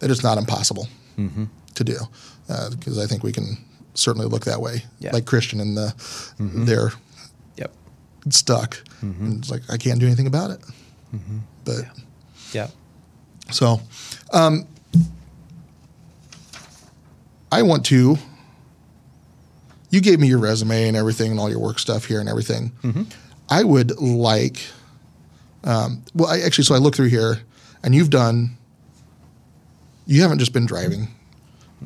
that 0.01 0.11
it's 0.11 0.23
not 0.25 0.39
impossible 0.39 0.89
to 1.17 1.85
do 1.85 1.97
because 2.71 2.99
I 2.99 3.07
think 3.07 3.23
we 3.23 3.31
can 3.33 3.57
certainly 3.95 4.27
look 4.27 4.45
that 4.47 4.61
way, 4.61 4.85
Yeah. 4.99 5.13
like 5.13 5.25
Christian 5.27 5.61
and 5.61 5.77
the 5.77 5.95
they're 6.39 6.91
yep. 7.57 7.73
stuck. 8.31 8.83
And 9.01 9.39
it's 9.39 9.51
like 9.51 9.63
I 9.71 9.77
can't 9.77 10.01
do 10.01 10.07
anything 10.07 10.27
about 10.27 10.51
it. 10.51 10.61
But 11.65 11.85
yeah, 12.53 12.69
so, 13.51 13.81
um, 14.33 14.67
I 17.53 17.63
want 17.63 17.85
to. 17.87 18.17
You 19.91 20.01
gave 20.01 20.19
me 20.19 20.27
your 20.27 20.39
resume 20.39 20.89
and 20.89 20.97
everything, 20.97 21.31
and 21.31 21.39
all 21.39 21.49
your 21.49 21.61
work 21.61 21.79
stuff 21.79 22.05
here 22.07 22.21
and 22.21 22.29
everything. 22.29 22.73
I 23.49 23.63
would 23.63 23.99
like. 24.01 24.59
Um, 25.63 26.03
well, 26.15 26.29
I 26.29 26.41
actually, 26.41 26.65
so 26.65 26.75
I 26.75 26.79
look 26.79 26.95
through 26.97 27.09
here, 27.09 27.41
and 27.83 27.95
you've 27.95 28.11
done. 28.11 28.57
You 30.07 30.21
haven't 30.23 30.39
just 30.39 30.53
been 30.53 30.67
driving. 30.67 31.09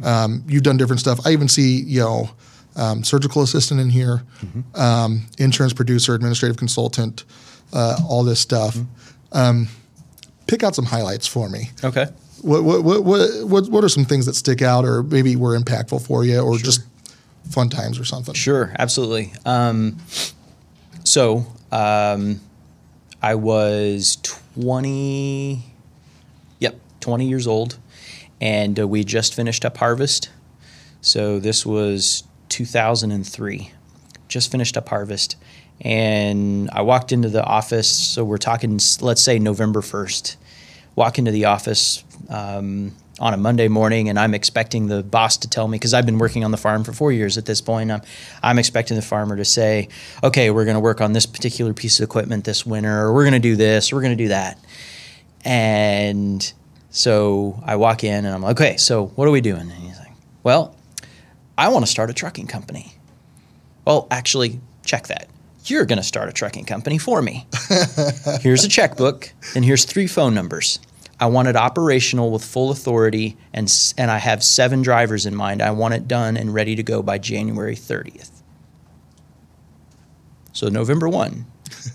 Um, 0.03 0.43
you've 0.49 0.63
done 0.63 0.77
different 0.77 1.01
stuff. 1.01 1.21
I 1.27 1.31
even 1.33 1.49
see, 1.49 1.81
you 1.83 2.01
know, 2.01 2.31
um, 2.77 3.05
surgical 3.05 3.43
assistant 3.43 3.81
in 3.81 3.91
here, 3.91 4.23
um, 4.75 5.27
insurance 5.39 5.73
producer, 5.73 6.15
administrative 6.15 6.57
consultant, 6.57 7.25
uh, 7.73 7.99
all 8.09 8.25
this 8.25 8.41
stuff. 8.41 8.77
Um, 9.33 9.69
pick 10.47 10.63
out 10.63 10.75
some 10.75 10.87
highlights 10.87 11.27
for 11.27 11.49
me. 11.49 11.71
Okay. 11.85 12.07
What 12.43 12.65
what, 12.65 12.85
what 12.85 13.05
what 13.05 13.45
what 13.45 13.69
what 13.69 13.85
are 13.85 13.89
some 13.89 14.05
things 14.05 14.27
that 14.27 14.35
stick 14.35 14.63
out, 14.63 14.85
or 14.85 15.03
maybe 15.03 15.35
were 15.37 15.59
impactful 15.59 16.07
for 16.07 16.25
you, 16.25 16.39
or 16.39 16.57
just 16.57 16.83
fun 17.51 17.69
times 17.69 17.99
or 17.99 18.05
something? 18.05 18.35
Sure, 18.35 18.73
absolutely. 18.79 19.33
Um, 19.45 19.99
so 21.05 21.47
um, 21.73 22.41
I 23.23 23.35
was 23.35 24.19
20, 24.55 25.65
yep, 26.61 26.79
20 27.01 27.29
years 27.29 27.47
old, 27.47 27.79
and 28.41 28.79
uh, 28.79 28.87
we 28.87 29.05
just 29.05 29.35
finished 29.35 29.65
up 29.65 29.79
harvest. 29.79 30.31
So 31.01 31.41
this 31.41 31.65
was 31.65 32.25
2003. 32.51 33.73
Just 34.29 34.51
finished 34.51 34.77
up 34.77 34.89
harvest. 34.89 35.37
And 35.81 36.71
I 36.73 36.83
walked 36.83 37.13
into 37.13 37.29
the 37.29 37.45
office. 37.45 37.89
So 37.89 38.25
we're 38.25 38.39
talking, 38.39 38.81
let's 39.01 39.23
say 39.23 39.39
November 39.39 39.81
1st. 39.81 40.37
Walk 40.97 41.19
into 41.19 41.31
the 41.31 41.45
office 41.45 42.03
um, 42.29 42.93
on 43.21 43.35
a 43.35 43.37
Monday 43.37 43.69
morning, 43.69 44.09
and 44.09 44.19
I'm 44.19 44.35
expecting 44.35 44.89
the 44.89 45.03
boss 45.03 45.37
to 45.39 45.49
tell 45.49 45.69
me, 45.69 45.77
because 45.77 45.95
I've 45.95 46.07
been 46.07 46.19
working 46.19 46.45
on 46.45 46.51
the 46.51 46.57
farm 46.57 46.83
for 46.83 46.93
four 46.93 47.13
years 47.13 47.39
at 47.39 47.47
this 47.47 47.61
point. 47.61 47.93
I'm, 47.93 48.03
I'm 48.43 48.59
expecting 48.59 48.97
the 48.97 49.03
farmer 49.03 49.37
to 49.37 49.45
say, 49.45 49.89
okay, 50.25 50.51
we're 50.51 50.65
going 50.65 50.75
to 50.77 50.81
work 50.81 51.01
on 51.01 51.13
this 51.13 51.27
particular 51.27 51.73
piece 51.73 52.01
of 52.01 52.05
equipment 52.05 52.45
this 52.45 52.67
winter, 52.67 53.05
or 53.05 53.15
we're 53.15 53.25
going 53.25 53.35
to 53.35 53.39
do 53.39 53.55
this, 53.55 53.93
or 53.93 53.97
we're 53.97 54.03
going 54.03 54.17
to 54.17 54.25
do 54.25 54.29
that. 54.29 54.59
And 55.45 56.53
so 56.91 57.63
I 57.65 57.77
walk 57.77 58.03
in 58.03 58.25
and 58.25 58.35
I'm 58.35 58.43
like, 58.43 58.61
okay, 58.61 58.77
so 58.77 59.07
what 59.09 59.29
are 59.29 59.31
we 59.31 59.41
doing? 59.41 59.63
And 59.63 59.73
he's 59.73 59.99
like, 59.99 60.13
well, 60.43 60.77
I 61.57 61.69
want 61.69 61.85
to 61.85 61.91
start 61.91 62.11
a 62.11 62.15
trucking 62.15 62.47
company. 62.47 62.95
Well, 63.85 64.07
actually, 64.11 64.61
check 64.85 65.07
that. 65.09 65.29
You're 65.71 65.85
going 65.85 65.99
to 65.99 66.03
start 66.03 66.29
a 66.29 66.33
trucking 66.33 66.65
company 66.65 66.99
for 66.99 67.23
me. 67.23 67.47
here's 68.41 68.65
a 68.65 68.69
checkbook, 68.69 69.33
and 69.55 69.65
here's 69.65 69.85
three 69.85 70.07
phone 70.07 70.35
numbers. 70.35 70.81
I 71.21 71.27
want 71.27 71.49
it 71.49 71.57
operational 71.57 72.31
with 72.31 72.45
full 72.45 72.71
authority, 72.71 73.37
and, 73.53 73.73
and 73.97 74.11
I 74.11 74.19
have 74.19 74.43
seven 74.45 74.83
drivers 74.83 75.27
in 75.27 75.35
mind. 75.35 75.63
I 75.63 75.73
want 75.73 75.95
it 75.95 76.07
done 76.07 76.37
and 76.37 76.55
ready 76.55 76.77
to 76.77 76.83
go 76.83 77.03
by 77.03 77.19
January 77.19 77.75
30th. 77.75 78.31
So 80.53 80.69
November 80.69 81.09
1 81.09 81.45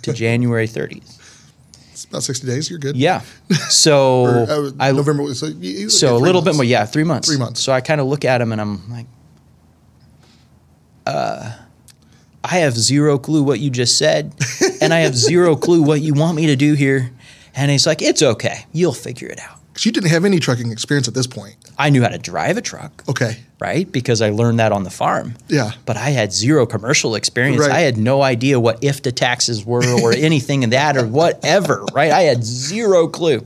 to 0.03 0.13
January 0.13 0.67
30th. 0.67 1.19
It's 1.91 2.05
about 2.05 2.23
sixty 2.23 2.47
days. 2.47 2.69
You're 2.71 2.79
good. 2.79 2.97
Yeah. 2.97 3.21
So 3.69 4.23
Or, 4.23 4.49
uh, 4.49 4.71
I 4.79 4.91
November. 4.91 5.31
So, 5.35 5.47
so 5.89 6.17
a 6.17 6.17
little 6.17 6.41
bit 6.41 6.55
more, 6.55 6.63
yeah, 6.63 6.85
three 6.85 7.03
months. 7.03 7.27
Three 7.27 7.37
months. 7.37 7.61
So 7.61 7.71
I 7.71 7.81
kind 7.81 8.01
of 8.01 8.07
look 8.07 8.25
at 8.25 8.41
him 8.41 8.51
and 8.51 8.59
I'm 8.59 8.91
like, 8.91 9.05
uh, 11.05 11.55
I 12.43 12.59
have 12.59 12.75
zero 12.77 13.17
clue 13.17 13.41
what 13.43 13.59
you 13.59 13.69
just 13.69 13.97
said, 13.97 14.33
and 14.81 14.93
I 14.93 14.99
have 14.99 15.15
zero 15.15 15.55
clue 15.65 15.81
what 15.81 16.01
you 16.01 16.13
want 16.13 16.35
me 16.35 16.47
to 16.47 16.55
do 16.55 16.73
here. 16.73 17.11
And 17.55 17.69
he's 17.71 17.85
like, 17.87 18.01
it's 18.01 18.21
okay, 18.21 18.65
you'll 18.73 18.93
figure 18.93 19.27
it 19.29 19.39
out. 19.39 19.57
'Cause 19.73 19.85
you 19.87 19.91
didn't 19.91 20.09
have 20.11 20.23
any 20.25 20.39
trucking 20.39 20.71
experience 20.71 21.07
at 21.07 21.15
this 21.15 21.25
point. 21.25 21.55
I 21.79 21.89
knew 21.89 22.03
how 22.03 22.09
to 22.09 22.19
drive 22.19 22.57
a 22.57 22.61
truck, 22.61 23.03
Okay. 23.09 23.37
right? 23.59 23.91
Because 23.91 24.21
I 24.21 24.29
learned 24.29 24.59
that 24.59 24.71
on 24.71 24.83
the 24.83 24.91
farm. 24.91 25.33
Yeah. 25.47 25.71
But 25.87 25.97
I 25.97 26.11
had 26.11 26.31
zero 26.31 26.67
commercial 26.67 27.15
experience. 27.15 27.59
Right. 27.61 27.71
I 27.71 27.79
had 27.79 27.97
no 27.97 28.21
idea 28.21 28.59
what 28.59 28.81
IFTA 28.81 29.15
taxes 29.15 29.65
were 29.65 29.83
or 30.01 30.13
anything 30.15 30.63
of 30.63 30.69
that 30.71 30.95
or 30.95 31.07
whatever, 31.07 31.85
right? 31.93 32.11
I 32.11 32.21
had 32.23 32.43
zero 32.43 33.07
clue. 33.07 33.43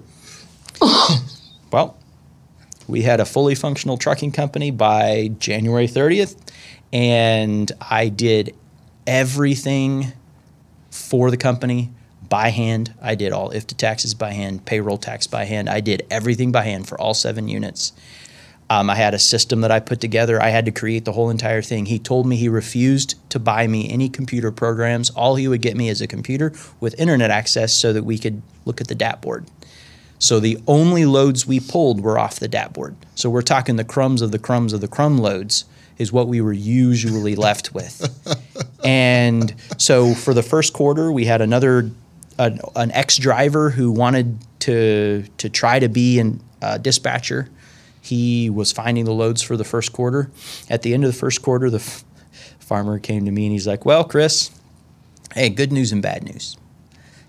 well, 1.72 1.96
we 2.88 3.02
had 3.04 3.20
a 3.22 3.26
fully 3.26 3.56
functional 3.56 3.98
trucking 3.98 4.32
company 4.34 4.70
by 4.72 5.32
January 5.40 5.88
30th, 5.88 6.36
and 6.92 7.72
I 7.90 8.10
did 8.10 8.54
everything 9.08 10.12
for 10.92 11.32
the 11.32 11.38
company 11.38 11.90
by 12.28 12.50
hand. 12.50 12.94
I 13.02 13.16
did 13.16 13.32
all 13.32 13.52
If 13.52 13.68
IFTA 13.68 13.78
taxes 13.78 14.14
by 14.14 14.34
hand, 14.34 14.66
payroll 14.66 14.98
tax 14.98 15.26
by 15.28 15.46
hand. 15.46 15.70
I 15.70 15.80
did 15.80 16.06
everything 16.12 16.52
by 16.52 16.64
hand 16.64 16.88
for 16.88 17.00
all 17.00 17.14
seven 17.14 17.48
units. 17.48 17.94
Um, 18.70 18.90
I 18.90 18.96
had 18.96 19.14
a 19.14 19.20
system 19.20 19.62
that 19.62 19.72
I 19.72 19.80
put 19.80 20.02
together. 20.02 20.42
I 20.42 20.50
had 20.50 20.66
to 20.66 20.72
create 20.72 21.06
the 21.06 21.14
whole 21.14 21.30
entire 21.30 21.62
thing. 21.62 21.86
He 21.86 22.00
told 22.00 22.28
me 22.28 22.36
he 22.36 22.50
refused 22.50 23.16
to 23.30 23.40
buy 23.40 23.66
me 23.66 23.90
any 23.90 24.10
computer 24.10 24.52
programs. 24.52 25.10
All 25.12 25.36
he 25.36 25.48
would 25.48 25.62
get 25.62 25.78
me 25.78 25.88
is 25.88 26.02
a 26.02 26.08
computer 26.08 26.52
with 26.82 27.00
internet 27.00 27.32
access 27.32 27.72
so 27.72 27.94
that 27.94 28.04
we 28.04 28.18
could 28.18 28.42
look 28.66 28.82
at 28.82 28.90
the 28.90 28.96
DAT 28.96 29.22
board. 29.22 29.46
So 30.20 30.42
the 30.42 30.58
only 30.68 31.06
loads 31.06 31.48
we 31.48 31.62
pulled 31.62 32.02
were 32.02 32.20
off 32.20 32.42
the 32.42 32.50
DAT 32.50 32.74
board. 32.74 32.98
So 33.16 33.30
we're 33.30 33.42
talking 33.42 33.78
the 33.78 33.86
crumbs 33.86 34.22
of 34.22 34.32
the 34.32 34.40
crumbs 34.40 34.74
of 34.74 34.82
the 34.82 34.88
crumb 34.90 35.18
loads 35.18 35.64
is 35.98 36.12
what 36.12 36.28
we 36.28 36.42
were 36.42 36.54
usually 36.54 37.36
left 37.36 37.74
with. 37.74 38.14
and 38.84 39.54
so 39.78 40.14
for 40.14 40.34
the 40.34 40.44
first 40.44 40.74
quarter, 40.74 41.12
we 41.12 41.26
had 41.26 41.42
another 41.42 41.92
an, 42.40 42.60
an 42.76 42.92
ex 42.92 43.18
driver 43.18 43.70
who 43.70 43.92
wanted 43.92 44.38
to 44.60 45.26
to 45.38 45.50
try 45.50 45.80
to 45.80 45.90
be 45.90 46.20
a 46.20 46.34
uh, 46.62 46.78
dispatcher, 46.78 47.50
He 48.02 48.50
was 48.50 48.72
finding 48.72 49.06
the 49.06 49.14
loads 49.14 49.42
for 49.42 49.58
the 49.58 49.64
first 49.64 49.94
quarter. 49.94 50.32
At 50.70 50.82
the 50.82 50.94
end 50.94 51.04
of 51.04 51.12
the 51.12 51.18
first 51.18 51.42
quarter, 51.42 51.70
the 51.70 51.78
f- 51.78 52.04
farmer 52.60 53.00
came 53.00 53.26
to 53.26 53.32
me 53.32 53.46
and 53.46 53.52
he's 53.54 53.68
like, 53.68 53.86
Well, 53.86 54.04
Chris, 54.04 54.52
hey, 55.34 55.50
good 55.50 55.72
news 55.72 55.92
and 55.92 56.02
bad 56.02 56.24
news. 56.24 56.58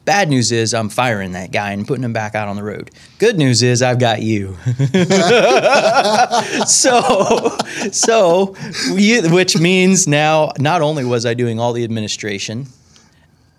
Bad 0.09 0.31
news 0.31 0.53
is 0.53 0.73
I'm 0.73 0.89
firing 0.89 1.33
that 1.33 1.53
guy 1.53 1.73
and 1.73 1.87
putting 1.87 2.03
him 2.03 2.15
back 2.15 2.35
out 2.35 2.49
on 2.49 2.57
the 2.57 2.63
road. 2.63 2.91
Good 3.19 3.37
news 3.37 3.63
is 3.63 3.83
I've 3.83 3.99
got 3.99 4.23
you. 4.23 4.57
so, 6.67 7.59
so, 7.93 8.55
which 9.31 9.59
means 9.59 10.09
now 10.09 10.53
not 10.59 10.81
only 10.81 11.05
was 11.05 11.27
I 11.27 11.35
doing 11.35 11.61
all 11.61 11.75
the 11.75 11.85
administration, 11.85 12.69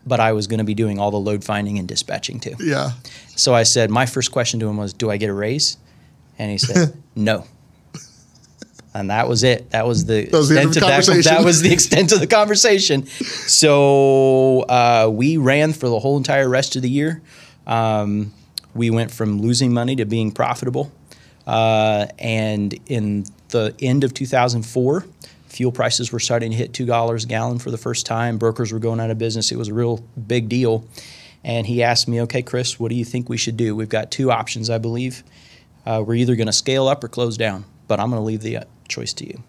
but 0.08 0.20
I 0.20 0.32
was 0.32 0.48
going 0.48 0.58
to 0.58 0.64
be 0.64 0.74
doing 0.74 0.98
all 0.98 1.12
the 1.12 1.20
load 1.20 1.44
finding 1.44 1.78
and 1.78 1.88
dispatching 1.88 2.40
too. 2.40 2.56
Yeah. 2.60 2.94
So 3.36 3.54
I 3.54 3.62
said, 3.62 3.92
my 3.92 4.08
first 4.08 4.32
question 4.32 4.60
to 4.62 4.68
him 4.68 4.78
was, 4.78 4.92
"Do 4.92 5.12
I 5.12 5.18
get 5.18 5.30
a 5.30 5.36
raise?" 5.36 5.78
And 6.40 6.50
he 6.50 6.58
said, 6.58 6.98
"No." 7.16 7.46
And 9.00 9.10
that 9.12 9.30
was 9.30 9.44
it. 9.44 9.70
That 9.70 9.88
was 9.88 10.06
the, 10.06 10.28
was 10.32 10.50
the 10.50 10.60
end 10.60 10.68
of 10.68 10.74
the 10.74 10.98
extent 10.98 11.24
that, 11.24 11.38
that 11.38 11.46
was 11.46 11.62
the 11.62 11.72
extent 11.72 12.12
of 12.12 12.20
the 12.20 12.28
conversation. 12.28 13.06
So 13.06 14.62
uh, 14.64 15.10
we 15.12 15.38
ran 15.38 15.72
for 15.72 15.88
the 15.88 16.00
whole 16.00 16.18
entire 16.18 16.50
rest 16.50 16.76
of 16.76 16.82
the 16.82 16.90
year. 16.90 17.22
Um, 17.66 18.34
we 18.76 18.90
went 18.90 19.12
from 19.12 19.40
losing 19.40 19.74
money 19.74 19.96
to 19.96 20.06
being 20.06 20.32
profitable. 20.32 20.92
Uh, 21.48 22.08
and 22.20 22.78
in 22.88 23.24
the 23.50 23.74
end 23.80 24.04
of 24.04 24.14
2004, 24.14 25.06
fuel 25.48 25.72
prices 25.72 26.12
were 26.12 26.20
starting 26.20 26.52
to 26.52 26.58
hit 26.58 26.74
two 26.74 26.86
dollars 26.86 27.24
a 27.24 27.28
gallon 27.28 27.58
for 27.58 27.72
the 27.72 27.78
first 27.78 28.06
time. 28.06 28.38
Brokers 28.38 28.74
were 28.74 28.80
going 28.80 29.00
out 29.00 29.10
of 29.10 29.18
business. 29.18 29.52
It 29.52 29.58
was 29.58 29.70
a 29.70 29.74
real 29.74 30.04
big 30.28 30.50
deal. 30.50 30.86
And 31.44 31.66
he 31.66 31.84
asked 31.84 32.08
me, 32.10 32.22
"Okay, 32.24 32.42
Chris, 32.42 32.80
what 32.80 32.90
do 32.90 32.96
you 32.96 33.06
think 33.06 33.30
we 33.30 33.38
should 33.38 33.56
do? 33.56 33.76
We've 33.76 33.88
got 33.88 34.12
two 34.12 34.30
options, 34.30 34.70
I 34.70 34.78
believe. 34.78 35.24
Uh, 35.86 36.04
we're 36.06 36.16
either 36.16 36.36
going 36.36 36.48
to 36.48 36.54
scale 36.54 36.88
up 36.88 37.02
or 37.04 37.08
close 37.08 37.38
down, 37.38 37.64
but 37.88 38.00
I'm 38.00 38.10
going 38.10 38.20
to 38.22 38.26
leave 38.26 38.42
the 38.42 38.66
choice 38.90 39.14
to 39.14 39.26
you." 39.28 39.44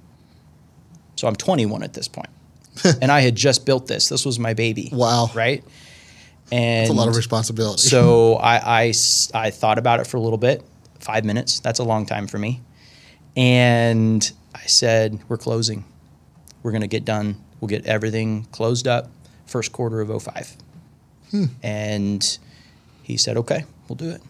So 1.16 1.26
I'm 1.28 1.36
21 1.36 1.82
at 1.82 1.93
this 1.93 2.09
point, 2.09 2.30
and 3.03 3.11
I 3.12 3.20
had 3.20 3.34
just 3.36 3.66
built 3.66 3.86
this. 3.88 4.09
This 4.09 4.24
was 4.24 4.38
my 4.38 4.55
baby. 4.55 4.88
Wow. 4.93 5.30
Right. 5.34 5.64
And 6.53 6.82
It's 6.82 6.91
a 6.91 6.95
lot 6.95 7.09
of 7.09 7.14
responsibility. 7.16 7.82
so 7.82 8.36
I 8.36 8.93
I 9.34 9.51
thought 9.51 9.78
about 9.78 10.01
it 10.01 10.07
for 10.07 10.16
a 10.16 10.20
little 10.20 10.38
bit, 10.38 10.62
five 10.99 11.24
minutes. 11.24 11.61
That's 11.61 11.78
a 11.78 11.84
long 11.84 12.07
time 12.07 12.26
for 12.26 12.38
me. 12.38 12.61
And 13.36 14.30
I 14.55 14.66
said, 14.66 15.20
We're 15.28 15.36
closing. 15.36 15.84
We're 16.62 16.72
going 16.72 16.80
to 16.82 16.88
get 16.88 17.05
done. 17.05 17.36
We'll 17.61 17.68
get 17.68 17.86
everything 17.86 18.45
closed 18.53 18.88
up 18.88 19.11
first 19.47 19.72
quarter 19.72 20.01
of 20.01 20.22
05. 20.22 20.57
Hmm. 21.30 21.45
And 21.62 22.38
he 23.03 23.16
said, 23.16 23.36
Okay, 23.36 23.64
we'll 23.88 23.97
do 23.97 24.11
it. 24.11 24.22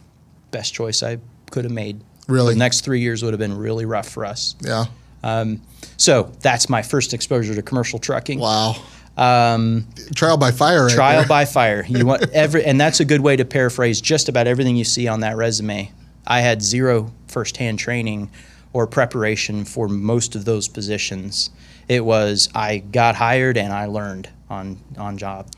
Best 0.50 0.74
choice 0.74 1.02
I 1.02 1.18
could 1.50 1.64
have 1.64 1.72
made. 1.72 2.00
Really? 2.28 2.52
The 2.54 2.58
next 2.58 2.82
three 2.82 3.00
years 3.00 3.22
would 3.22 3.32
have 3.32 3.40
been 3.40 3.56
really 3.56 3.84
rough 3.86 4.08
for 4.08 4.24
us. 4.26 4.56
yeah. 4.61 4.86
So 5.23 6.33
that's 6.41 6.68
my 6.68 6.83
first 6.83 7.12
exposure 7.14 7.55
to 7.55 7.62
commercial 7.62 7.99
trucking. 7.99 8.39
Wow. 8.39 8.77
Um, 9.16 9.87
Trial 10.14 10.39
by 10.39 10.51
fire. 10.51 10.87
Right 10.87 10.95
trial 10.95 11.18
there. 11.21 11.29
by 11.29 11.45
fire. 11.45 11.85
You 11.87 12.07
want 12.07 12.31
every, 12.31 12.64
and 12.64 12.81
that's 12.81 13.01
a 13.01 13.05
good 13.05 13.21
way 13.21 13.37
to 13.37 13.45
paraphrase 13.45 14.01
just 14.01 14.29
about 14.29 14.47
everything 14.47 14.77
you 14.77 14.85
see 14.85 15.09
on 15.09 15.21
that 15.21 15.37
resume. 15.37 15.93
I 16.27 16.41
had 16.41 16.62
zero 16.62 17.12
firsthand 17.27 17.79
training 17.79 18.31
or 18.73 18.87
preparation 18.87 19.64
for 19.64 19.89
most 19.89 20.37
of 20.37 20.45
those 20.45 20.68
positions. 20.68 21.51
It 21.89 22.05
was 22.05 22.49
I 22.55 22.79
got 22.79 23.16
hired 23.16 23.57
and 23.59 23.73
I 23.73 23.87
learned 23.87 24.29
on 24.49 24.79
on 24.97 25.18
job. 25.18 25.49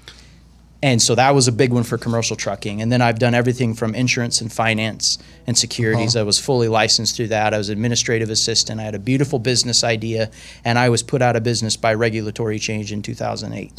And 0.85 1.01
so 1.01 1.15
that 1.15 1.31
was 1.33 1.47
a 1.47 1.53
big 1.53 1.73
one 1.73 1.85
for 1.85 1.97
commercial 1.97 2.35
trucking. 2.35 2.83
And 2.83 2.91
then 2.91 3.01
I've 3.01 3.21
done 3.21 3.35
everything 3.35 3.73
from 3.75 3.95
insurance 3.95 4.41
and 4.41 4.53
finance 4.53 5.17
and 5.47 5.57
securities. 5.57 6.17
I 6.17 6.23
was 6.25 6.41
fully 6.41 6.67
licensed 6.67 7.15
through 7.17 7.29
that. 7.29 7.55
I 7.55 7.59
was 7.59 7.69
administrative 7.69 8.31
assistant. 8.31 8.81
I 8.81 8.83
had 8.83 8.95
a 8.97 8.99
beautiful 8.99 9.39
business 9.39 9.85
idea, 9.85 10.31
and 10.65 10.79
I 10.81 10.89
was 10.89 11.05
put 11.05 11.23
out 11.23 11.37
of 11.37 11.45
business 11.45 11.77
by 11.77 11.95
regulatory 11.95 12.59
change 12.59 12.91
in 12.91 13.01
2008. 13.03 13.73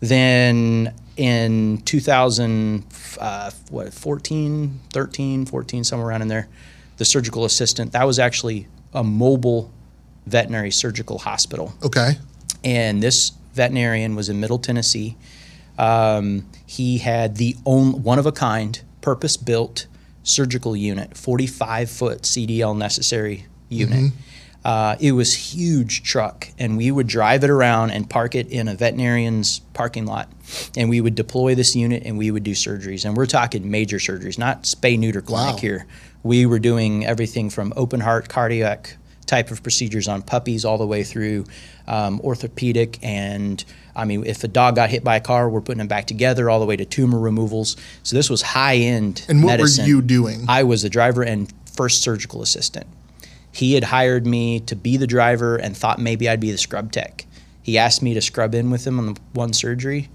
Then 0.00 0.92
in 1.16 1.78
2000, 1.86 2.84
uh, 3.18 3.50
what, 3.70 3.94
14, 3.94 4.80
13, 4.92 5.46
14, 5.46 5.84
somewhere 5.84 6.08
around 6.08 6.22
in 6.22 6.28
there, 6.28 6.48
the 6.98 7.04
surgical 7.06 7.44
assistant, 7.46 7.92
that 7.92 8.04
was 8.04 8.18
actually 8.18 8.66
a 8.92 9.02
mobile 9.02 9.70
veterinary 10.26 10.70
surgical 10.70 11.18
hospital 11.18 11.72
Okay. 11.84 12.18
and 12.64 13.02
this 13.02 13.30
veterinarian 13.54 14.16
was 14.16 14.28
in 14.28 14.40
Middle 14.40 14.58
Tennessee. 14.58 15.16
Um, 15.78 16.48
he 16.66 16.98
had 16.98 17.36
the 17.36 17.56
only 17.64 17.98
one 17.98 18.18
of 18.18 18.26
a 18.26 18.32
kind, 18.32 18.80
purpose 19.00 19.36
built 19.36 19.86
surgical 20.22 20.76
unit, 20.76 21.16
45 21.16 21.90
foot 21.90 22.22
CDL 22.22 22.76
necessary 22.76 23.46
unit. 23.68 24.12
Uh, 24.64 24.96
it 24.98 25.12
was 25.12 25.32
huge 25.54 26.02
truck, 26.02 26.48
and 26.58 26.76
we 26.76 26.90
would 26.90 27.06
drive 27.06 27.44
it 27.44 27.50
around 27.50 27.92
and 27.92 28.10
park 28.10 28.34
it 28.34 28.48
in 28.48 28.66
a 28.66 28.74
veterinarian's 28.74 29.60
parking 29.74 30.06
lot, 30.06 30.28
and 30.76 30.88
we 30.90 31.00
would 31.00 31.14
deploy 31.14 31.54
this 31.54 31.76
unit 31.76 32.02
and 32.04 32.18
we 32.18 32.32
would 32.32 32.42
do 32.42 32.50
surgeries. 32.50 33.04
And 33.04 33.16
we're 33.16 33.26
talking 33.26 33.70
major 33.70 33.98
surgeries, 33.98 34.38
not 34.38 34.64
spay 34.64 34.98
neuter 34.98 35.20
clinic 35.22 35.54
Wow. 35.54 35.60
here. 35.60 35.86
We 36.24 36.46
were 36.46 36.58
doing 36.58 37.06
everything 37.06 37.48
from 37.48 37.72
open 37.76 38.00
heart 38.00 38.28
cardiac 38.28 38.96
type 39.26 39.50
of 39.50 39.62
procedures 39.62 40.08
on 40.08 40.22
puppies 40.22 40.64
all 40.64 40.78
the 40.78 40.86
way 40.86 41.02
through 41.02 41.44
um, 41.88 42.20
orthopedic 42.20 42.98
and 43.02 43.64
I 43.94 44.04
mean 44.04 44.24
if 44.24 44.42
a 44.44 44.48
dog 44.48 44.76
got 44.76 44.90
hit 44.90 45.04
by 45.04 45.16
a 45.16 45.20
car 45.20 45.48
we're 45.48 45.60
putting 45.60 45.78
them 45.78 45.88
back 45.88 46.06
together 46.06 46.48
all 46.48 46.60
the 46.60 46.66
way 46.66 46.76
to 46.76 46.84
tumor 46.84 47.18
removals. 47.18 47.76
So 48.02 48.16
this 48.16 48.30
was 48.30 48.42
high 48.42 48.76
end 48.76 49.24
And 49.28 49.42
what 49.42 49.58
medicine. 49.58 49.84
were 49.84 49.88
you 49.88 50.02
doing? 50.02 50.44
I 50.48 50.62
was 50.62 50.82
the 50.82 50.90
driver 50.90 51.22
and 51.22 51.52
first 51.72 52.02
surgical 52.02 52.42
assistant. 52.42 52.86
He 53.52 53.74
had 53.74 53.84
hired 53.84 54.26
me 54.26 54.60
to 54.60 54.76
be 54.76 54.96
the 54.96 55.06
driver 55.06 55.56
and 55.56 55.76
thought 55.76 55.98
maybe 55.98 56.28
I'd 56.28 56.40
be 56.40 56.50
the 56.50 56.58
scrub 56.58 56.92
tech. 56.92 57.24
He 57.62 57.78
asked 57.78 58.02
me 58.02 58.14
to 58.14 58.20
scrub 58.20 58.54
in 58.54 58.70
with 58.70 58.86
him 58.86 58.98
on 58.98 59.14
the 59.14 59.20
one 59.32 59.52
surgery 59.52 60.08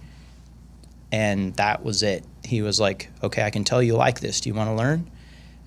and 1.11 1.53
that 1.55 1.83
was 1.83 2.03
it. 2.03 2.23
He 2.45 2.61
was 2.61 2.79
like 2.79 3.09
okay 3.23 3.43
I 3.43 3.49
can 3.49 3.63
tell 3.63 3.83
you 3.83 3.95
like 3.95 4.19
this. 4.21 4.41
Do 4.41 4.49
you 4.49 4.55
want 4.55 4.69
to 4.69 4.75
learn? 4.75 5.09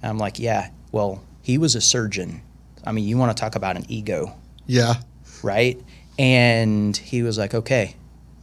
And 0.03 0.11
I'm 0.11 0.19
like 0.19 0.39
yeah. 0.39 0.71
Well 0.93 1.23
he 1.43 1.59
was 1.59 1.75
a 1.75 1.81
surgeon 1.81 2.41
I 2.87 2.93
mean, 2.93 3.05
you 3.07 3.17
want 3.17 3.37
to 3.37 3.41
talk 3.41 3.55
about 3.55 3.77
an 3.77 3.85
ego, 3.89 4.35
yeah. 4.67 4.95
right? 5.43 5.81
And 6.19 6.97
he 6.97 7.23
was 7.23 7.39
like, 7.39 7.55
okay, 7.55 7.97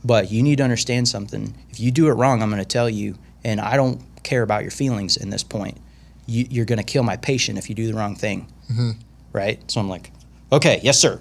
but 0.04 0.32
you 0.32 0.44
need 0.44 0.58
to 0.58 0.64
understand 0.64 1.08
something. 1.08 1.56
If 1.70 1.80
you 1.80 1.92
do 1.92 2.08
it 2.08 2.14
wrong, 2.14 2.42
I'm 2.42 2.50
going 2.50 2.62
to 2.62 2.68
tell 2.68 2.89
you, 2.89 3.18
and 3.44 3.62
I 3.62 3.76
don't 3.76 4.02
care 4.24 4.44
about 4.44 4.64
your 4.64 4.72
feelings 4.72 5.18
in 5.18 5.30
this 5.30 5.44
point. 5.44 5.78
You, 6.26 6.46
you're 6.50 6.66
going 6.66 6.78
to 6.78 6.84
kill 6.84 7.04
my 7.04 7.18
patient 7.18 7.58
if 7.58 7.70
you 7.70 7.76
do 7.76 7.88
the 7.88 7.98
wrong 7.98 8.16
thing, 8.16 8.52
mm-hmm. 8.72 8.92
right? 9.34 9.60
So 9.72 9.80
I'm 9.80 9.89
like, 9.89 10.12
okay, 10.52 10.80
yes, 10.84 11.00
sir. 11.00 11.20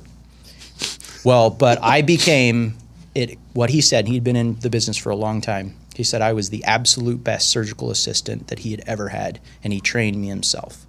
Well, 1.24 1.50
but 1.50 1.78
I 1.82 2.02
became 2.02 2.76
it. 3.14 3.38
What 3.52 3.70
he 3.70 3.80
said, 3.80 4.08
he'd 4.08 4.24
been 4.24 4.36
in 4.36 4.58
the 4.60 4.70
business 4.70 4.96
for 4.96 5.10
a 5.10 5.16
long 5.16 5.40
time. 5.40 5.76
He 5.94 6.04
said 6.04 6.22
I 6.22 6.32
was 6.32 6.48
the 6.48 6.64
absolute 6.64 7.22
best 7.22 7.50
surgical 7.50 7.90
assistant 7.90 8.48
that 8.48 8.60
he 8.60 8.70
had 8.70 8.82
ever 8.86 9.08
had, 9.08 9.40
and 9.62 9.72
he 9.72 9.80
trained 9.80 10.16
me 10.16 10.28
himself. 10.28 10.86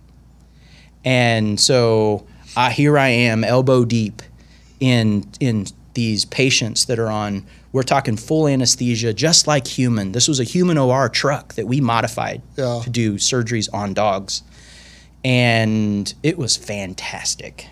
And 1.06 1.60
so 1.60 2.26
uh, 2.56 2.70
here 2.70 2.97
I 2.97 3.10
am, 3.10 3.43
elbow 3.43 3.86
deep 3.86 4.22
in 4.80 5.28
in 5.39 5.68
these 5.93 6.26
patients 6.26 6.86
that 6.86 6.99
are 6.99 7.10
on. 7.10 7.45
We're 7.74 7.84
talking 7.84 8.18
full 8.18 8.47
anesthesia, 8.47 9.14
just 9.14 9.47
like 9.47 9.66
human. 9.66 10.12
This 10.12 10.28
was 10.28 10.39
a 10.39 10.43
human 10.43 10.78
OR 10.78 11.08
truck 11.08 11.54
that 11.54 11.68
we 11.68 11.80
modified 11.80 12.41
Yeah. 12.58 12.82
to 12.84 12.89
do 12.89 13.14
surgeries 13.16 13.70
on 13.74 13.93
dogs, 13.93 14.43
and 15.24 16.14
it 16.24 16.38
was 16.38 16.58
fantastic. 16.58 17.68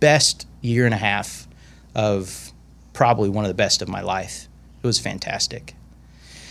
Best 0.00 0.46
year 0.60 0.84
and 0.84 0.94
a 0.94 0.98
half 0.98 1.46
of 1.94 2.52
probably 2.92 3.28
one 3.28 3.44
of 3.44 3.48
the 3.48 3.54
best 3.54 3.82
of 3.82 3.88
my 3.88 4.00
life. 4.00 4.48
It 4.82 4.86
was 4.86 4.98
fantastic. 4.98 5.74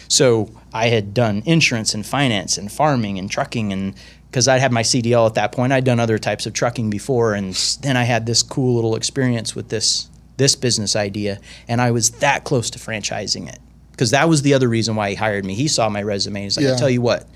So 0.09 0.49
I 0.73 0.88
had 0.88 1.13
done 1.13 1.43
insurance 1.45 1.93
and 1.93 2.05
finance 2.05 2.57
and 2.57 2.71
farming 2.71 3.19
and 3.19 3.30
trucking 3.30 3.73
and 3.73 3.93
because 4.38 4.47
I'd 4.47 4.61
had 4.61 4.71
my 4.71 4.83
CDL 4.83 5.25
at 5.25 5.33
that 5.33 5.51
point, 5.51 5.73
I'd 5.73 5.83
done 5.83 5.99
other 5.99 6.19
types 6.19 6.45
of 6.45 6.53
trucking 6.53 6.91
before, 6.91 7.33
and 7.33 7.55
then 7.81 7.97
I 7.97 8.03
had 8.03 8.27
this 8.27 8.43
cool 8.43 8.75
little 8.75 8.95
experience 8.95 9.55
with 9.55 9.69
this 9.69 10.09
this 10.38 10.55
business 10.55 10.95
idea, 10.95 11.39
and 11.67 11.81
I 11.81 11.89
was 11.89 12.11
that 12.19 12.43
close 12.43 12.69
to 12.69 12.77
franchising 12.77 13.49
it 13.51 13.57
because 13.89 14.11
that 14.11 14.29
was 14.29 14.43
the 14.43 14.53
other 14.53 14.69
reason 14.69 14.95
why 14.95 15.09
he 15.09 15.15
hired 15.15 15.43
me. 15.43 15.55
He 15.55 15.67
saw 15.67 15.89
my 15.89 16.03
resume. 16.03 16.43
He's 16.43 16.55
like, 16.55 16.67
Yeah. 16.67 16.75
"I 16.75 16.77
tell 16.77 16.88
you 16.91 17.01
what, 17.01 17.27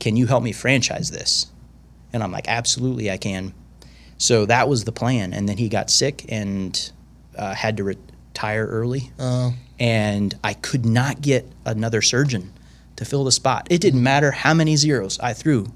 can 0.00 0.16
you 0.16 0.26
help 0.26 0.42
me 0.42 0.50
franchise 0.50 1.12
this?" 1.12 1.46
And 2.12 2.24
I'm 2.24 2.32
like, 2.32 2.48
"Absolutely, 2.48 3.08
I 3.08 3.18
can." 3.18 3.54
So 4.16 4.44
that 4.46 4.68
was 4.68 4.82
the 4.82 4.90
plan, 4.90 5.32
and 5.32 5.48
then 5.48 5.58
he 5.58 5.68
got 5.68 5.90
sick 5.90 6.24
and 6.28 6.90
uh, 7.36 7.54
had 7.54 7.76
to 7.76 7.84
retire 7.84 8.66
early 8.66 9.12
Uh, 9.20 9.52
and 9.78 10.36
I 10.42 10.54
could 10.54 10.84
not 10.84 11.20
get 11.20 11.46
another 11.64 12.02
surgeon 12.02 12.52
to 12.96 13.04
fill 13.04 13.22
the 13.22 13.30
spot. 13.30 13.68
It 13.70 13.80
didn't 13.80 14.02
matter 14.02 14.32
how 14.32 14.54
many 14.54 14.74
zeros 14.74 15.20
I 15.20 15.34
threw. 15.34 15.70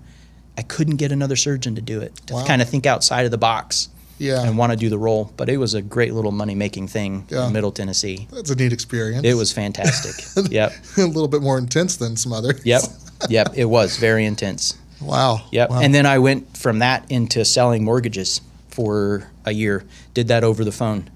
I 0.56 0.62
couldn't 0.62 0.96
get 0.96 1.12
another 1.12 1.36
surgeon 1.36 1.74
to 1.76 1.80
do 1.80 2.00
it, 2.00 2.14
to 2.26 2.34
Wow. 2.34 2.44
kind 2.46 2.60
of 2.62 2.68
think 2.68 2.86
outside 2.86 3.24
of 3.24 3.30
the 3.30 3.38
box 3.38 3.88
yeah. 4.18 4.42
and 4.42 4.58
want 4.58 4.72
to 4.72 4.76
do 4.78 4.88
the 4.90 4.98
role. 4.98 5.32
But 5.36 5.48
it 5.48 5.56
was 5.56 5.74
a 5.74 5.82
great 5.82 6.12
little 6.14 6.32
money 6.32 6.54
making 6.54 6.88
thing 6.88 7.26
Yeah. 7.30 7.46
in 7.46 7.52
Middle 7.52 7.72
Tennessee. 7.72 8.28
That's 8.30 8.50
a 8.50 8.54
neat 8.54 8.72
experience. 8.72 9.24
It 9.24 9.34
was 9.34 9.52
fantastic. 9.52 10.24
yep. 10.50 10.72
a 10.98 11.02
little 11.02 11.28
bit 11.28 11.42
more 11.42 11.58
intense 11.58 11.96
than 11.96 12.16
some 12.16 12.32
other. 12.32 12.54
Yep. 12.64 12.82
Yep. 13.28 13.52
It 13.54 13.66
was 13.66 13.98
very 13.98 14.24
intense. 14.26 14.76
Wow. 15.00 15.42
Yep. 15.52 15.70
Wow. 15.70 15.80
And 15.80 15.94
then 15.94 16.06
I 16.06 16.18
went 16.18 16.56
from 16.56 16.80
that 16.80 17.08
into 17.08 17.44
selling 17.44 17.84
mortgages 17.84 18.40
for 18.68 19.30
a 19.44 19.52
year. 19.52 19.84
Did 20.12 20.26
that 20.26 20.42
over 20.42 20.64
the 20.64 20.72
phone. 20.72 21.08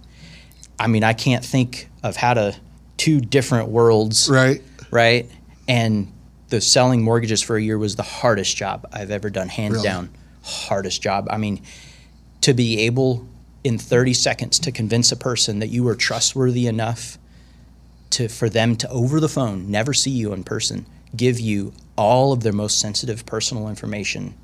I 0.79 0.87
mean, 0.87 1.03
I 1.03 1.15
can't 1.15 1.45
think 1.45 1.89
of 2.05 2.15
how 2.15 2.35
to 2.35 2.55
two 2.97 3.21
different 3.21 3.71
worlds, 3.71 4.29
right. 4.31 4.63
right? 4.93 5.29
And 5.67 6.13
the 6.49 6.61
selling 6.61 7.03
mortgages 7.03 7.43
for 7.43 7.57
a 7.57 7.63
year 7.63 7.79
was 7.79 7.97
the 7.97 8.03
hardest 8.03 8.57
job 8.57 8.87
I've 8.93 9.11
ever 9.11 9.31
done, 9.31 9.49
hands 9.49 9.75
Really? 9.75 9.85
down. 9.85 10.11
Hardest 10.43 11.03
job. 11.03 11.27
I 11.31 11.39
mean, 11.39 11.63
to 12.43 12.55
be 12.55 12.81
able 12.81 13.27
in 13.65 13.79
30 13.79 14.15
seconds 14.15 14.59
to 14.61 14.71
convince 14.71 15.11
a 15.11 15.17
person 15.17 15.59
that 15.59 15.69
you 15.69 15.83
were 15.83 15.97
trustworthy 15.97 16.67
enough 16.69 17.19
to 18.11 18.29
for 18.29 18.49
them 18.49 18.77
to 18.77 18.89
over 18.91 19.19
the 19.19 19.29
phone, 19.29 19.71
never 19.71 19.93
see 19.93 20.11
you 20.13 20.33
in 20.33 20.45
person, 20.45 20.87
give 21.17 21.41
you 21.41 21.73
all 21.97 22.33
of 22.33 22.43
their 22.45 22.53
most 22.53 22.79
sensitive 22.79 23.27
personal 23.27 23.69
information 23.69 24.35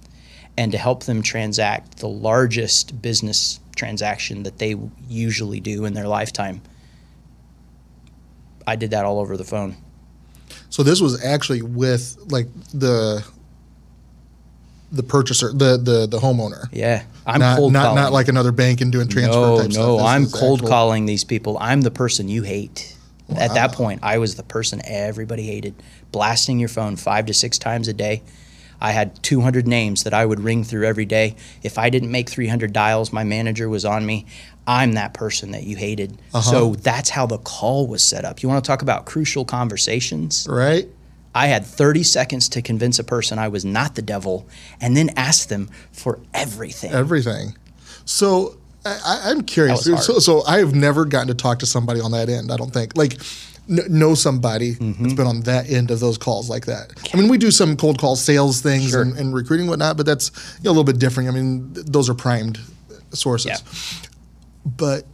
and 0.59 0.73
to 0.73 0.79
help 0.79 1.05
them 1.05 1.23
transact 1.23 1.99
the 1.99 2.09
largest 2.09 3.01
business 3.01 3.61
transaction 3.77 4.43
that 4.43 4.59
they 4.59 4.77
usually 5.09 5.61
do 5.61 5.85
in 5.85 5.95
their 5.95 6.09
lifetime. 6.09 6.61
I 8.67 8.77
did 8.77 8.91
that 8.91 9.05
all 9.05 9.19
over 9.21 9.37
the 9.37 9.45
phone. 9.45 9.77
So 10.73 10.83
this 10.83 11.03
was 11.03 11.23
actually 11.23 11.61
with 11.61 12.17
like 12.31 12.49
the 12.73 13.23
the 14.91 15.03
purchaser, 15.03 15.53
the 15.53 15.77
the 15.77 16.07
the 16.07 16.19
homeowner. 16.19 16.65
Yeah. 16.73 17.05
I'm 17.27 17.41
not, 17.41 17.59
cold 17.59 17.73
not, 17.75 17.83
calling. 17.83 17.97
not 18.03 18.13
like 18.13 18.29
another 18.29 18.53
bank 18.53 18.81
and 18.81 18.91
doing 18.91 19.07
transfer 19.07 19.39
no, 19.39 19.67
no, 19.67 19.99
I'm 19.99 20.27
cold 20.27 20.61
actual- 20.61 20.69
calling 20.69 21.05
these 21.05 21.25
people. 21.25 21.59
I'm 21.61 21.83
the 21.83 21.91
person 21.91 22.29
you 22.29 22.43
hate. 22.43 22.97
At 23.37 23.55
that 23.55 23.73
point, 23.73 24.01
I 24.03 24.19
was 24.19 24.35
the 24.35 24.43
person 24.43 24.83
everybody 24.85 25.45
hated, 25.45 25.75
blasting 26.11 26.59
your 26.59 26.69
phone 26.69 26.97
five 26.97 27.27
to 27.27 27.35
six 27.35 27.59
times 27.59 27.89
a 27.89 27.95
day. 27.95 28.23
I 28.79 28.91
had 28.93 29.23
200 29.23 29.67
names 29.67 30.03
that 30.03 30.13
I 30.13 30.27
would 30.27 30.41
ring 30.41 30.65
through 30.65 30.87
every 30.87 31.07
day. 31.07 31.37
If 31.63 31.79
I 31.79 31.89
didn't 31.89 32.11
make 32.11 32.29
300 32.29 32.73
dials, 32.73 33.13
my 33.13 33.25
manager 33.25 33.69
was 33.69 33.85
on 33.85 34.05
me. 34.05 34.27
I'm 34.67 34.93
that 34.93 35.15
person 35.15 35.51
that 35.53 35.65
you 35.65 35.77
hated. 35.77 36.13
Uh-huh. 36.35 36.41
So 36.43 36.75
that's 36.77 37.11
how 37.11 37.27
the 37.27 37.39
call 37.39 37.87
was 37.87 38.03
set 38.03 38.25
up. 38.25 38.43
You 38.43 38.49
want 38.49 38.63
to 38.65 38.69
talk 38.69 38.83
about 38.83 39.07
crucial 39.07 39.45
conversations? 39.45 40.47
Right. 40.49 40.89
I 41.35 41.47
had 41.47 41.65
30 41.65 42.03
seconds 42.03 42.49
to 42.51 42.63
convince 42.63 42.99
a 42.99 43.05
person 43.05 43.39
I 43.39 43.49
was 43.49 43.65
not 43.65 43.95
the 43.95 44.03
devil 44.03 44.47
and 44.81 44.97
then 44.97 45.11
ask 45.17 45.49
them 45.49 45.69
for 45.91 46.21
everything. 46.35 46.93
Everything. 46.93 47.57
So 48.05 48.57
I, 48.85 49.23
I'm 49.27 49.43
curious. 49.43 49.85
So, 49.85 50.19
so 50.19 50.43
I 50.47 50.59
have 50.59 50.75
never 50.75 51.05
gotten 51.07 51.29
to 51.29 51.35
talk 51.35 51.59
to 51.61 51.67
somebody 51.67 52.01
on 52.01 52.11
that 52.13 52.29
end. 52.29 52.53
I 52.53 52.57
don't 52.57 52.71
think 52.73 52.97
like 52.97 53.19
kn- 53.67 53.87
know 53.89 54.15
somebody 54.15 54.75
Mm-hmm. 54.75 55.03
that's 55.03 55.15
been 55.15 55.27
on 55.27 55.41
that 55.43 55.71
end 55.71 55.91
of 55.91 56.01
those 56.01 56.19
calls 56.19 56.51
like 56.51 56.67
that. 56.67 56.93
I 57.15 57.17
mean, 57.17 57.29
we 57.29 57.39
do 57.39 57.51
some 57.51 57.77
cold 57.77 57.99
call 57.99 58.15
sales 58.17 58.61
things 58.61 58.91
Sure. 58.91 59.03
and, 59.03 59.17
and 59.17 59.33
recruiting 59.35 59.65
and 59.65 59.71
whatnot, 59.71 59.97
but 59.97 60.05
that's 60.07 60.31
you 60.59 60.65
know, 60.65 60.71
a 60.71 60.73
little 60.73 60.85
bit 60.85 60.99
different. 60.99 61.29
I 61.31 61.33
mean, 61.33 61.73
th- 61.75 61.87
those 61.87 62.11
are 62.11 62.15
primed 62.15 62.59
sources. 63.13 63.47
Yeah. 63.47 64.09
But 64.65 65.05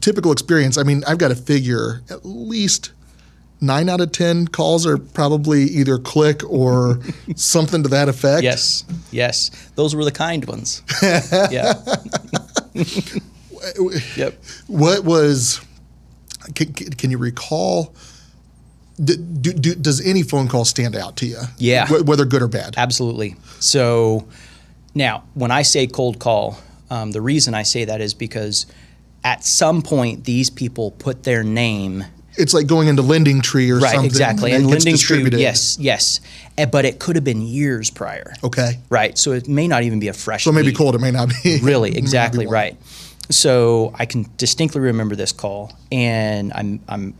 typical 0.00 0.32
experience. 0.32 0.76
I 0.78 0.82
mean, 0.82 1.02
I've 1.06 1.18
got 1.18 1.28
to 1.28 1.34
figure 1.34 2.02
at 2.10 2.24
least 2.24 2.92
nine 3.60 3.88
out 3.88 4.00
of 4.00 4.12
ten 4.12 4.46
calls 4.46 4.86
are 4.86 4.98
probably 4.98 5.62
either 5.64 5.98
click 5.98 6.42
or 6.48 7.00
something 7.36 7.82
to 7.82 7.88
that 7.90 8.08
effect. 8.08 8.42
Yes, 8.42 8.84
yes. 9.10 9.50
Those 9.74 9.94
were 9.94 10.04
the 10.04 10.12
kind 10.12 10.44
ones. 10.44 10.82
yeah. 11.02 11.74
yep. 14.16 14.42
What 14.66 15.04
was? 15.04 15.60
Can, 16.54 16.72
can 16.72 16.90
can 16.90 17.10
you 17.10 17.18
recall? 17.18 17.94
Do, 19.02 19.16
do, 19.16 19.52
do, 19.52 19.74
does 19.76 20.04
any 20.04 20.24
phone 20.24 20.48
call 20.48 20.64
stand 20.64 20.96
out 20.96 21.16
to 21.18 21.26
you? 21.26 21.38
Yeah. 21.56 21.86
Wh- 21.86 22.04
whether 22.04 22.24
good 22.24 22.42
or 22.42 22.48
bad. 22.48 22.74
Absolutely. 22.76 23.36
So 23.60 24.26
now, 24.94 25.24
when 25.34 25.50
I 25.50 25.62
say 25.62 25.86
cold 25.86 26.18
call, 26.18 26.58
um, 26.90 27.12
the 27.12 27.20
reason 27.20 27.54
I 27.54 27.62
say 27.62 27.84
that 27.84 28.00
is 28.00 28.14
because 28.14 28.66
at 29.24 29.44
some 29.44 29.82
point 29.82 30.24
these 30.24 30.50
people 30.50 30.92
put 30.92 31.24
their 31.24 31.42
name 31.42 32.04
It's 32.36 32.54
like 32.54 32.66
going 32.66 32.88
into 32.88 33.02
Lending 33.02 33.42
Tree 33.42 33.70
or 33.70 33.74
right 33.78 33.82
something. 33.82 34.00
Right, 34.00 34.06
exactly, 34.06 34.52
and 34.52 34.62
and 34.62 34.70
lending 34.70 34.96
tree. 34.96 35.28
Yes, 35.32 35.76
yes. 35.80 36.20
Eh, 36.56 36.66
But 36.66 36.84
it 36.84 37.00
could 37.00 37.16
have 37.16 37.24
been 37.24 37.42
years 37.42 37.90
prior. 37.90 38.32
Okay. 38.44 38.78
Right. 38.90 39.18
So 39.18 39.32
it 39.32 39.48
may 39.48 39.66
not 39.66 39.82
even 39.82 39.98
be 39.98 40.08
a 40.08 40.12
fresh. 40.12 40.44
So 40.44 40.52
maybe 40.52 40.72
cold. 40.72 40.94
It 40.94 41.00
may 41.00 41.10
not 41.10 41.28
be. 41.42 41.58
Really, 41.62 41.62
It 41.62 41.62
may 41.62 41.62
not 41.62 41.62
be 41.62 41.66
Really, 41.66 41.98
exactly 41.98 42.46
right. 42.46 42.76
So 43.30 43.92
I 43.98 44.06
can 44.06 44.26
distinctly 44.36 44.80
remember 44.80 45.16
this 45.16 45.32
call, 45.32 45.76
and 45.92 46.52
I'm 46.54 46.80
I'm 46.88 47.14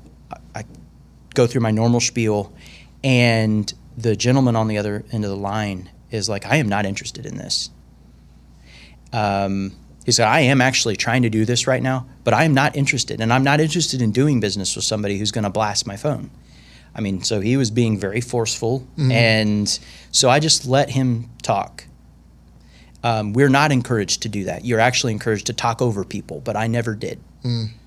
I 0.54 0.64
go 1.34 1.46
through 1.46 1.60
my 1.62 1.72
normal 1.72 2.00
spiel, 2.00 2.52
and 3.04 3.72
the 3.96 4.14
gentleman 4.14 4.54
on 4.56 4.68
the 4.68 4.78
other 4.78 5.04
end 5.12 5.24
of 5.24 5.30
the 5.30 5.36
line 5.36 5.90
is 6.10 6.28
like, 6.28 6.46
"I 6.46 6.56
am 6.56 6.68
not 6.68 6.86
interested 6.86 7.26
in 7.26 7.36
this." 7.36 7.70
Um, 9.12 9.72
he 10.04 10.12
said, 10.12 10.26
"I 10.26 10.40
am 10.40 10.60
actually 10.60 10.96
trying 10.96 11.22
to 11.22 11.30
do 11.30 11.44
this 11.44 11.66
right 11.66 11.82
now, 11.82 12.06
but 12.24 12.34
I 12.34 12.44
am 12.44 12.54
not 12.54 12.76
interested, 12.76 13.20
and 13.20 13.32
I'm 13.32 13.44
not 13.44 13.60
interested 13.60 14.00
in 14.02 14.10
doing 14.12 14.40
business 14.40 14.74
with 14.76 14.84
somebody 14.84 15.18
who's 15.18 15.30
going 15.30 15.44
to 15.44 15.50
blast 15.50 15.86
my 15.86 15.96
phone." 15.96 16.30
I 16.94 17.00
mean, 17.00 17.22
so 17.22 17.40
he 17.40 17.56
was 17.56 17.70
being 17.70 17.98
very 17.98 18.20
forceful, 18.20 18.86
and 18.98 19.78
so 20.10 20.28
I 20.30 20.40
just 20.40 20.66
let 20.66 20.90
him 20.90 21.30
talk. 21.42 21.84
Um, 23.04 23.32
we're 23.32 23.48
not 23.50 23.70
encouraged 23.70 24.22
to 24.22 24.28
do 24.28 24.44
that. 24.44 24.64
You're 24.64 24.80
actually 24.80 25.12
encouraged 25.12 25.46
to 25.46 25.52
talk 25.52 25.80
over 25.80 26.04
people, 26.04 26.40
but 26.40 26.56
I 26.56 26.66
never 26.66 26.96
did. 26.96 27.20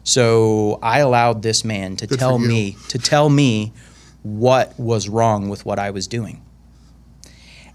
So 0.04 0.80
I 0.82 1.00
allowed 1.00 1.42
this 1.42 1.66
man 1.66 1.96
to 1.98 2.08
Good 2.08 2.20
tell 2.20 2.40
me 2.40 2.78
to 2.88 2.98
tell 2.98 3.30
me 3.30 3.74
what 4.24 4.80
was 4.80 5.10
wrong 5.10 5.50
with 5.50 5.66
what 5.66 5.78
I 5.80 5.92
was 5.92 6.08
doing. 6.08 6.42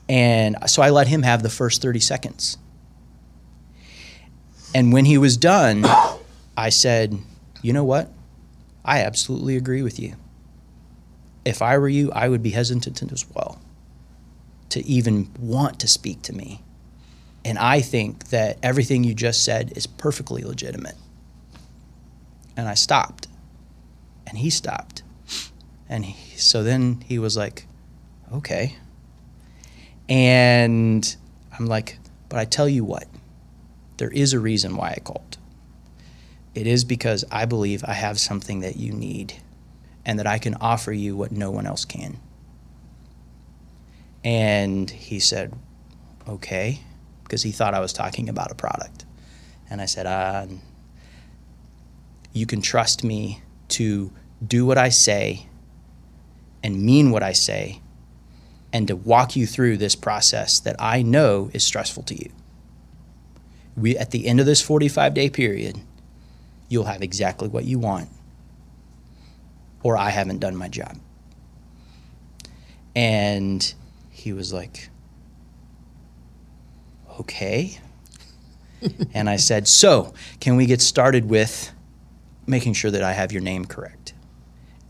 And 0.08 0.56
so 0.66 0.82
I 0.82 0.90
let 0.90 1.08
him 1.08 1.22
have 1.22 1.42
the 1.42 1.50
first 1.50 1.82
30 1.82 2.00
seconds. 2.00 2.58
And 4.74 4.92
when 4.92 5.04
he 5.04 5.18
was 5.18 5.36
done, 5.36 5.84
I 6.56 6.68
said, 6.70 7.18
"You 7.62 7.72
know 7.72 7.84
what? 7.84 8.10
I 8.84 9.00
absolutely 9.00 9.56
agree 9.56 9.82
with 9.82 9.98
you. 9.98 10.14
If 11.44 11.60
I 11.60 11.76
were 11.78 11.88
you, 11.88 12.12
I 12.12 12.28
would 12.28 12.42
be 12.42 12.50
hesitant 12.50 13.12
as 13.12 13.26
well 13.34 13.60
to 14.70 14.84
even 14.86 15.30
want 15.38 15.80
to 15.80 15.88
speak 15.88 16.22
to 16.22 16.32
me. 16.32 16.62
And 17.44 17.58
I 17.58 17.80
think 17.80 18.28
that 18.28 18.58
everything 18.62 19.04
you 19.04 19.14
just 19.14 19.44
said 19.44 19.72
is 19.76 19.86
perfectly 19.86 20.42
legitimate. 20.42 20.96
And 22.56 22.68
I 22.68 22.74
stopped. 22.74 23.28
And 24.26 24.38
he 24.38 24.50
stopped. 24.50 25.02
And 25.88 26.04
he, 26.04 26.36
so 26.36 26.64
then 26.64 27.04
he 27.06 27.18
was 27.18 27.36
like, 27.36 27.66
okay. 28.32 28.76
And 30.08 31.16
I'm 31.58 31.66
like, 31.66 31.98
but 32.28 32.38
I 32.38 32.44
tell 32.44 32.68
you 32.68 32.84
what, 32.84 33.06
there 33.96 34.10
is 34.10 34.32
a 34.32 34.40
reason 34.40 34.76
why 34.76 34.90
I 34.90 35.00
called. 35.00 35.38
It 36.54 36.66
is 36.66 36.84
because 36.84 37.24
I 37.30 37.44
believe 37.44 37.84
I 37.84 37.92
have 37.92 38.18
something 38.18 38.60
that 38.60 38.76
you 38.76 38.92
need 38.92 39.34
and 40.04 40.18
that 40.18 40.26
I 40.26 40.38
can 40.38 40.54
offer 40.54 40.92
you 40.92 41.16
what 41.16 41.32
no 41.32 41.50
one 41.50 41.66
else 41.66 41.84
can. 41.84 42.18
And 44.24 44.88
he 44.90 45.20
said, 45.20 45.52
okay, 46.28 46.80
because 47.22 47.42
he 47.42 47.52
thought 47.52 47.74
I 47.74 47.80
was 47.80 47.92
talking 47.92 48.28
about 48.28 48.50
a 48.50 48.54
product. 48.54 49.04
And 49.68 49.80
I 49.80 49.86
said, 49.86 50.06
uh, 50.06 50.46
you 52.32 52.46
can 52.46 52.60
trust 52.60 53.02
me 53.04 53.42
to 53.68 54.12
do 54.46 54.64
what 54.64 54.78
I 54.78 54.88
say 54.88 55.48
and 56.62 56.82
mean 56.82 57.10
what 57.10 57.22
I 57.22 57.32
say 57.32 57.80
and 58.76 58.88
to 58.88 58.94
walk 58.94 59.34
you 59.36 59.46
through 59.46 59.78
this 59.78 59.96
process 59.96 60.60
that 60.60 60.76
I 60.78 61.00
know 61.00 61.48
is 61.54 61.64
stressful 61.64 62.02
to 62.02 62.14
you. 62.14 62.30
We, 63.74 63.96
at 63.96 64.10
the 64.10 64.26
end 64.26 64.38
of 64.38 64.44
this 64.44 64.60
45 64.60 65.14
day 65.14 65.30
period, 65.30 65.78
you'll 66.68 66.84
have 66.84 67.00
exactly 67.00 67.48
what 67.48 67.64
you 67.64 67.78
want, 67.78 68.10
or 69.82 69.96
I 69.96 70.10
haven't 70.10 70.40
done 70.40 70.54
my 70.54 70.68
job. 70.68 70.98
And 72.94 73.74
he 74.10 74.34
was 74.34 74.52
like, 74.52 74.90
okay. 77.18 77.78
and 79.14 79.30
I 79.30 79.36
said, 79.36 79.68
so 79.68 80.12
can 80.38 80.56
we 80.56 80.66
get 80.66 80.82
started 80.82 81.30
with 81.30 81.72
making 82.46 82.74
sure 82.74 82.90
that 82.90 83.02
I 83.02 83.14
have 83.14 83.32
your 83.32 83.40
name 83.40 83.64
correct? 83.64 84.12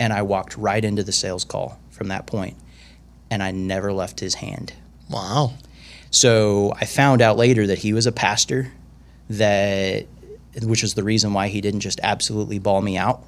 And 0.01 0.13
I 0.13 0.23
walked 0.23 0.57
right 0.57 0.85
into 0.85 1.05
the 1.05 1.13
sales 1.13 1.45
call 1.45 1.79
from 1.89 2.09
that 2.09 2.27
point, 2.27 2.57
and 3.31 3.43
I 3.43 3.51
never 3.51 3.93
left 3.93 4.21
his 4.21 4.35
hand. 4.35 4.73
Wow. 5.11 5.55
So 6.11 6.73
I 6.81 6.85
found 6.85 7.21
out 7.23 7.37
later 7.37 7.67
that 7.67 7.79
he 7.79 7.93
was 7.93 8.07
a 8.07 8.13
pastor, 8.13 8.73
that 9.31 10.07
which 10.63 10.83
is 10.83 10.95
the 10.95 11.03
reason 11.05 11.33
why 11.33 11.49
he 11.49 11.61
didn't 11.61 11.81
just 11.81 12.01
absolutely 12.03 12.59
ball 12.59 12.81
me 12.81 12.97
out. 12.97 13.23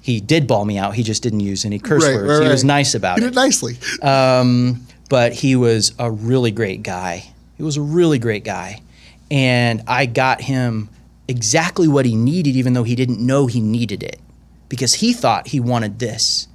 He 0.00 0.20
did 0.20 0.46
ball 0.46 0.64
me 0.64 0.78
out. 0.78 0.94
He 0.94 1.02
just 1.02 1.22
didn't 1.22 1.40
use 1.40 1.64
any 1.64 1.80
curse 1.80 2.04
Right, 2.04 2.14
words. 2.14 2.28
right, 2.38 2.42
he 2.44 2.48
was 2.48 2.62
nice 2.62 2.94
about 2.94 3.18
You 3.18 3.24
it. 3.24 3.26
He 3.26 3.30
did 3.30 3.34
nicely. 3.34 3.76
Um, 4.02 4.86
but 5.08 5.32
he 5.32 5.56
was 5.56 5.92
a 5.98 6.10
really 6.10 6.52
great 6.52 6.82
guy. 6.84 7.24
He 7.56 7.62
was 7.64 7.76
a 7.76 7.82
really 7.82 8.18
great 8.20 8.44
guy. 8.44 8.82
And 9.30 9.82
I 9.88 10.06
got 10.06 10.40
him 10.42 10.88
exactly 11.26 11.88
what 11.88 12.06
he 12.06 12.14
needed, 12.14 12.54
even 12.54 12.74
though 12.74 12.84
he 12.84 12.94
didn't 12.94 13.18
know 13.18 13.48
he 13.48 13.60
needed 13.60 14.04
it, 14.04 14.20
because 14.68 14.94
he 14.94 15.12
thought 15.12 15.48
he 15.48 15.58
wanted 15.58 15.98
this. 15.98 16.46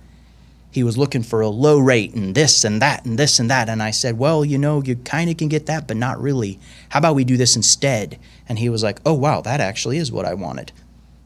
He 0.72 0.84
was 0.84 0.98
looking 0.98 1.22
for 1.22 1.42
a 1.42 1.50
low 1.50 1.78
rate 1.78 2.14
and 2.14 2.34
this 2.34 2.64
and 2.64 2.82
that 2.82 3.06
and 3.06 3.20
this 3.20 3.40
and 3.40 3.50
that. 3.50 3.68
And 3.68 3.84
I 3.84 3.92
said, 3.92 4.18
Well, 4.18 4.46
you 4.46 4.58
know, 4.58 4.82
you 4.82 4.96
kind 4.96 5.30
of 5.30 5.38
can 5.38 5.50
get 5.50 5.66
that, 5.66 5.88
but 5.88 5.98
not 5.98 6.20
really. 6.22 6.60
How 6.90 7.00
about 7.00 7.16
we 7.16 7.26
do 7.26 7.38
this 7.38 7.56
instead? 7.58 8.18
And 8.48 8.58
he 8.58 8.70
was 8.70 8.82
like, 8.82 9.00
Oh, 9.06 9.14
wow, 9.14 9.42
that 9.42 9.60
actually 9.60 9.98
is 9.98 10.12
what 10.12 10.26
I 10.26 10.34
wanted. 10.34 10.72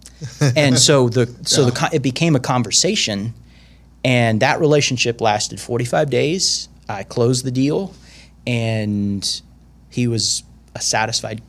and 0.55 0.79
so 0.79 1.09
the 1.09 1.33
so 1.43 1.65
the 1.65 1.89
it 1.93 2.01
became 2.01 2.35
a 2.35 2.39
conversation, 2.39 3.33
and 4.03 4.41
that 4.41 4.59
relationship 4.59 5.21
lasted 5.21 5.59
45 5.59 6.09
days. 6.09 6.69
I 6.87 7.03
closed 7.03 7.45
the 7.45 7.51
deal, 7.51 7.93
and 8.47 9.41
he 9.89 10.07
was 10.07 10.43
a 10.73 10.81
satisfied 10.81 11.41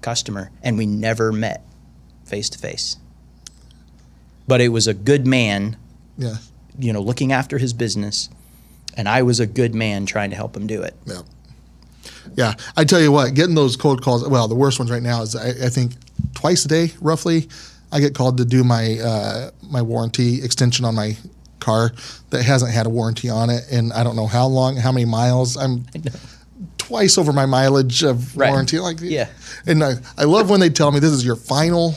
customer, 0.00 0.50
and 0.62 0.78
we 0.78 0.86
never 0.86 1.32
met 1.32 1.64
face 2.24 2.48
to 2.50 2.58
face. 2.58 2.96
But 4.46 4.60
it 4.60 4.68
was 4.68 4.86
a 4.86 4.94
good 4.94 5.26
man 5.26 5.76
Yeah. 6.16 6.36
You 6.78 6.92
know, 6.92 7.00
looking 7.00 7.32
after 7.32 7.58
his 7.58 7.72
business, 7.72 8.28
and 8.96 9.08
I 9.08 9.22
was 9.22 9.40
a 9.40 9.46
good 9.46 9.74
man 9.74 10.06
trying 10.06 10.30
to 10.30 10.36
help 10.36 10.56
him 10.56 10.66
do 10.66 10.82
it. 10.82 10.94
Yeah. 11.06 11.22
Yeah. 12.36 12.54
I 12.76 12.84
tell 12.84 13.00
you 13.00 13.12
what, 13.12 13.34
getting 13.34 13.54
those 13.54 13.76
cold 13.76 14.02
calls, 14.02 14.26
well, 14.28 14.48
the 14.48 14.54
worst 14.54 14.78
ones 14.78 14.90
right 14.90 15.02
now 15.02 15.22
is 15.22 15.34
I, 15.36 15.48
I 15.66 15.68
think 15.68 15.92
twice 16.34 16.64
a 16.64 16.68
day, 16.68 16.92
roughly, 17.00 17.48
I 17.92 18.00
get 18.00 18.14
called 18.14 18.38
to 18.38 18.44
do 18.44 18.64
my 18.64 18.98
uh, 18.98 19.50
my 19.70 19.82
warranty 19.82 20.42
extension 20.42 20.84
on 20.84 20.94
my 20.94 21.16
car 21.60 21.92
that 22.30 22.42
hasn't 22.42 22.72
had 22.72 22.86
a 22.86 22.90
warranty 22.90 23.30
on 23.30 23.48
it 23.50 23.62
and 23.70 23.92
I 23.92 24.04
don't 24.04 24.16
know 24.16 24.26
how 24.26 24.46
long, 24.46 24.76
how 24.76 24.92
many 24.92 25.06
miles. 25.06 25.56
I'm 25.56 25.86
twice 26.78 27.16
over 27.16 27.32
my 27.32 27.46
mileage 27.46 28.02
of 28.02 28.36
Right. 28.36 28.50
warranty. 28.50 28.78
Like, 28.78 28.98
Yeah. 29.00 29.28
And 29.66 29.82
I, 29.82 29.94
I 30.18 30.24
love 30.24 30.50
when 30.50 30.60
they 30.60 30.68
tell 30.70 30.90
me 30.92 30.98
this 31.00 31.12
is 31.12 31.24
your 31.24 31.36
final 31.36 31.94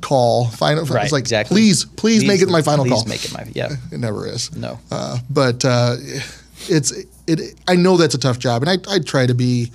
call. 0.00 0.46
Final. 0.46 0.84
Right, 0.84 1.04
it's 1.04 1.12
like, 1.12 1.20
exactly. 1.20 1.54
please, 1.54 1.84
please, 1.84 2.24
make 2.24 2.42
it 2.42 2.48
my 2.48 2.62
final 2.62 2.84
please 2.84 2.94
call. 2.94 3.04
make 3.04 3.24
it 3.24 3.32
my 3.32 3.46
yeah. 3.54 3.76
It 3.92 3.98
never 3.98 4.26
is. 4.26 4.54
No. 4.54 4.78
Uh, 4.90 5.18
but 5.30 5.64
uh, 5.64 5.96
it's 6.68 6.92
it. 7.26 7.54
I 7.66 7.76
know 7.76 7.96
that's 7.96 8.14
a 8.14 8.18
tough 8.18 8.38
job, 8.38 8.62
and 8.62 8.70
I 8.70 8.94
I 8.94 8.98
try 8.98 9.26
to 9.26 9.34
be 9.34 9.70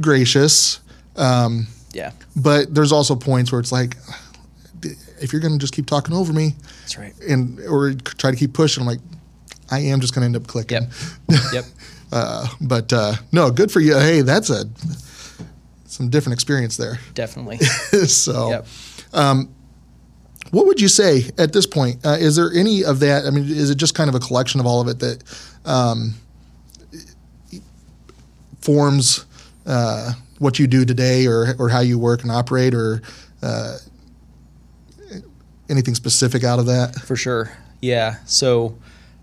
gracious, 0.00 0.80
um, 1.16 1.66
Yeah, 1.92 2.12
but 2.36 2.74
there's 2.74 2.92
also 2.92 3.14
points 3.14 3.52
where 3.52 3.60
it's 3.60 3.72
like, 3.72 3.96
if 5.20 5.32
you're 5.32 5.40
going 5.40 5.52
to 5.52 5.58
just 5.58 5.74
keep 5.74 5.86
talking 5.86 6.14
over 6.14 6.32
me, 6.32 6.54
that's 6.80 6.98
right. 6.98 7.14
and 7.28 7.60
or 7.60 7.92
try 7.94 8.30
to 8.30 8.36
keep 8.36 8.54
pushing, 8.54 8.82
I'm 8.82 8.86
like, 8.86 9.00
I 9.70 9.80
am 9.80 10.00
just 10.00 10.14
going 10.14 10.22
to 10.22 10.26
end 10.26 10.36
up 10.36 10.46
clicking. 10.46 10.88
Yep. 11.28 11.40
yep. 11.52 11.64
Uh, 12.10 12.46
but 12.60 12.92
uh, 12.92 13.14
no, 13.32 13.50
good 13.50 13.70
for 13.70 13.80
you. 13.80 13.94
Hey, 13.94 14.20
that's 14.20 14.50
a 14.50 14.64
some 15.86 16.08
different 16.08 16.34
experience 16.34 16.76
there. 16.76 16.98
Definitely. 17.14 17.58
so. 18.06 18.50
Yep. 18.50 18.66
What 19.12 20.66
would 20.66 20.80
you 20.80 20.88
say 20.88 21.30
at 21.38 21.54
this 21.54 21.66
point? 21.66 22.04
Uh, 22.04 22.16
is 22.20 22.36
there 22.36 22.52
any 22.52 22.84
of 22.84 23.00
that? 23.00 23.24
I 23.24 23.30
mean, 23.30 23.44
is 23.44 23.70
it 23.70 23.76
just 23.76 23.94
kind 23.94 24.08
of 24.08 24.14
a 24.14 24.20
collection 24.20 24.60
of 24.60 24.66
all 24.66 24.82
of 24.82 24.88
it 24.88 24.98
that 24.98 25.22
um, 25.64 26.14
forms 28.60 29.24
uh, 29.64 30.12
what 30.38 30.58
you 30.58 30.66
do 30.66 30.84
today, 30.84 31.26
or 31.26 31.54
or 31.58 31.70
how 31.70 31.80
you 31.80 31.98
work 31.98 32.22
and 32.22 32.30
operate, 32.30 32.74
or 32.74 33.00
uh, 33.42 33.78
anything 35.70 35.94
specific 35.94 36.44
out 36.44 36.58
of 36.58 36.66
that? 36.66 36.96
For 36.96 37.16
sure. 37.16 37.50
Yeah. 37.80 38.16
So, 38.26 38.76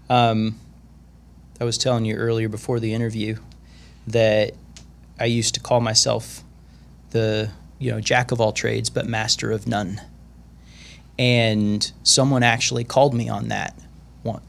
um, 0.10 0.60
I 1.62 1.64
was 1.64 1.78
telling 1.78 2.06
you 2.06 2.16
earlier 2.16 2.50
before 2.50 2.80
the 2.80 2.94
interview 2.94 3.38
that 4.08 4.54
I 5.20 5.26
used 5.26 5.54
to 5.54 5.60
call 5.60 5.80
myself 5.80 6.44
the 7.12 7.52
you 7.80 7.92
know 7.92 8.00
jack 8.00 8.32
of 8.32 8.40
all 8.40 8.52
trades 8.52 8.90
but 8.90 9.08
master 9.08 9.52
of 9.52 9.68
none. 9.68 10.02
And 11.18 11.92
someone 12.04 12.44
actually 12.44 12.84
called 12.84 13.14
me 13.14 13.28
on 13.28 13.50
that. 13.50 13.78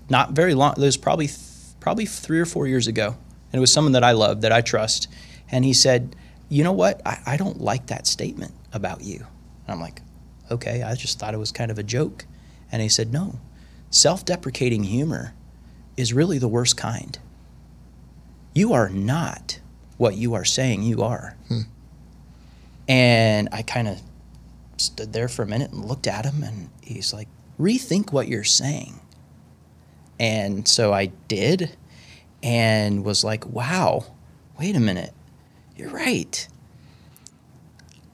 Not 0.08 0.32
very 0.32 0.54
long. 0.54 0.72
It 0.72 0.78
was 0.78 0.96
probably 0.96 1.26
th- 1.28 1.38
probably 1.80 2.04
three 2.06 2.38
or 2.40 2.46
four 2.46 2.66
years 2.66 2.86
ago, 2.86 3.16
and 3.52 3.58
it 3.58 3.60
was 3.60 3.72
someone 3.72 3.92
that 3.92 4.04
I 4.04 4.12
love 4.12 4.42
that 4.42 4.52
I 4.52 4.60
trust. 4.60 5.08
And 5.50 5.64
he 5.64 5.72
said, 5.72 6.14
"You 6.48 6.62
know 6.64 6.72
what? 6.72 7.00
I, 7.06 7.18
I 7.26 7.36
don't 7.36 7.60
like 7.60 7.86
that 7.86 8.06
statement 8.06 8.52
about 8.72 9.02
you." 9.02 9.18
And 9.18 9.74
I'm 9.74 9.80
like, 9.80 10.02
"Okay, 10.50 10.82
I 10.82 10.94
just 10.94 11.18
thought 11.18 11.34
it 11.34 11.38
was 11.38 11.52
kind 11.52 11.70
of 11.70 11.78
a 11.78 11.82
joke." 11.82 12.26
And 12.70 12.82
he 12.82 12.88
said, 12.88 13.12
"No, 13.12 13.38
self-deprecating 13.90 14.84
humor 14.84 15.34
is 15.96 16.12
really 16.12 16.38
the 16.38 16.48
worst 16.48 16.76
kind. 16.76 17.18
You 18.54 18.72
are 18.72 18.88
not 18.88 19.60
what 19.96 20.16
you 20.16 20.34
are 20.34 20.44
saying 20.44 20.82
you 20.82 21.02
are." 21.02 21.36
Hmm. 21.48 21.60
And 22.90 23.48
I 23.52 23.62
kind 23.62 23.86
of 23.86 24.02
stood 24.76 25.12
there 25.12 25.28
for 25.28 25.44
a 25.44 25.46
minute 25.46 25.70
and 25.70 25.84
looked 25.84 26.08
at 26.08 26.24
him, 26.24 26.42
and 26.42 26.70
he's 26.82 27.14
like, 27.14 27.28
"Rethink 27.56 28.10
what 28.10 28.26
you're 28.26 28.42
saying." 28.42 28.98
And 30.18 30.66
so 30.66 30.92
I 30.92 31.12
did, 31.28 31.76
and 32.42 33.04
was 33.04 33.22
like, 33.22 33.46
"Wow, 33.46 34.06
wait 34.58 34.74
a 34.74 34.80
minute, 34.80 35.14
you're 35.76 35.90
right." 35.90 36.48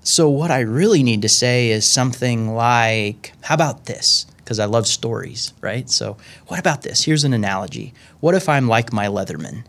So 0.03 0.29
what 0.29 0.51
I 0.51 0.61
really 0.61 1.03
need 1.03 1.23
to 1.23 1.29
say 1.31 1.71
is 1.71 1.87
something 1.87 2.55
like, 2.55 3.33
"How 3.41 3.55
about 3.55 3.87
this?" 3.87 4.27
Because 4.37 4.61
I 4.61 4.67
love 4.67 4.87
stories, 4.87 5.55
right? 5.63 5.89
So 5.89 6.19
what 6.49 6.61
about 6.61 6.83
this? 6.83 7.05
Here's 7.05 7.25
an 7.25 7.33
analogy. 7.33 7.95
What 8.21 8.35
if 8.35 8.47
I'm 8.47 8.69
like 8.69 8.93
my 8.93 9.07
Leatherman? 9.07 9.65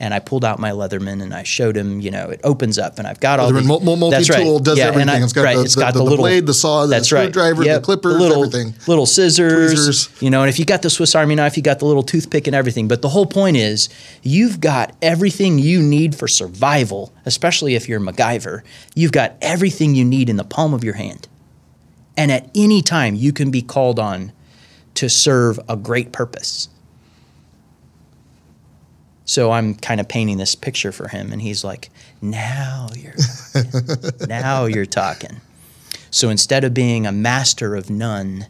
And 0.00 0.14
I 0.14 0.20
pulled 0.20 0.44
out 0.44 0.60
my 0.60 0.70
Leatherman 0.70 1.20
and 1.22 1.34
I 1.34 1.42
showed 1.42 1.76
him, 1.76 2.00
you 2.00 2.12
know, 2.12 2.28
it 2.30 2.40
opens 2.44 2.78
up 2.78 2.98
and 3.00 3.06
I've 3.08 3.18
got 3.18 3.40
all 3.40 3.48
the 3.48 3.58
these. 3.58 3.66
mul- 3.66 3.80
mul- 3.80 4.10
That's 4.10 4.28
right. 4.30 4.36
multi-tool, 4.38 4.58
does 4.60 4.78
Yeah, 4.78 4.84
everything. 4.86 5.08
I- 5.08 5.22
It's 5.24 5.32
got 5.32 5.42
right, 5.44 5.56
the- 5.56 5.62
it's 5.64 5.74
the- 5.74 5.80
got 5.80 5.92
the 5.92 5.98
the, 5.98 6.04
little 6.04 6.18
blade, 6.24 6.46
the 6.46 6.54
saw, 6.54 6.82
the 6.82 6.90
that's 6.90 7.10
right. 7.10 7.22
screwdriver, 7.24 7.62
the 7.64 7.70
Yep, 7.70 7.82
clippers, 7.82 8.14
little, 8.20 8.44
everything. 8.44 8.74
Little 8.86 9.06
scissors, 9.06 9.72
Tweezers. 9.72 10.08
you 10.20 10.30
know, 10.30 10.42
and 10.42 10.48
if 10.48 10.58
you 10.60 10.64
got 10.64 10.82
the 10.82 10.90
Swiss 10.90 11.16
Army 11.16 11.34
knife, 11.34 11.56
you 11.56 11.64
got 11.64 11.80
the 11.80 11.84
little 11.86 12.04
toothpick 12.04 12.46
and 12.46 12.54
everything. 12.54 12.86
But 12.86 13.02
the 13.02 13.08
whole 13.08 13.26
point 13.26 13.56
is, 13.56 13.88
you've 14.22 14.60
got 14.60 14.94
everything 15.02 15.58
you 15.58 15.82
need 15.82 16.14
for 16.14 16.28
survival, 16.28 17.12
especially 17.26 17.74
if 17.74 17.88
you're 17.88 17.98
MacGyver. 17.98 18.60
You've 18.94 19.10
got 19.12 19.34
everything 19.42 19.96
you 19.96 20.04
need 20.04 20.28
in 20.30 20.36
the 20.36 20.44
palm 20.44 20.74
of 20.74 20.84
your 20.84 20.94
hand. 20.94 21.26
And 22.16 22.30
at 22.30 22.48
any 22.54 22.82
time, 22.82 23.16
you 23.16 23.32
can 23.32 23.50
be 23.50 23.62
called 23.62 23.98
on 23.98 24.30
to 24.94 25.08
serve 25.08 25.58
a 25.68 25.76
great 25.76 26.12
purpose. 26.12 26.68
So 29.28 29.52
I'm 29.52 29.74
kind 29.74 30.00
of 30.00 30.08
painting 30.08 30.38
this 30.38 30.54
picture 30.54 30.90
for 30.90 31.08
him, 31.08 31.34
and 31.34 31.42
he's 31.42 31.62
like, 31.62 31.90
"Now 32.22 32.88
you're, 32.96 33.14
now 34.26 34.64
you're 34.64 34.86
talking." 34.86 35.42
So 36.10 36.30
instead 36.30 36.64
of 36.64 36.72
being 36.72 37.06
a 37.06 37.12
master 37.12 37.76
of 37.76 37.90
none, 37.90 38.46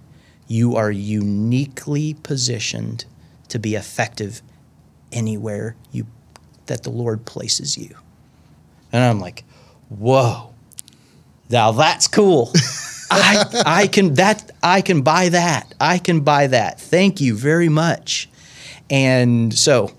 you 0.47 0.77
are 0.77 0.93
uniquely 0.93 2.15
positioned 2.23 3.07
to 3.49 3.59
be 3.59 3.75
effective 3.75 4.41
anywhere 5.11 5.75
you 5.91 6.07
that 6.67 6.85
the 6.85 6.91
Lord 6.91 7.25
places 7.25 7.77
you. 7.77 7.97
And 8.93 9.03
I'm 9.03 9.19
like, 9.19 9.43
"Whoa, 9.89 10.55
now 11.51 11.73
that's 11.73 12.07
cool." 12.07 12.53
I, 13.11 13.63
I 13.67 13.87
can 13.89 14.15
that 14.15 14.53
I 14.63 14.83
can 14.83 15.03
buy 15.03 15.31
that. 15.31 15.75
I 15.81 15.99
can 15.99 16.21
buy 16.21 16.47
that. 16.47 16.81
Thank 16.81 17.21
you 17.21 17.37
very 17.37 17.69
much. 17.69 18.29
And 18.89 19.53
so 19.53 19.93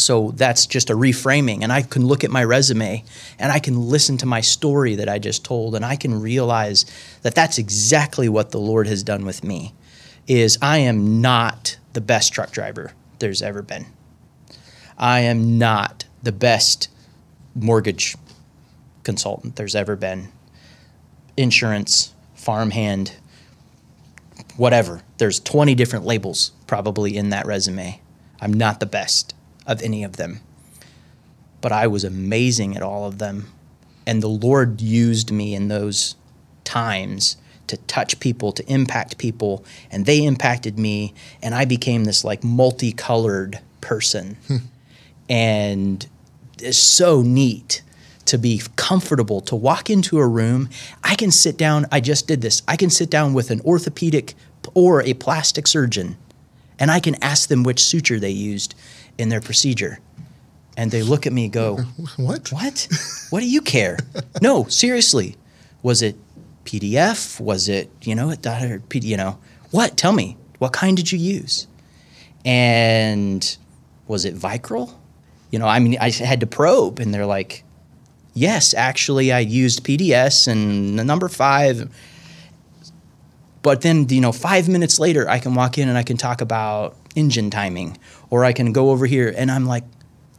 so 0.00 0.30
that's 0.32 0.66
just 0.66 0.90
a 0.90 0.94
reframing 0.94 1.62
and 1.62 1.72
I 1.72 1.82
can 1.82 2.06
look 2.06 2.24
at 2.24 2.30
my 2.30 2.44
resume 2.44 3.04
and 3.38 3.52
I 3.52 3.58
can 3.58 3.88
listen 3.88 4.16
to 4.18 4.26
my 4.26 4.40
story 4.40 4.94
that 4.96 5.08
I 5.08 5.18
just 5.18 5.44
told 5.44 5.74
and 5.74 5.84
I 5.84 5.96
can 5.96 6.20
realize 6.20 6.86
that 7.22 7.34
that's 7.34 7.58
exactly 7.58 8.28
what 8.28 8.50
the 8.50 8.60
Lord 8.60 8.86
has 8.86 9.02
done 9.02 9.24
with 9.24 9.42
me 9.42 9.74
is 10.26 10.58
I 10.62 10.78
am 10.78 11.20
not 11.20 11.78
the 11.94 12.00
best 12.00 12.32
truck 12.32 12.52
driver 12.52 12.92
there's 13.18 13.42
ever 13.42 13.62
been. 13.62 13.86
I 14.96 15.20
am 15.20 15.58
not 15.58 16.04
the 16.22 16.32
best 16.32 16.88
mortgage 17.54 18.16
consultant 19.04 19.56
there's 19.56 19.74
ever 19.74 19.96
been. 19.96 20.28
Insurance, 21.36 22.14
farmhand, 22.34 23.14
whatever. 24.56 25.02
There's 25.18 25.40
20 25.40 25.74
different 25.74 26.04
labels 26.04 26.52
probably 26.66 27.16
in 27.16 27.30
that 27.30 27.46
resume. 27.46 28.00
I'm 28.40 28.52
not 28.52 28.80
the 28.80 28.86
best 28.86 29.34
of 29.68 29.82
any 29.82 30.02
of 30.02 30.16
them. 30.16 30.40
But 31.60 31.70
I 31.70 31.86
was 31.86 32.02
amazing 32.02 32.76
at 32.76 32.82
all 32.82 33.06
of 33.06 33.18
them. 33.18 33.52
And 34.06 34.22
the 34.22 34.28
Lord 34.28 34.80
used 34.80 35.30
me 35.30 35.54
in 35.54 35.68
those 35.68 36.16
times 36.64 37.36
to 37.66 37.76
touch 37.76 38.18
people, 38.18 38.50
to 38.52 38.72
impact 38.72 39.18
people, 39.18 39.64
and 39.90 40.06
they 40.06 40.24
impacted 40.24 40.78
me, 40.78 41.12
and 41.42 41.54
I 41.54 41.66
became 41.66 42.04
this 42.04 42.24
like 42.24 42.42
multicolored 42.42 43.60
person. 43.82 44.38
Hmm. 44.46 44.56
And 45.28 46.06
it's 46.58 46.78
so 46.78 47.20
neat 47.20 47.82
to 48.24 48.38
be 48.38 48.62
comfortable 48.76 49.42
to 49.42 49.54
walk 49.54 49.90
into 49.90 50.18
a 50.18 50.26
room. 50.26 50.70
I 51.04 51.14
can 51.14 51.30
sit 51.30 51.58
down, 51.58 51.84
I 51.92 52.00
just 52.00 52.26
did 52.26 52.40
this. 52.40 52.62
I 52.66 52.76
can 52.76 52.88
sit 52.88 53.10
down 53.10 53.34
with 53.34 53.50
an 53.50 53.60
orthopedic 53.62 54.34
or 54.74 55.02
a 55.02 55.12
plastic 55.14 55.66
surgeon 55.66 56.16
and 56.78 56.90
I 56.90 57.00
can 57.00 57.16
ask 57.22 57.48
them 57.48 57.62
which 57.62 57.84
suture 57.84 58.20
they 58.20 58.30
used 58.30 58.74
in 59.18 59.28
their 59.28 59.40
procedure. 59.40 59.98
And 60.76 60.90
they 60.90 61.02
look 61.02 61.26
at 61.26 61.32
me 61.32 61.44
and 61.44 61.52
go, 61.52 61.76
What? 62.16 62.50
What? 62.52 62.88
What 63.30 63.40
do 63.40 63.48
you 63.48 63.60
care? 63.60 63.98
no, 64.42 64.64
seriously. 64.64 65.36
Was 65.82 66.02
it 66.02 66.16
PDS? 66.64 67.40
Was 67.40 67.68
it, 67.68 67.90
you 68.02 68.14
know, 68.14 68.30
it, 68.30 69.04
you 69.04 69.16
know, 69.16 69.38
what? 69.70 69.96
Tell 69.96 70.12
me, 70.12 70.36
what 70.58 70.72
kind 70.72 70.96
did 70.96 71.12
you 71.12 71.18
use? 71.18 71.66
And 72.44 73.56
was 74.06 74.24
it 74.24 74.34
Vicryl? 74.34 74.94
You 75.50 75.58
know, 75.58 75.66
I 75.66 75.78
mean, 75.78 75.96
I 76.00 76.10
had 76.10 76.40
to 76.40 76.46
probe, 76.46 76.98
and 76.98 77.12
they're 77.12 77.26
like, 77.26 77.64
yes, 78.34 78.74
actually, 78.74 79.32
I 79.32 79.40
used 79.40 79.84
PDS 79.84 80.46
and 80.46 80.98
the 80.98 81.04
number 81.04 81.28
five. 81.28 81.90
But 83.62 83.80
then, 83.82 84.08
you 84.08 84.20
know, 84.20 84.32
five 84.32 84.68
minutes 84.68 84.98
later, 84.98 85.28
I 85.28 85.38
can 85.38 85.54
walk 85.54 85.78
in 85.78 85.88
and 85.88 85.98
I 85.98 86.02
can 86.02 86.16
talk 86.16 86.40
about 86.40 86.96
engine 87.18 87.50
timing, 87.50 87.98
or 88.30 88.44
I 88.44 88.52
can 88.52 88.72
go 88.72 88.90
over 88.90 89.04
here, 89.06 89.34
and 89.36 89.50
I'm 89.50 89.66
like, 89.66 89.84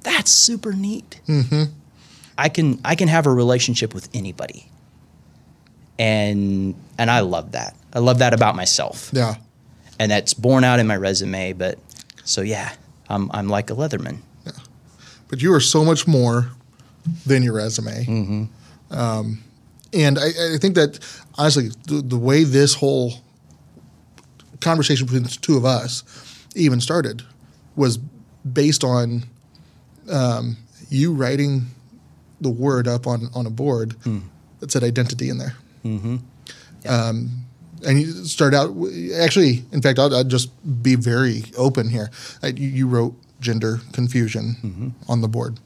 that's 0.03 0.31
super 0.31 0.71
neat. 0.73 1.19
Mm-hmm. 1.27 1.63
I 2.37 2.49
can 2.49 2.79
I 2.85 2.95
can 2.95 3.07
have 3.09 3.25
a 3.27 3.33
relationship 3.33 3.93
with 3.93 4.07
anybody, 4.13 4.69
and 5.97 6.75
and 6.97 7.11
I 7.11 7.19
love 7.21 7.51
that. 7.51 7.75
I 7.93 7.99
love 7.99 8.19
that 8.19 8.33
about 8.33 8.55
myself, 8.55 9.09
Yeah. 9.13 9.35
and 9.99 10.11
that's 10.11 10.33
borne 10.33 10.63
out 10.63 10.79
in 10.79 10.87
my 10.87 10.95
resume. 10.97 11.53
But 11.53 11.79
so 12.23 12.41
yeah, 12.41 12.71
I'm 13.09 13.29
I'm 13.33 13.47
like 13.49 13.69
a 13.69 13.73
Leatherman. 13.75 14.19
Yeah, 14.45 14.53
but 15.27 15.41
you 15.41 15.53
are 15.53 15.59
so 15.59 15.83
much 15.83 16.07
more 16.07 16.51
than 17.25 17.43
your 17.43 17.55
resume. 17.55 18.05
Mm-hmm. 18.05 18.97
Um, 18.97 19.43
and 19.93 20.17
I, 20.19 20.27
I 20.55 20.57
think 20.59 20.75
that 20.75 20.99
honestly, 21.37 21.69
the, 21.87 22.01
the 22.01 22.17
way 22.17 22.43
this 22.43 22.75
whole 22.75 23.13
conversation 24.61 25.05
between 25.05 25.23
the 25.23 25.29
two 25.29 25.57
of 25.57 25.65
us 25.65 26.03
even 26.55 26.81
started 26.81 27.23
was 27.75 27.97
based 28.51 28.83
on 28.83 29.23
um, 30.11 30.57
you 30.89 31.13
writing 31.13 31.67
the 32.41 32.49
word 32.49 32.87
up 32.87 33.05
on, 33.07 33.27
on 33.35 33.45
a 33.45 33.49
board 33.49 33.93
Hmm. 34.03 34.19
that 34.59 34.71
said 34.71 34.83
identity 34.83 35.29
in 35.29 35.37
there. 35.37 35.55
Um, 36.87 37.45
and 37.85 37.99
you 37.99 38.11
start 38.25 38.53
out 38.53 38.69
actually 39.19 39.63
in 39.71 39.81
fact 39.81 39.99
I'll, 39.99 40.13
I'll 40.15 40.23
just 40.23 40.49
be 40.83 40.95
very 40.95 41.43
open 41.57 41.89
here. 41.89 42.09
You, 42.43 42.67
you 42.67 42.87
wrote 42.87 43.13
gender 43.39 43.79
confusion 43.93 44.93
on 45.07 45.21
the 45.21 45.27
board. 45.27 45.59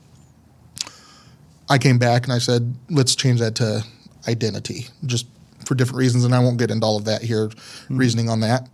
I 1.70 1.78
came 1.78 1.98
back 1.98 2.24
and 2.26 2.34
i 2.34 2.38
said 2.40 2.76
let's 2.90 3.16
change 3.16 3.40
that 3.40 3.56
to 3.56 3.84
identity 4.28 4.88
just 5.06 5.26
for 5.66 5.76
different 5.76 5.98
reasons 5.98 6.24
and 6.26 6.36
i 6.36 6.40
won't 6.40 6.58
get 6.58 6.70
into 6.70 6.86
all 6.86 6.98
of 6.98 7.06
that 7.06 7.22
here 7.22 7.50
reasoning 7.90 8.30
on 8.30 8.42
that. 8.42 8.68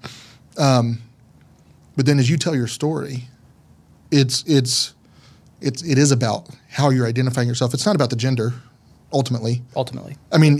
Um, 0.57 0.99
but 1.99 2.05
then 2.05 2.17
as 2.17 2.29
you 2.29 2.37
tell 2.37 2.55
your 2.55 2.67
story 2.67 3.25
it's 4.09 4.43
it's 4.47 4.93
it's 5.59 5.81
it 5.83 5.97
is 5.97 6.11
about 6.13 6.47
how 6.69 6.89
you're 6.89 7.05
identifying 7.05 7.47
yourself 7.47 7.73
it's 7.73 7.85
not 7.85 7.93
about 7.93 8.09
the 8.09 8.15
gender 8.15 8.53
ultimately 9.11 9.61
Ultimately, 9.75 10.15
I 10.31 10.37
mean, 10.37 10.59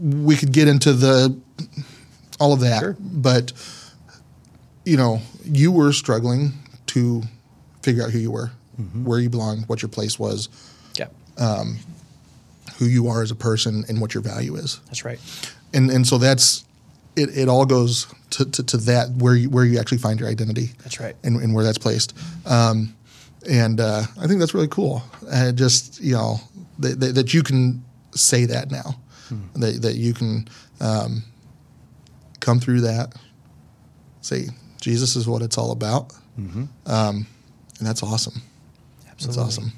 we 0.00 0.36
could 0.36 0.52
get 0.52 0.68
into 0.68 0.92
the 0.92 1.36
all 2.40 2.52
of 2.52 2.60
that, 2.60 2.80
Sure. 2.80 2.96
but 3.00 3.52
you 4.84 4.96
know, 4.96 5.20
you 5.44 5.72
were 5.72 5.92
struggling 5.92 6.52
to 6.86 7.22
figure 7.82 8.04
out 8.04 8.10
who 8.12 8.18
you 8.18 8.30
were, 8.30 8.52
mm-hmm. 8.80 9.04
where 9.04 9.18
you 9.18 9.28
belonged, 9.28 9.64
what 9.66 9.82
your 9.82 9.88
place 9.88 10.18
was, 10.18 10.48
yeah, 10.94 11.08
um, 11.36 11.78
who 12.78 12.86
you 12.86 13.08
are 13.08 13.22
as 13.22 13.30
a 13.32 13.34
person, 13.34 13.84
and 13.88 14.00
what 14.00 14.14
your 14.14 14.22
value 14.22 14.54
is. 14.54 14.80
that's 14.86 15.04
right. 15.04 15.18
And 15.74 15.90
and 15.90 16.06
so 16.06 16.16
that's 16.16 16.64
it. 17.18 17.36
It 17.36 17.48
all 17.48 17.66
goes 17.66 18.06
to, 18.30 18.44
to, 18.44 18.62
to 18.62 18.76
that 18.78 19.10
where 19.10 19.34
you 19.34 19.50
where 19.50 19.64
you 19.64 19.78
actually 19.78 19.98
find 19.98 20.20
your 20.20 20.28
identity. 20.28 20.70
That's 20.82 21.00
right. 21.00 21.16
And, 21.22 21.42
and 21.42 21.54
where 21.54 21.64
that's 21.64 21.78
placed. 21.78 22.14
Um, 22.46 22.94
and 23.48 23.80
uh, 23.80 24.02
I 24.20 24.26
think 24.26 24.40
that's 24.40 24.54
really 24.54 24.68
cool. 24.68 25.02
Uh, 25.30 25.52
just 25.52 26.00
you 26.00 26.14
know 26.14 26.36
that, 26.78 27.00
that, 27.00 27.14
that 27.14 27.34
you 27.34 27.42
can 27.42 27.84
say 28.14 28.46
that 28.46 28.70
now, 28.70 28.98
that 29.56 29.82
that 29.82 29.94
you 29.96 30.14
can 30.14 30.48
um, 30.80 31.22
come 32.40 32.60
through 32.60 32.82
that, 32.82 33.14
say 34.20 34.48
Jesus 34.80 35.16
is 35.16 35.26
what 35.26 35.42
it's 35.42 35.58
all 35.58 35.72
about, 35.72 36.12
um, 36.86 37.26
and 37.78 37.86
that's 37.86 38.02
awesome. 38.02 38.42
Absolutely. 39.10 39.42
That's 39.42 39.58
awesome. 39.58 39.72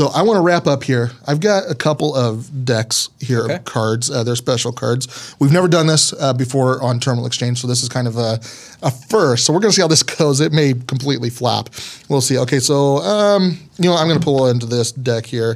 So 0.00 0.06
I 0.06 0.22
want 0.22 0.38
to 0.38 0.40
wrap 0.40 0.66
up 0.66 0.82
here. 0.82 1.10
I've 1.26 1.40
got 1.40 1.70
a 1.70 1.74
couple 1.74 2.14
of 2.14 2.64
decks 2.64 3.10
here 3.20 3.42
Okay. 3.42 3.56
of 3.56 3.66
cards. 3.66 4.10
Uh, 4.10 4.24
they're 4.24 4.34
special 4.34 4.72
cards. 4.72 5.36
We've 5.38 5.52
never 5.52 5.68
done 5.68 5.88
this 5.88 6.14
uh, 6.14 6.32
before 6.32 6.82
on 6.82 7.00
Terminal 7.00 7.26
Exchange, 7.26 7.60
so 7.60 7.66
this 7.66 7.82
is 7.82 7.90
kind 7.90 8.08
of 8.08 8.16
a, 8.16 8.40
a 8.82 8.90
first. 8.90 9.44
So 9.44 9.52
we're 9.52 9.60
going 9.60 9.72
to 9.72 9.76
see 9.76 9.82
how 9.82 9.88
this 9.88 10.02
goes. 10.18 10.40
It 10.40 10.52
may 10.52 10.72
completely 10.72 11.28
flop. 11.28 11.68
We'll 12.08 12.22
see. 12.22 12.38
Okay, 12.38 12.60
so 12.60 12.96
um, 13.00 13.58
you 13.76 13.90
know 13.90 13.94
I'm 13.94 14.08
going 14.08 14.18
to 14.18 14.24
pull 14.24 14.46
into 14.46 14.64
this 14.64 14.90
deck 14.90 15.26
here. 15.26 15.54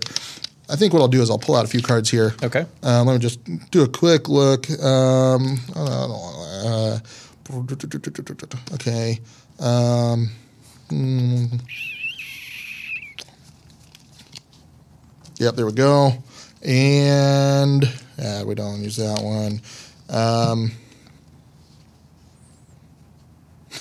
I 0.69 0.77
think 0.77 0.93
what 0.93 1.01
I'll 1.01 1.09
do 1.09 1.23
is 1.23 1.31
I'll 1.31 1.39
pull 1.39 1.57
out 1.57 1.65
a 1.65 1.69
few 1.69 1.81
cards 1.81 2.11
here. 2.11 2.35
Okay. 2.43 2.67
Uh, 2.83 3.03
let 3.03 3.15
me 3.15 3.19
just 3.21 3.43
do 3.71 3.83
a 3.83 3.89
quick 3.89 4.29
look. 4.29 4.69
Um, 4.79 5.59
uh, 5.75 6.99
okay. 8.75 9.21
Um, 9.59 10.29
mm. 10.91 11.94
Yep, 15.39 15.57
there 15.57 15.67
we 15.67 15.73
go. 15.73 16.13
And 16.63 17.85
uh, 18.23 18.45
we 18.47 18.55
don't 18.55 18.83
use 18.83 18.97
that 18.97 19.21
one. 19.23 19.61
Um, 20.09 20.73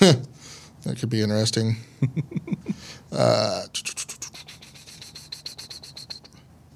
that 0.00 0.98
could 0.98 1.08
be 1.08 1.22
interesting. 1.22 1.76
uh, 3.12 3.62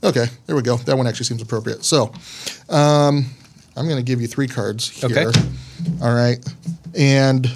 okay, 0.04 0.26
there 0.46 0.56
we 0.56 0.62
go. 0.62 0.76
That 0.76 0.96
one 0.96 1.06
actually 1.06 1.26
seems 1.26 1.42
appropriate. 1.42 1.84
So 1.84 2.12
um, 2.68 3.26
I'm 3.76 3.86
going 3.86 3.96
to 3.96 4.02
give 4.02 4.20
you 4.20 4.28
three 4.28 4.48
cards 4.48 4.88
here. 4.88 5.28
Okay. 5.28 5.40
All 6.00 6.14
right. 6.14 6.38
And, 6.96 7.50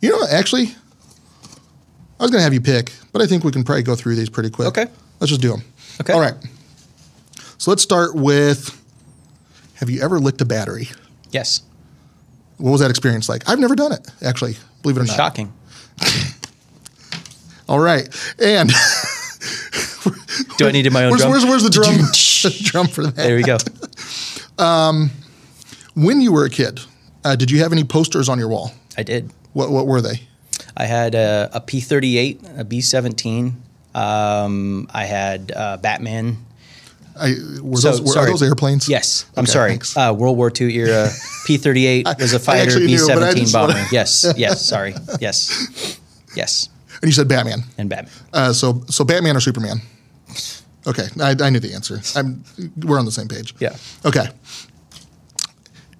you 0.00 0.10
know, 0.10 0.26
actually, 0.30 0.74
I 2.18 2.22
was 2.22 2.30
going 2.30 2.40
to 2.40 2.44
have 2.44 2.54
you 2.54 2.60
pick, 2.60 2.92
but 3.12 3.22
I 3.22 3.26
think 3.26 3.44
we 3.44 3.52
can 3.52 3.64
probably 3.64 3.82
go 3.82 3.94
through 3.94 4.16
these 4.16 4.30
pretty 4.30 4.50
quick. 4.50 4.68
Okay. 4.68 4.86
Let's 5.20 5.30
just 5.30 5.42
do 5.42 5.50
them. 5.50 5.62
Okay. 6.00 6.12
All 6.12 6.20
right. 6.20 6.34
So 7.58 7.70
let's 7.70 7.82
start 7.82 8.14
with 8.14 8.80
Have 9.74 9.90
you 9.90 10.02
ever 10.02 10.18
licked 10.18 10.40
a 10.40 10.44
battery? 10.44 10.88
Yes. 11.30 11.62
What 12.58 12.70
was 12.72 12.80
that 12.80 12.90
experience 12.90 13.28
like? 13.28 13.48
I've 13.48 13.58
never 13.58 13.74
done 13.74 13.92
it, 13.92 14.08
actually, 14.22 14.56
believe 14.82 14.96
it 14.96 15.00
or 15.00 15.06
not. 15.06 15.16
Shocking. 15.16 15.52
All 17.68 17.80
right. 17.80 18.08
And 18.38 18.70
Do 20.58 20.68
I 20.68 20.72
need 20.72 20.90
my 20.92 21.04
own 21.04 21.10
where's, 21.10 21.22
drum? 21.22 21.32
where's, 21.32 21.44
where's 21.44 21.62
the 21.62 21.70
drum, 21.70 21.96
the 21.96 22.60
drum 22.62 22.86
for 22.86 23.04
that? 23.04 23.16
There 23.16 23.36
we 23.36 23.42
go. 23.42 23.58
When 25.94 26.20
you 26.20 26.32
were 26.32 26.44
a 26.44 26.50
kid, 26.50 26.80
uh, 27.24 27.36
did 27.36 27.50
you 27.50 27.60
have 27.60 27.72
any 27.72 27.84
posters 27.84 28.28
on 28.28 28.38
your 28.38 28.48
wall? 28.48 28.72
I 28.96 29.02
did. 29.02 29.32
What, 29.52 29.70
what 29.70 29.86
were 29.86 30.00
they? 30.00 30.20
I 30.76 30.84
had 30.84 31.14
a, 31.14 31.50
a 31.52 31.60
P38, 31.60 32.60
a 32.60 32.64
B17. 32.64 33.52
Um, 33.94 34.88
I 34.92 35.04
had 35.04 35.52
uh, 35.54 35.76
Batman. 35.76 36.38
I, 37.20 37.34
were, 37.62 37.76
So, 37.76 37.90
those, 37.90 38.00
were 38.00 38.08
are 38.08 38.12
sorry. 38.12 38.30
those 38.30 38.42
airplanes? 38.42 38.88
Yes, 38.88 39.26
I'm 39.36 39.44
Okay, 39.44 39.52
sorry. 39.52 39.78
Uh, 39.96 40.12
World 40.12 40.36
War 40.36 40.50
II 40.58 40.74
era 40.74 41.08
P38 41.46 42.18
was 42.20 42.32
a 42.32 42.38
fighter 42.40 42.62
actually 42.62 42.86
knew, 42.86 43.06
but 43.06 43.22
I 43.22 43.34
B17 43.34 43.52
bomber. 43.52 43.74
wanna- 43.74 43.86
Yes, 43.92 44.26
yes, 44.36 44.64
sorry. 44.64 44.94
Yes, 45.20 45.98
yes. 46.36 46.68
And 47.02 47.08
you 47.08 47.12
said 47.12 47.28
Batman. 47.28 47.60
And 47.78 47.88
Batman. 47.88 48.12
Uh, 48.32 48.52
so 48.52 48.82
so 48.88 49.04
Batman 49.04 49.36
or 49.36 49.40
Superman? 49.40 49.80
Okay, 50.86 51.06
I, 51.20 51.34
I 51.40 51.50
knew 51.50 51.60
the 51.60 51.72
answer. 51.74 52.00
I'm, 52.16 52.44
we're 52.84 52.98
on 52.98 53.04
the 53.04 53.12
same 53.12 53.28
page. 53.28 53.54
Yeah. 53.60 53.76
Okay. 54.04 54.26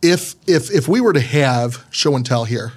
If 0.02 0.34
if 0.46 0.70
if 0.70 0.88
we 0.88 1.00
were 1.00 1.12
to 1.12 1.20
have 1.20 1.84
show 1.90 2.14
and 2.16 2.26
tell 2.26 2.44
here 2.44 2.72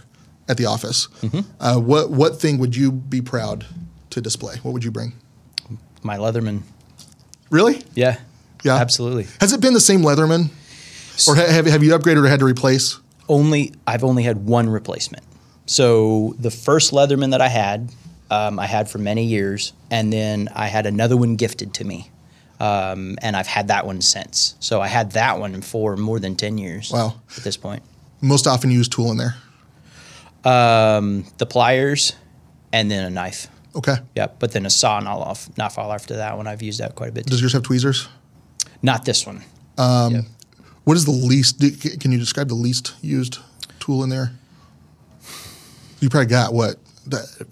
at 0.47 0.57
the 0.57 0.65
office, 0.65 1.07
Mm-hmm. 1.21 1.39
uh, 1.59 1.79
what 1.79 2.09
what 2.11 2.39
thing 2.39 2.57
would 2.59 2.75
you 2.75 2.91
be 2.91 3.21
proud 3.21 3.65
to 4.11 4.21
display? 4.21 4.55
What 4.63 4.71
would 4.73 4.83
you 4.83 4.91
bring? 4.91 5.13
My 6.03 6.17
Leatherman. 6.17 6.61
Really? 7.49 7.83
Yeah. 7.95 8.17
Yeah. 8.63 8.75
Absolutely. 8.75 9.27
Has 9.39 9.53
it 9.53 9.61
been 9.61 9.73
the 9.73 9.79
same 9.81 10.01
Leatherman, 10.01 10.49
or 11.27 11.35
ha- 11.35 11.47
have 11.51 11.65
have 11.65 11.83
you 11.83 11.91
upgraded 11.97 12.23
or 12.23 12.27
had 12.27 12.39
to 12.39 12.45
replace? 12.45 12.99
only 13.29 13.73
I've 13.85 14.03
only 14.05 14.23
had 14.23 14.45
one 14.45 14.69
replacement. 14.69 15.23
So 15.65 16.33
the 16.39 16.49
first 16.51 16.91
Leatherman 16.93 17.31
that 17.31 17.41
I 17.41 17.49
had, 17.49 17.91
um, 18.31 18.57
I 18.57 18.65
had 18.67 18.89
for 18.89 18.99
many 18.99 19.25
years, 19.25 19.73
and 19.91 20.11
then 20.13 20.47
I 20.55 20.67
had 20.67 20.85
another 20.85 21.17
one 21.17 21.35
gifted 21.35 21.73
to 21.75 21.83
me, 21.83 22.09
um, 22.61 23.17
and 23.21 23.35
I've 23.35 23.47
had 23.47 23.67
that 23.67 23.85
one 23.85 23.99
since. 24.01 24.55
So 24.61 24.79
I 24.81 24.87
had 24.87 25.11
that 25.11 25.39
one 25.39 25.61
for 25.61 25.97
more 25.97 26.19
than 26.19 26.35
ten 26.35 26.57
years. 26.57 26.89
Wow. 26.91 27.15
At 27.35 27.43
this 27.43 27.57
point, 27.57 27.83
Most 28.21 28.47
often 28.47 28.71
used 28.71 28.91
tool 28.93 29.11
in 29.11 29.17
there. 29.17 29.35
um, 30.45 31.25
the 31.37 31.45
pliers, 31.45 32.13
and 32.71 32.89
then 32.89 33.03
a 33.05 33.09
knife. 33.09 33.47
Okay. 33.77 33.95
Yeah, 34.15 34.27
but 34.39 34.51
then 34.53 34.65
a 34.65 34.69
saw 34.69 34.99
not 34.99 35.19
off, 35.19 35.49
not 35.57 35.71
fall 35.73 35.93
after 35.93 36.15
that 36.17 36.35
one. 36.35 36.47
I've 36.47 36.61
used 36.63 36.79
that 36.79 36.95
quite 36.95 37.09
a 37.09 37.11
bit. 37.11 37.25
Does 37.27 37.39
yours 37.41 37.53
have 37.53 37.63
tweezers? 37.63 38.07
Not 38.81 39.05
this 39.05 39.25
one. 39.25 39.43
Um, 39.77 40.13
Yeah. 40.13 40.21
What 40.83 40.97
is 40.97 41.05
the 41.05 41.11
least? 41.11 41.59
Can 41.99 42.11
you 42.11 42.17
describe 42.17 42.47
the 42.47 42.55
least 42.55 42.95
used 43.01 43.39
tool 43.79 44.03
in 44.03 44.09
there? 44.09 44.31
You 45.99 46.09
probably 46.09 46.27
got 46.27 46.53
what 46.53 46.77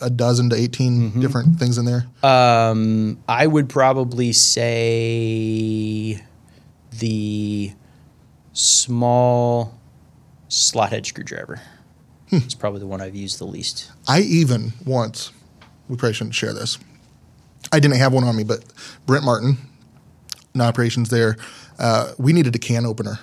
a 0.01 0.09
dozen 0.09 0.49
to 0.51 0.55
18 0.55 0.93
Mm-hmm. 1.11 1.21
different 1.21 1.59
things 1.59 1.77
in 1.77 1.85
there. 1.85 2.05
Um, 2.23 3.17
I 3.27 3.45
would 3.47 3.67
probably 3.69 4.31
say 4.33 6.21
the 6.99 7.71
small 8.53 9.77
slot 10.47 10.89
head 10.91 11.05
screwdriver. 11.05 11.61
It's 12.31 12.55
probably 12.55 12.79
the 12.79 12.87
one 12.87 13.01
I've 13.01 13.15
used 13.15 13.37
the 13.39 13.45
least. 13.45 13.91
I 14.07 14.19
even 14.21 14.73
once, 14.85 15.31
we 15.89 15.95
probably 15.95 16.13
shouldn't 16.13 16.35
share 16.35 16.53
this. 16.53 16.77
I 17.71 17.79
didn't 17.79 17.97
have 17.97 18.13
one 18.13 18.23
on 18.23 18.35
me, 18.35 18.43
but 18.43 18.63
Brent 19.05 19.23
Martin, 19.25 19.57
in 20.53 20.61
operations 20.61 21.09
there, 21.09 21.37
uh, 21.79 22.11
we 22.17 22.31
needed 22.33 22.55
a 22.55 22.59
can 22.59 22.85
opener. 22.85 23.19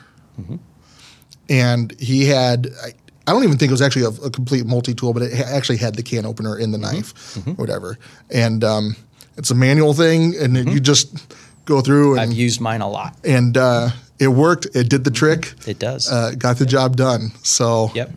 And 1.49 1.99
he 2.01 2.25
had, 2.27 2.69
I, 2.83 2.89
I 3.27 3.33
don't 3.33 3.45
even 3.45 3.59
think 3.59 3.71
it 3.71 3.73
was 3.73 3.83
actually 3.83 4.05
a, 4.05 4.27
a 4.27 4.31
complete 4.31 4.65
multi 4.67 4.95
tool, 4.95 5.13
but 5.13 5.23
it 5.23 5.33
ha- 5.35 5.45
actually 5.55 5.77
had 5.79 5.95
the 5.97 6.03
can 6.03 6.25
opener 6.25 6.59
in 6.59 6.71
the 6.73 6.79
knife, 6.79 7.37
whatever. 7.59 7.99
And 8.31 8.65
um, 8.65 8.97
it's 9.37 9.51
a 9.51 9.55
manual 9.55 9.93
thing, 9.93 10.35
and 10.41 10.57
you 10.57 10.81
just 10.81 11.35
go 11.65 11.81
through 11.81 12.13
and, 12.13 12.21
I've 12.21 12.33
used 12.33 12.61
mine 12.61 12.81
a 12.81 12.89
lot. 12.89 13.17
and 13.25 13.57
uh, 13.57 13.91
it 14.19 14.29
worked. 14.29 14.67
It 14.75 14.89
did 14.89 15.05
the 15.05 15.11
trick. 15.11 15.53
It 15.67 15.79
does. 15.79 16.11
Uh, 16.11 16.33
got 16.39 16.57
the 16.59 16.67
job 16.67 16.97
done. 16.97 17.33
So, 17.43 17.91
yep. 17.95 18.11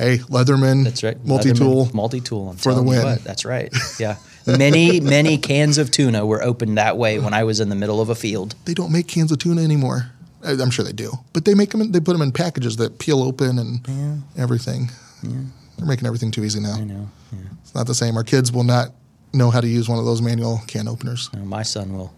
Hey, 0.00 0.18
Leatherman, 0.18 0.84
That's 0.84 1.02
right. 1.02 1.22
multi 1.24 1.52
tool. 1.52 1.90
Multi 1.92 2.20
tool. 2.20 2.54
for 2.54 2.74
the 2.74 2.82
win. 2.82 3.18
That's 3.22 3.44
right. 3.44 3.72
Yeah. 3.98 4.16
many, 4.46 5.00
many 5.00 5.36
cans 5.36 5.76
of 5.76 5.90
tuna 5.90 6.24
were 6.24 6.42
opened 6.42 6.78
that 6.78 6.96
way 6.96 7.18
when 7.18 7.34
I 7.34 7.44
was 7.44 7.60
in 7.60 7.68
the 7.68 7.74
middle 7.74 8.00
of 8.00 8.08
a 8.08 8.14
field. 8.14 8.54
they 8.64 8.74
don't 8.74 8.90
make 8.90 9.06
cans 9.06 9.30
of 9.30 9.38
tuna 9.38 9.62
anymore. 9.62 10.10
I'm 10.42 10.70
sure 10.70 10.86
they 10.86 10.92
do, 10.92 11.12
but 11.34 11.44
they 11.44 11.52
make 11.54 11.70
them. 11.70 11.82
In, 11.82 11.92
they 11.92 12.00
put 12.00 12.12
them 12.14 12.22
in 12.22 12.32
packages 12.32 12.76
that 12.76 12.98
peel 12.98 13.22
open 13.22 13.58
and 13.58 14.22
everything. 14.38 14.90
They're 15.22 15.86
making 15.86 16.06
everything 16.06 16.30
too 16.30 16.44
easy 16.44 16.60
now. 16.60 16.76
I 16.76 16.84
know. 16.84 17.10
Yeah. 17.30 17.38
It's 17.62 17.74
not 17.74 17.86
the 17.86 17.94
same. 17.94 18.16
Our 18.16 18.24
kids 18.24 18.50
will 18.50 18.64
not 18.64 18.88
know 19.34 19.50
how 19.50 19.60
to 19.60 19.68
use 19.68 19.86
one 19.86 19.98
of 19.98 20.06
those 20.06 20.22
manual 20.22 20.62
can 20.66 20.88
openers. 20.88 21.28
No, 21.34 21.44
my 21.44 21.62
son 21.62 21.92
will. 21.92 22.14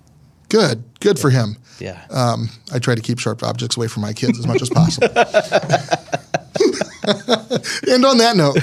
Good, 0.48 0.84
good 1.00 1.18
for 1.18 1.30
him. 1.30 1.56
Yeah. 1.80 2.00
Um, 2.10 2.48
I 2.72 2.78
try 2.78 2.94
to 2.94 3.02
keep 3.02 3.18
sharp 3.18 3.42
objects 3.42 3.76
away 3.76 3.88
from 3.88 4.02
my 4.02 4.12
kids 4.12 4.38
as 4.38 4.46
much 4.46 4.62
as 4.62 4.70
possible. 4.70 5.08
and 7.88 8.04
on 8.04 8.18
that 8.18 8.34
note, 8.36 8.56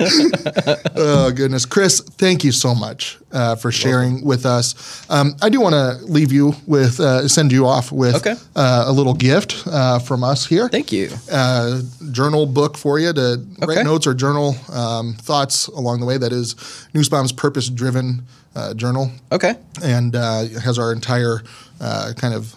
oh 0.96 1.32
goodness, 1.34 1.64
Chris, 1.66 2.00
thank 2.00 2.44
you 2.44 2.52
so 2.52 2.74
much 2.74 3.18
uh, 3.32 3.56
for 3.56 3.70
sharing 3.72 4.24
with 4.24 4.44
us. 4.46 5.04
Um, 5.10 5.34
I 5.42 5.48
do 5.48 5.60
want 5.60 5.74
to 5.74 6.04
leave 6.04 6.32
you 6.32 6.54
with 6.66 7.00
uh, 7.00 7.26
send 7.28 7.52
you 7.52 7.66
off 7.66 7.90
with 7.92 8.16
Okay. 8.16 8.34
uh, 8.56 8.84
a 8.86 8.92
little 8.92 9.14
gift 9.14 9.62
uh, 9.66 9.98
from 9.98 10.24
us 10.24 10.46
here. 10.46 10.68
Thank 10.68 10.92
you. 10.92 11.10
Uh, 11.30 11.80
journal 12.12 12.46
book 12.46 12.76
for 12.76 12.98
you 12.98 13.12
to 13.12 13.44
Okay. 13.62 13.76
write 13.76 13.84
notes 13.84 14.06
or 14.06 14.14
journal 14.14 14.56
um, 14.72 15.14
thoughts 15.14 15.68
along 15.68 16.00
the 16.00 16.06
way. 16.06 16.18
That 16.18 16.32
is 16.32 16.54
Nussbaum's 16.94 17.32
purpose 17.32 17.68
driven 17.68 18.22
uh, 18.56 18.74
journal 18.74 19.10
Okay. 19.32 19.54
and 19.82 20.14
uh, 20.14 20.44
has 20.62 20.78
our 20.78 20.92
entire 20.92 21.42
uh, 21.80 22.12
kind 22.16 22.34
of 22.34 22.54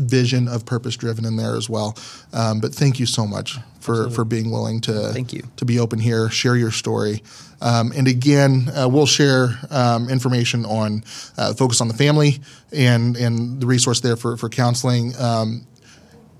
vision 0.00 0.48
of 0.48 0.64
purpose 0.64 0.96
driven 0.96 1.24
in 1.24 1.36
there 1.36 1.56
as 1.56 1.68
well. 1.68 1.96
Um, 2.32 2.60
but 2.60 2.74
thank 2.74 2.98
you 2.98 3.06
so 3.06 3.26
much 3.26 3.58
for, 3.80 4.10
for 4.10 4.24
being 4.24 4.50
willing 4.50 4.80
to 4.82 5.12
Thank 5.12 5.32
you. 5.32 5.42
to 5.56 5.64
be 5.64 5.78
open 5.78 5.98
here, 5.98 6.30
share 6.30 6.56
your 6.56 6.70
story. 6.70 7.22
Um, 7.60 7.92
and 7.94 8.08
again, 8.08 8.70
uh, 8.74 8.88
we'll 8.88 9.06
share 9.06 9.58
um, 9.70 10.08
information 10.08 10.64
on 10.64 11.04
uh, 11.36 11.54
focus 11.54 11.80
on 11.80 11.88
the 11.88 11.94
family 11.94 12.40
and 12.72 13.16
and 13.16 13.60
the 13.60 13.66
resource 13.66 14.00
there 14.00 14.16
for 14.16 14.36
for 14.36 14.48
counseling. 14.48 15.12
Um, 15.18 15.66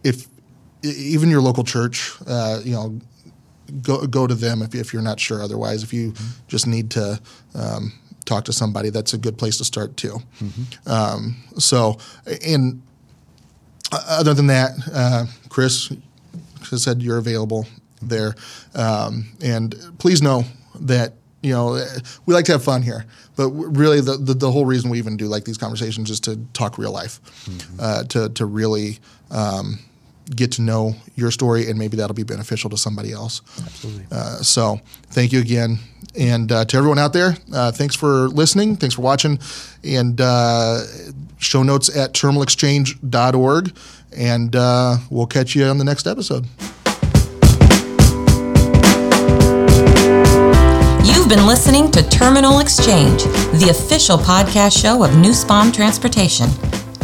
if 0.02 0.26
even 0.82 1.28
your 1.28 1.42
local 1.42 1.64
church, 1.64 2.12
uh, 2.26 2.60
you 2.64 2.72
know, 2.72 3.00
go 3.82 4.06
go 4.06 4.26
to 4.26 4.34
them 4.34 4.62
if, 4.62 4.74
if 4.74 4.92
you're 4.92 5.02
not 5.02 5.20
sure. 5.20 5.42
Otherwise, 5.42 5.82
if 5.82 5.92
you 5.92 6.14
just 6.48 6.66
need 6.66 6.90
to 6.92 7.20
um, 7.54 7.92
talk 8.24 8.44
to 8.46 8.52
somebody, 8.52 8.88
that's 8.90 9.12
a 9.12 9.18
good 9.18 9.36
place 9.36 9.58
to 9.58 9.64
start 9.64 9.96
too. 9.96 10.22
Um, 10.86 11.36
so, 11.58 11.98
and 12.46 12.80
other 13.92 14.34
than 14.34 14.46
that, 14.48 14.72
uh, 14.92 15.26
Chris 15.48 15.92
has 16.70 16.82
said 16.82 17.02
you're 17.02 17.18
available 17.18 17.66
there, 18.02 18.34
um, 18.74 19.28
and 19.42 19.74
please 19.98 20.22
know 20.22 20.44
that 20.80 21.14
you 21.42 21.52
know 21.52 21.84
we 22.26 22.34
like 22.34 22.44
to 22.46 22.52
have 22.52 22.64
fun 22.64 22.82
here, 22.82 23.04
but 23.36 23.48
really 23.50 24.00
the, 24.00 24.16
the 24.16 24.34
the 24.34 24.50
whole 24.50 24.64
reason 24.64 24.90
we 24.90 24.98
even 24.98 25.16
do 25.16 25.26
like 25.26 25.44
these 25.44 25.58
conversations 25.58 26.10
is 26.10 26.20
to 26.20 26.36
talk 26.52 26.78
real 26.78 26.92
life, 26.92 27.20
uh, 27.78 28.04
to 28.04 28.28
to 28.30 28.46
really. 28.46 28.98
Um, 29.30 29.78
get 30.36 30.52
to 30.52 30.62
know 30.62 30.94
your 31.16 31.32
story 31.32 31.68
and 31.68 31.76
maybe 31.76 31.96
that'll 31.96 32.14
be 32.14 32.22
beneficial 32.22 32.70
to 32.70 32.76
somebody 32.76 33.10
else 33.10 33.42
Absolutely. 33.64 34.06
uh, 34.12 34.36
so 34.36 34.80
thank 35.08 35.32
you 35.32 35.40
again 35.40 35.76
and 36.18 36.50
uh, 36.50 36.64
to 36.64 36.76
everyone 36.76 36.98
out 36.98 37.12
there 37.12 37.36
uh, 37.52 37.70
thanks 37.72 37.94
for 37.94 38.28
listening 38.28 38.76
thanks 38.76 38.94
for 38.94 39.02
watching 39.02 39.38
and 39.84 40.20
uh, 40.20 40.80
show 41.38 41.62
notes 41.62 41.94
at 41.96 42.12
terminalexchange.org 42.12 43.76
and 44.16 44.56
uh, 44.56 44.96
we'll 45.10 45.26
catch 45.26 45.54
you 45.54 45.64
on 45.64 45.78
the 45.78 45.84
next 45.84 46.06
episode 46.06 46.46
You've 51.04 51.28
been 51.28 51.46
listening 51.46 51.90
to 51.92 52.02
Terminal 52.08 52.58
Exchange, 52.58 53.22
the 53.22 53.68
official 53.70 54.18
podcast 54.18 54.80
show 54.80 55.04
of 55.04 55.16
Nussbaum 55.16 55.70
Transportation. 55.70 56.48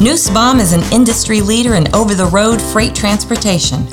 Nussbaum 0.00 0.58
is 0.58 0.72
an 0.72 0.82
industry 0.92 1.40
leader 1.40 1.74
in 1.74 1.92
over 1.94 2.14
the 2.14 2.26
road 2.26 2.60
freight 2.60 2.94
transportation. 2.94 3.86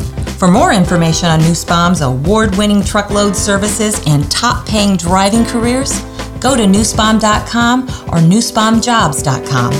For 0.43 0.51
more 0.51 0.73
information 0.73 1.29
on 1.29 1.39
Nussbaum's 1.39 2.01
award 2.01 2.57
winning 2.57 2.83
truckload 2.83 3.33
services 3.33 4.01
and 4.05 4.29
top 4.29 4.67
paying 4.67 4.97
driving 4.97 5.45
careers, 5.45 6.01
go 6.41 6.57
to 6.57 6.63
nussbaum.com 6.63 7.83
or 7.83 8.19
nussbaumjobs.com. 8.19 9.71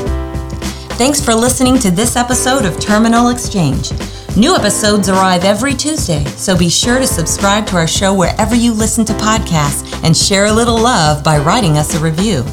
Thanks 0.92 1.20
for 1.20 1.36
listening 1.36 1.80
to 1.80 1.92
this 1.92 2.16
episode 2.16 2.64
of 2.64 2.80
Terminal 2.80 3.28
Exchange. 3.28 3.92
New 4.38 4.56
episodes 4.56 5.10
arrive 5.10 5.44
every 5.44 5.74
Tuesday, 5.74 6.24
so 6.24 6.58
be 6.58 6.70
sure 6.70 7.00
to 7.00 7.08
subscribe 7.08 7.68
to 7.68 7.76
our 7.76 7.86
show 7.86 8.14
wherever 8.14 8.56
you 8.56 8.72
listen 8.72 9.04
to 9.04 9.14
podcasts 9.16 10.02
and 10.06 10.16
share 10.16 10.46
a 10.46 10.54
little 10.54 10.80
love 10.80 11.26
by 11.26 11.40
writing 11.40 11.78
us 11.78 11.94
a 11.94 12.00
review. 12.00 12.46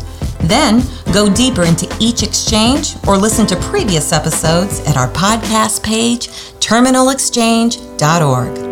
Then 0.43 0.83
go 1.13 1.33
deeper 1.33 1.65
into 1.65 1.89
each 2.01 2.23
exchange 2.23 2.95
or 3.07 3.17
listen 3.17 3.47
to 3.49 3.57
previous 3.57 4.13
episodes 4.13 4.81
at 4.81 4.97
our 4.97 5.11
podcast 5.11 5.83
page, 5.83 6.29
terminalexchange.org. 6.61 8.70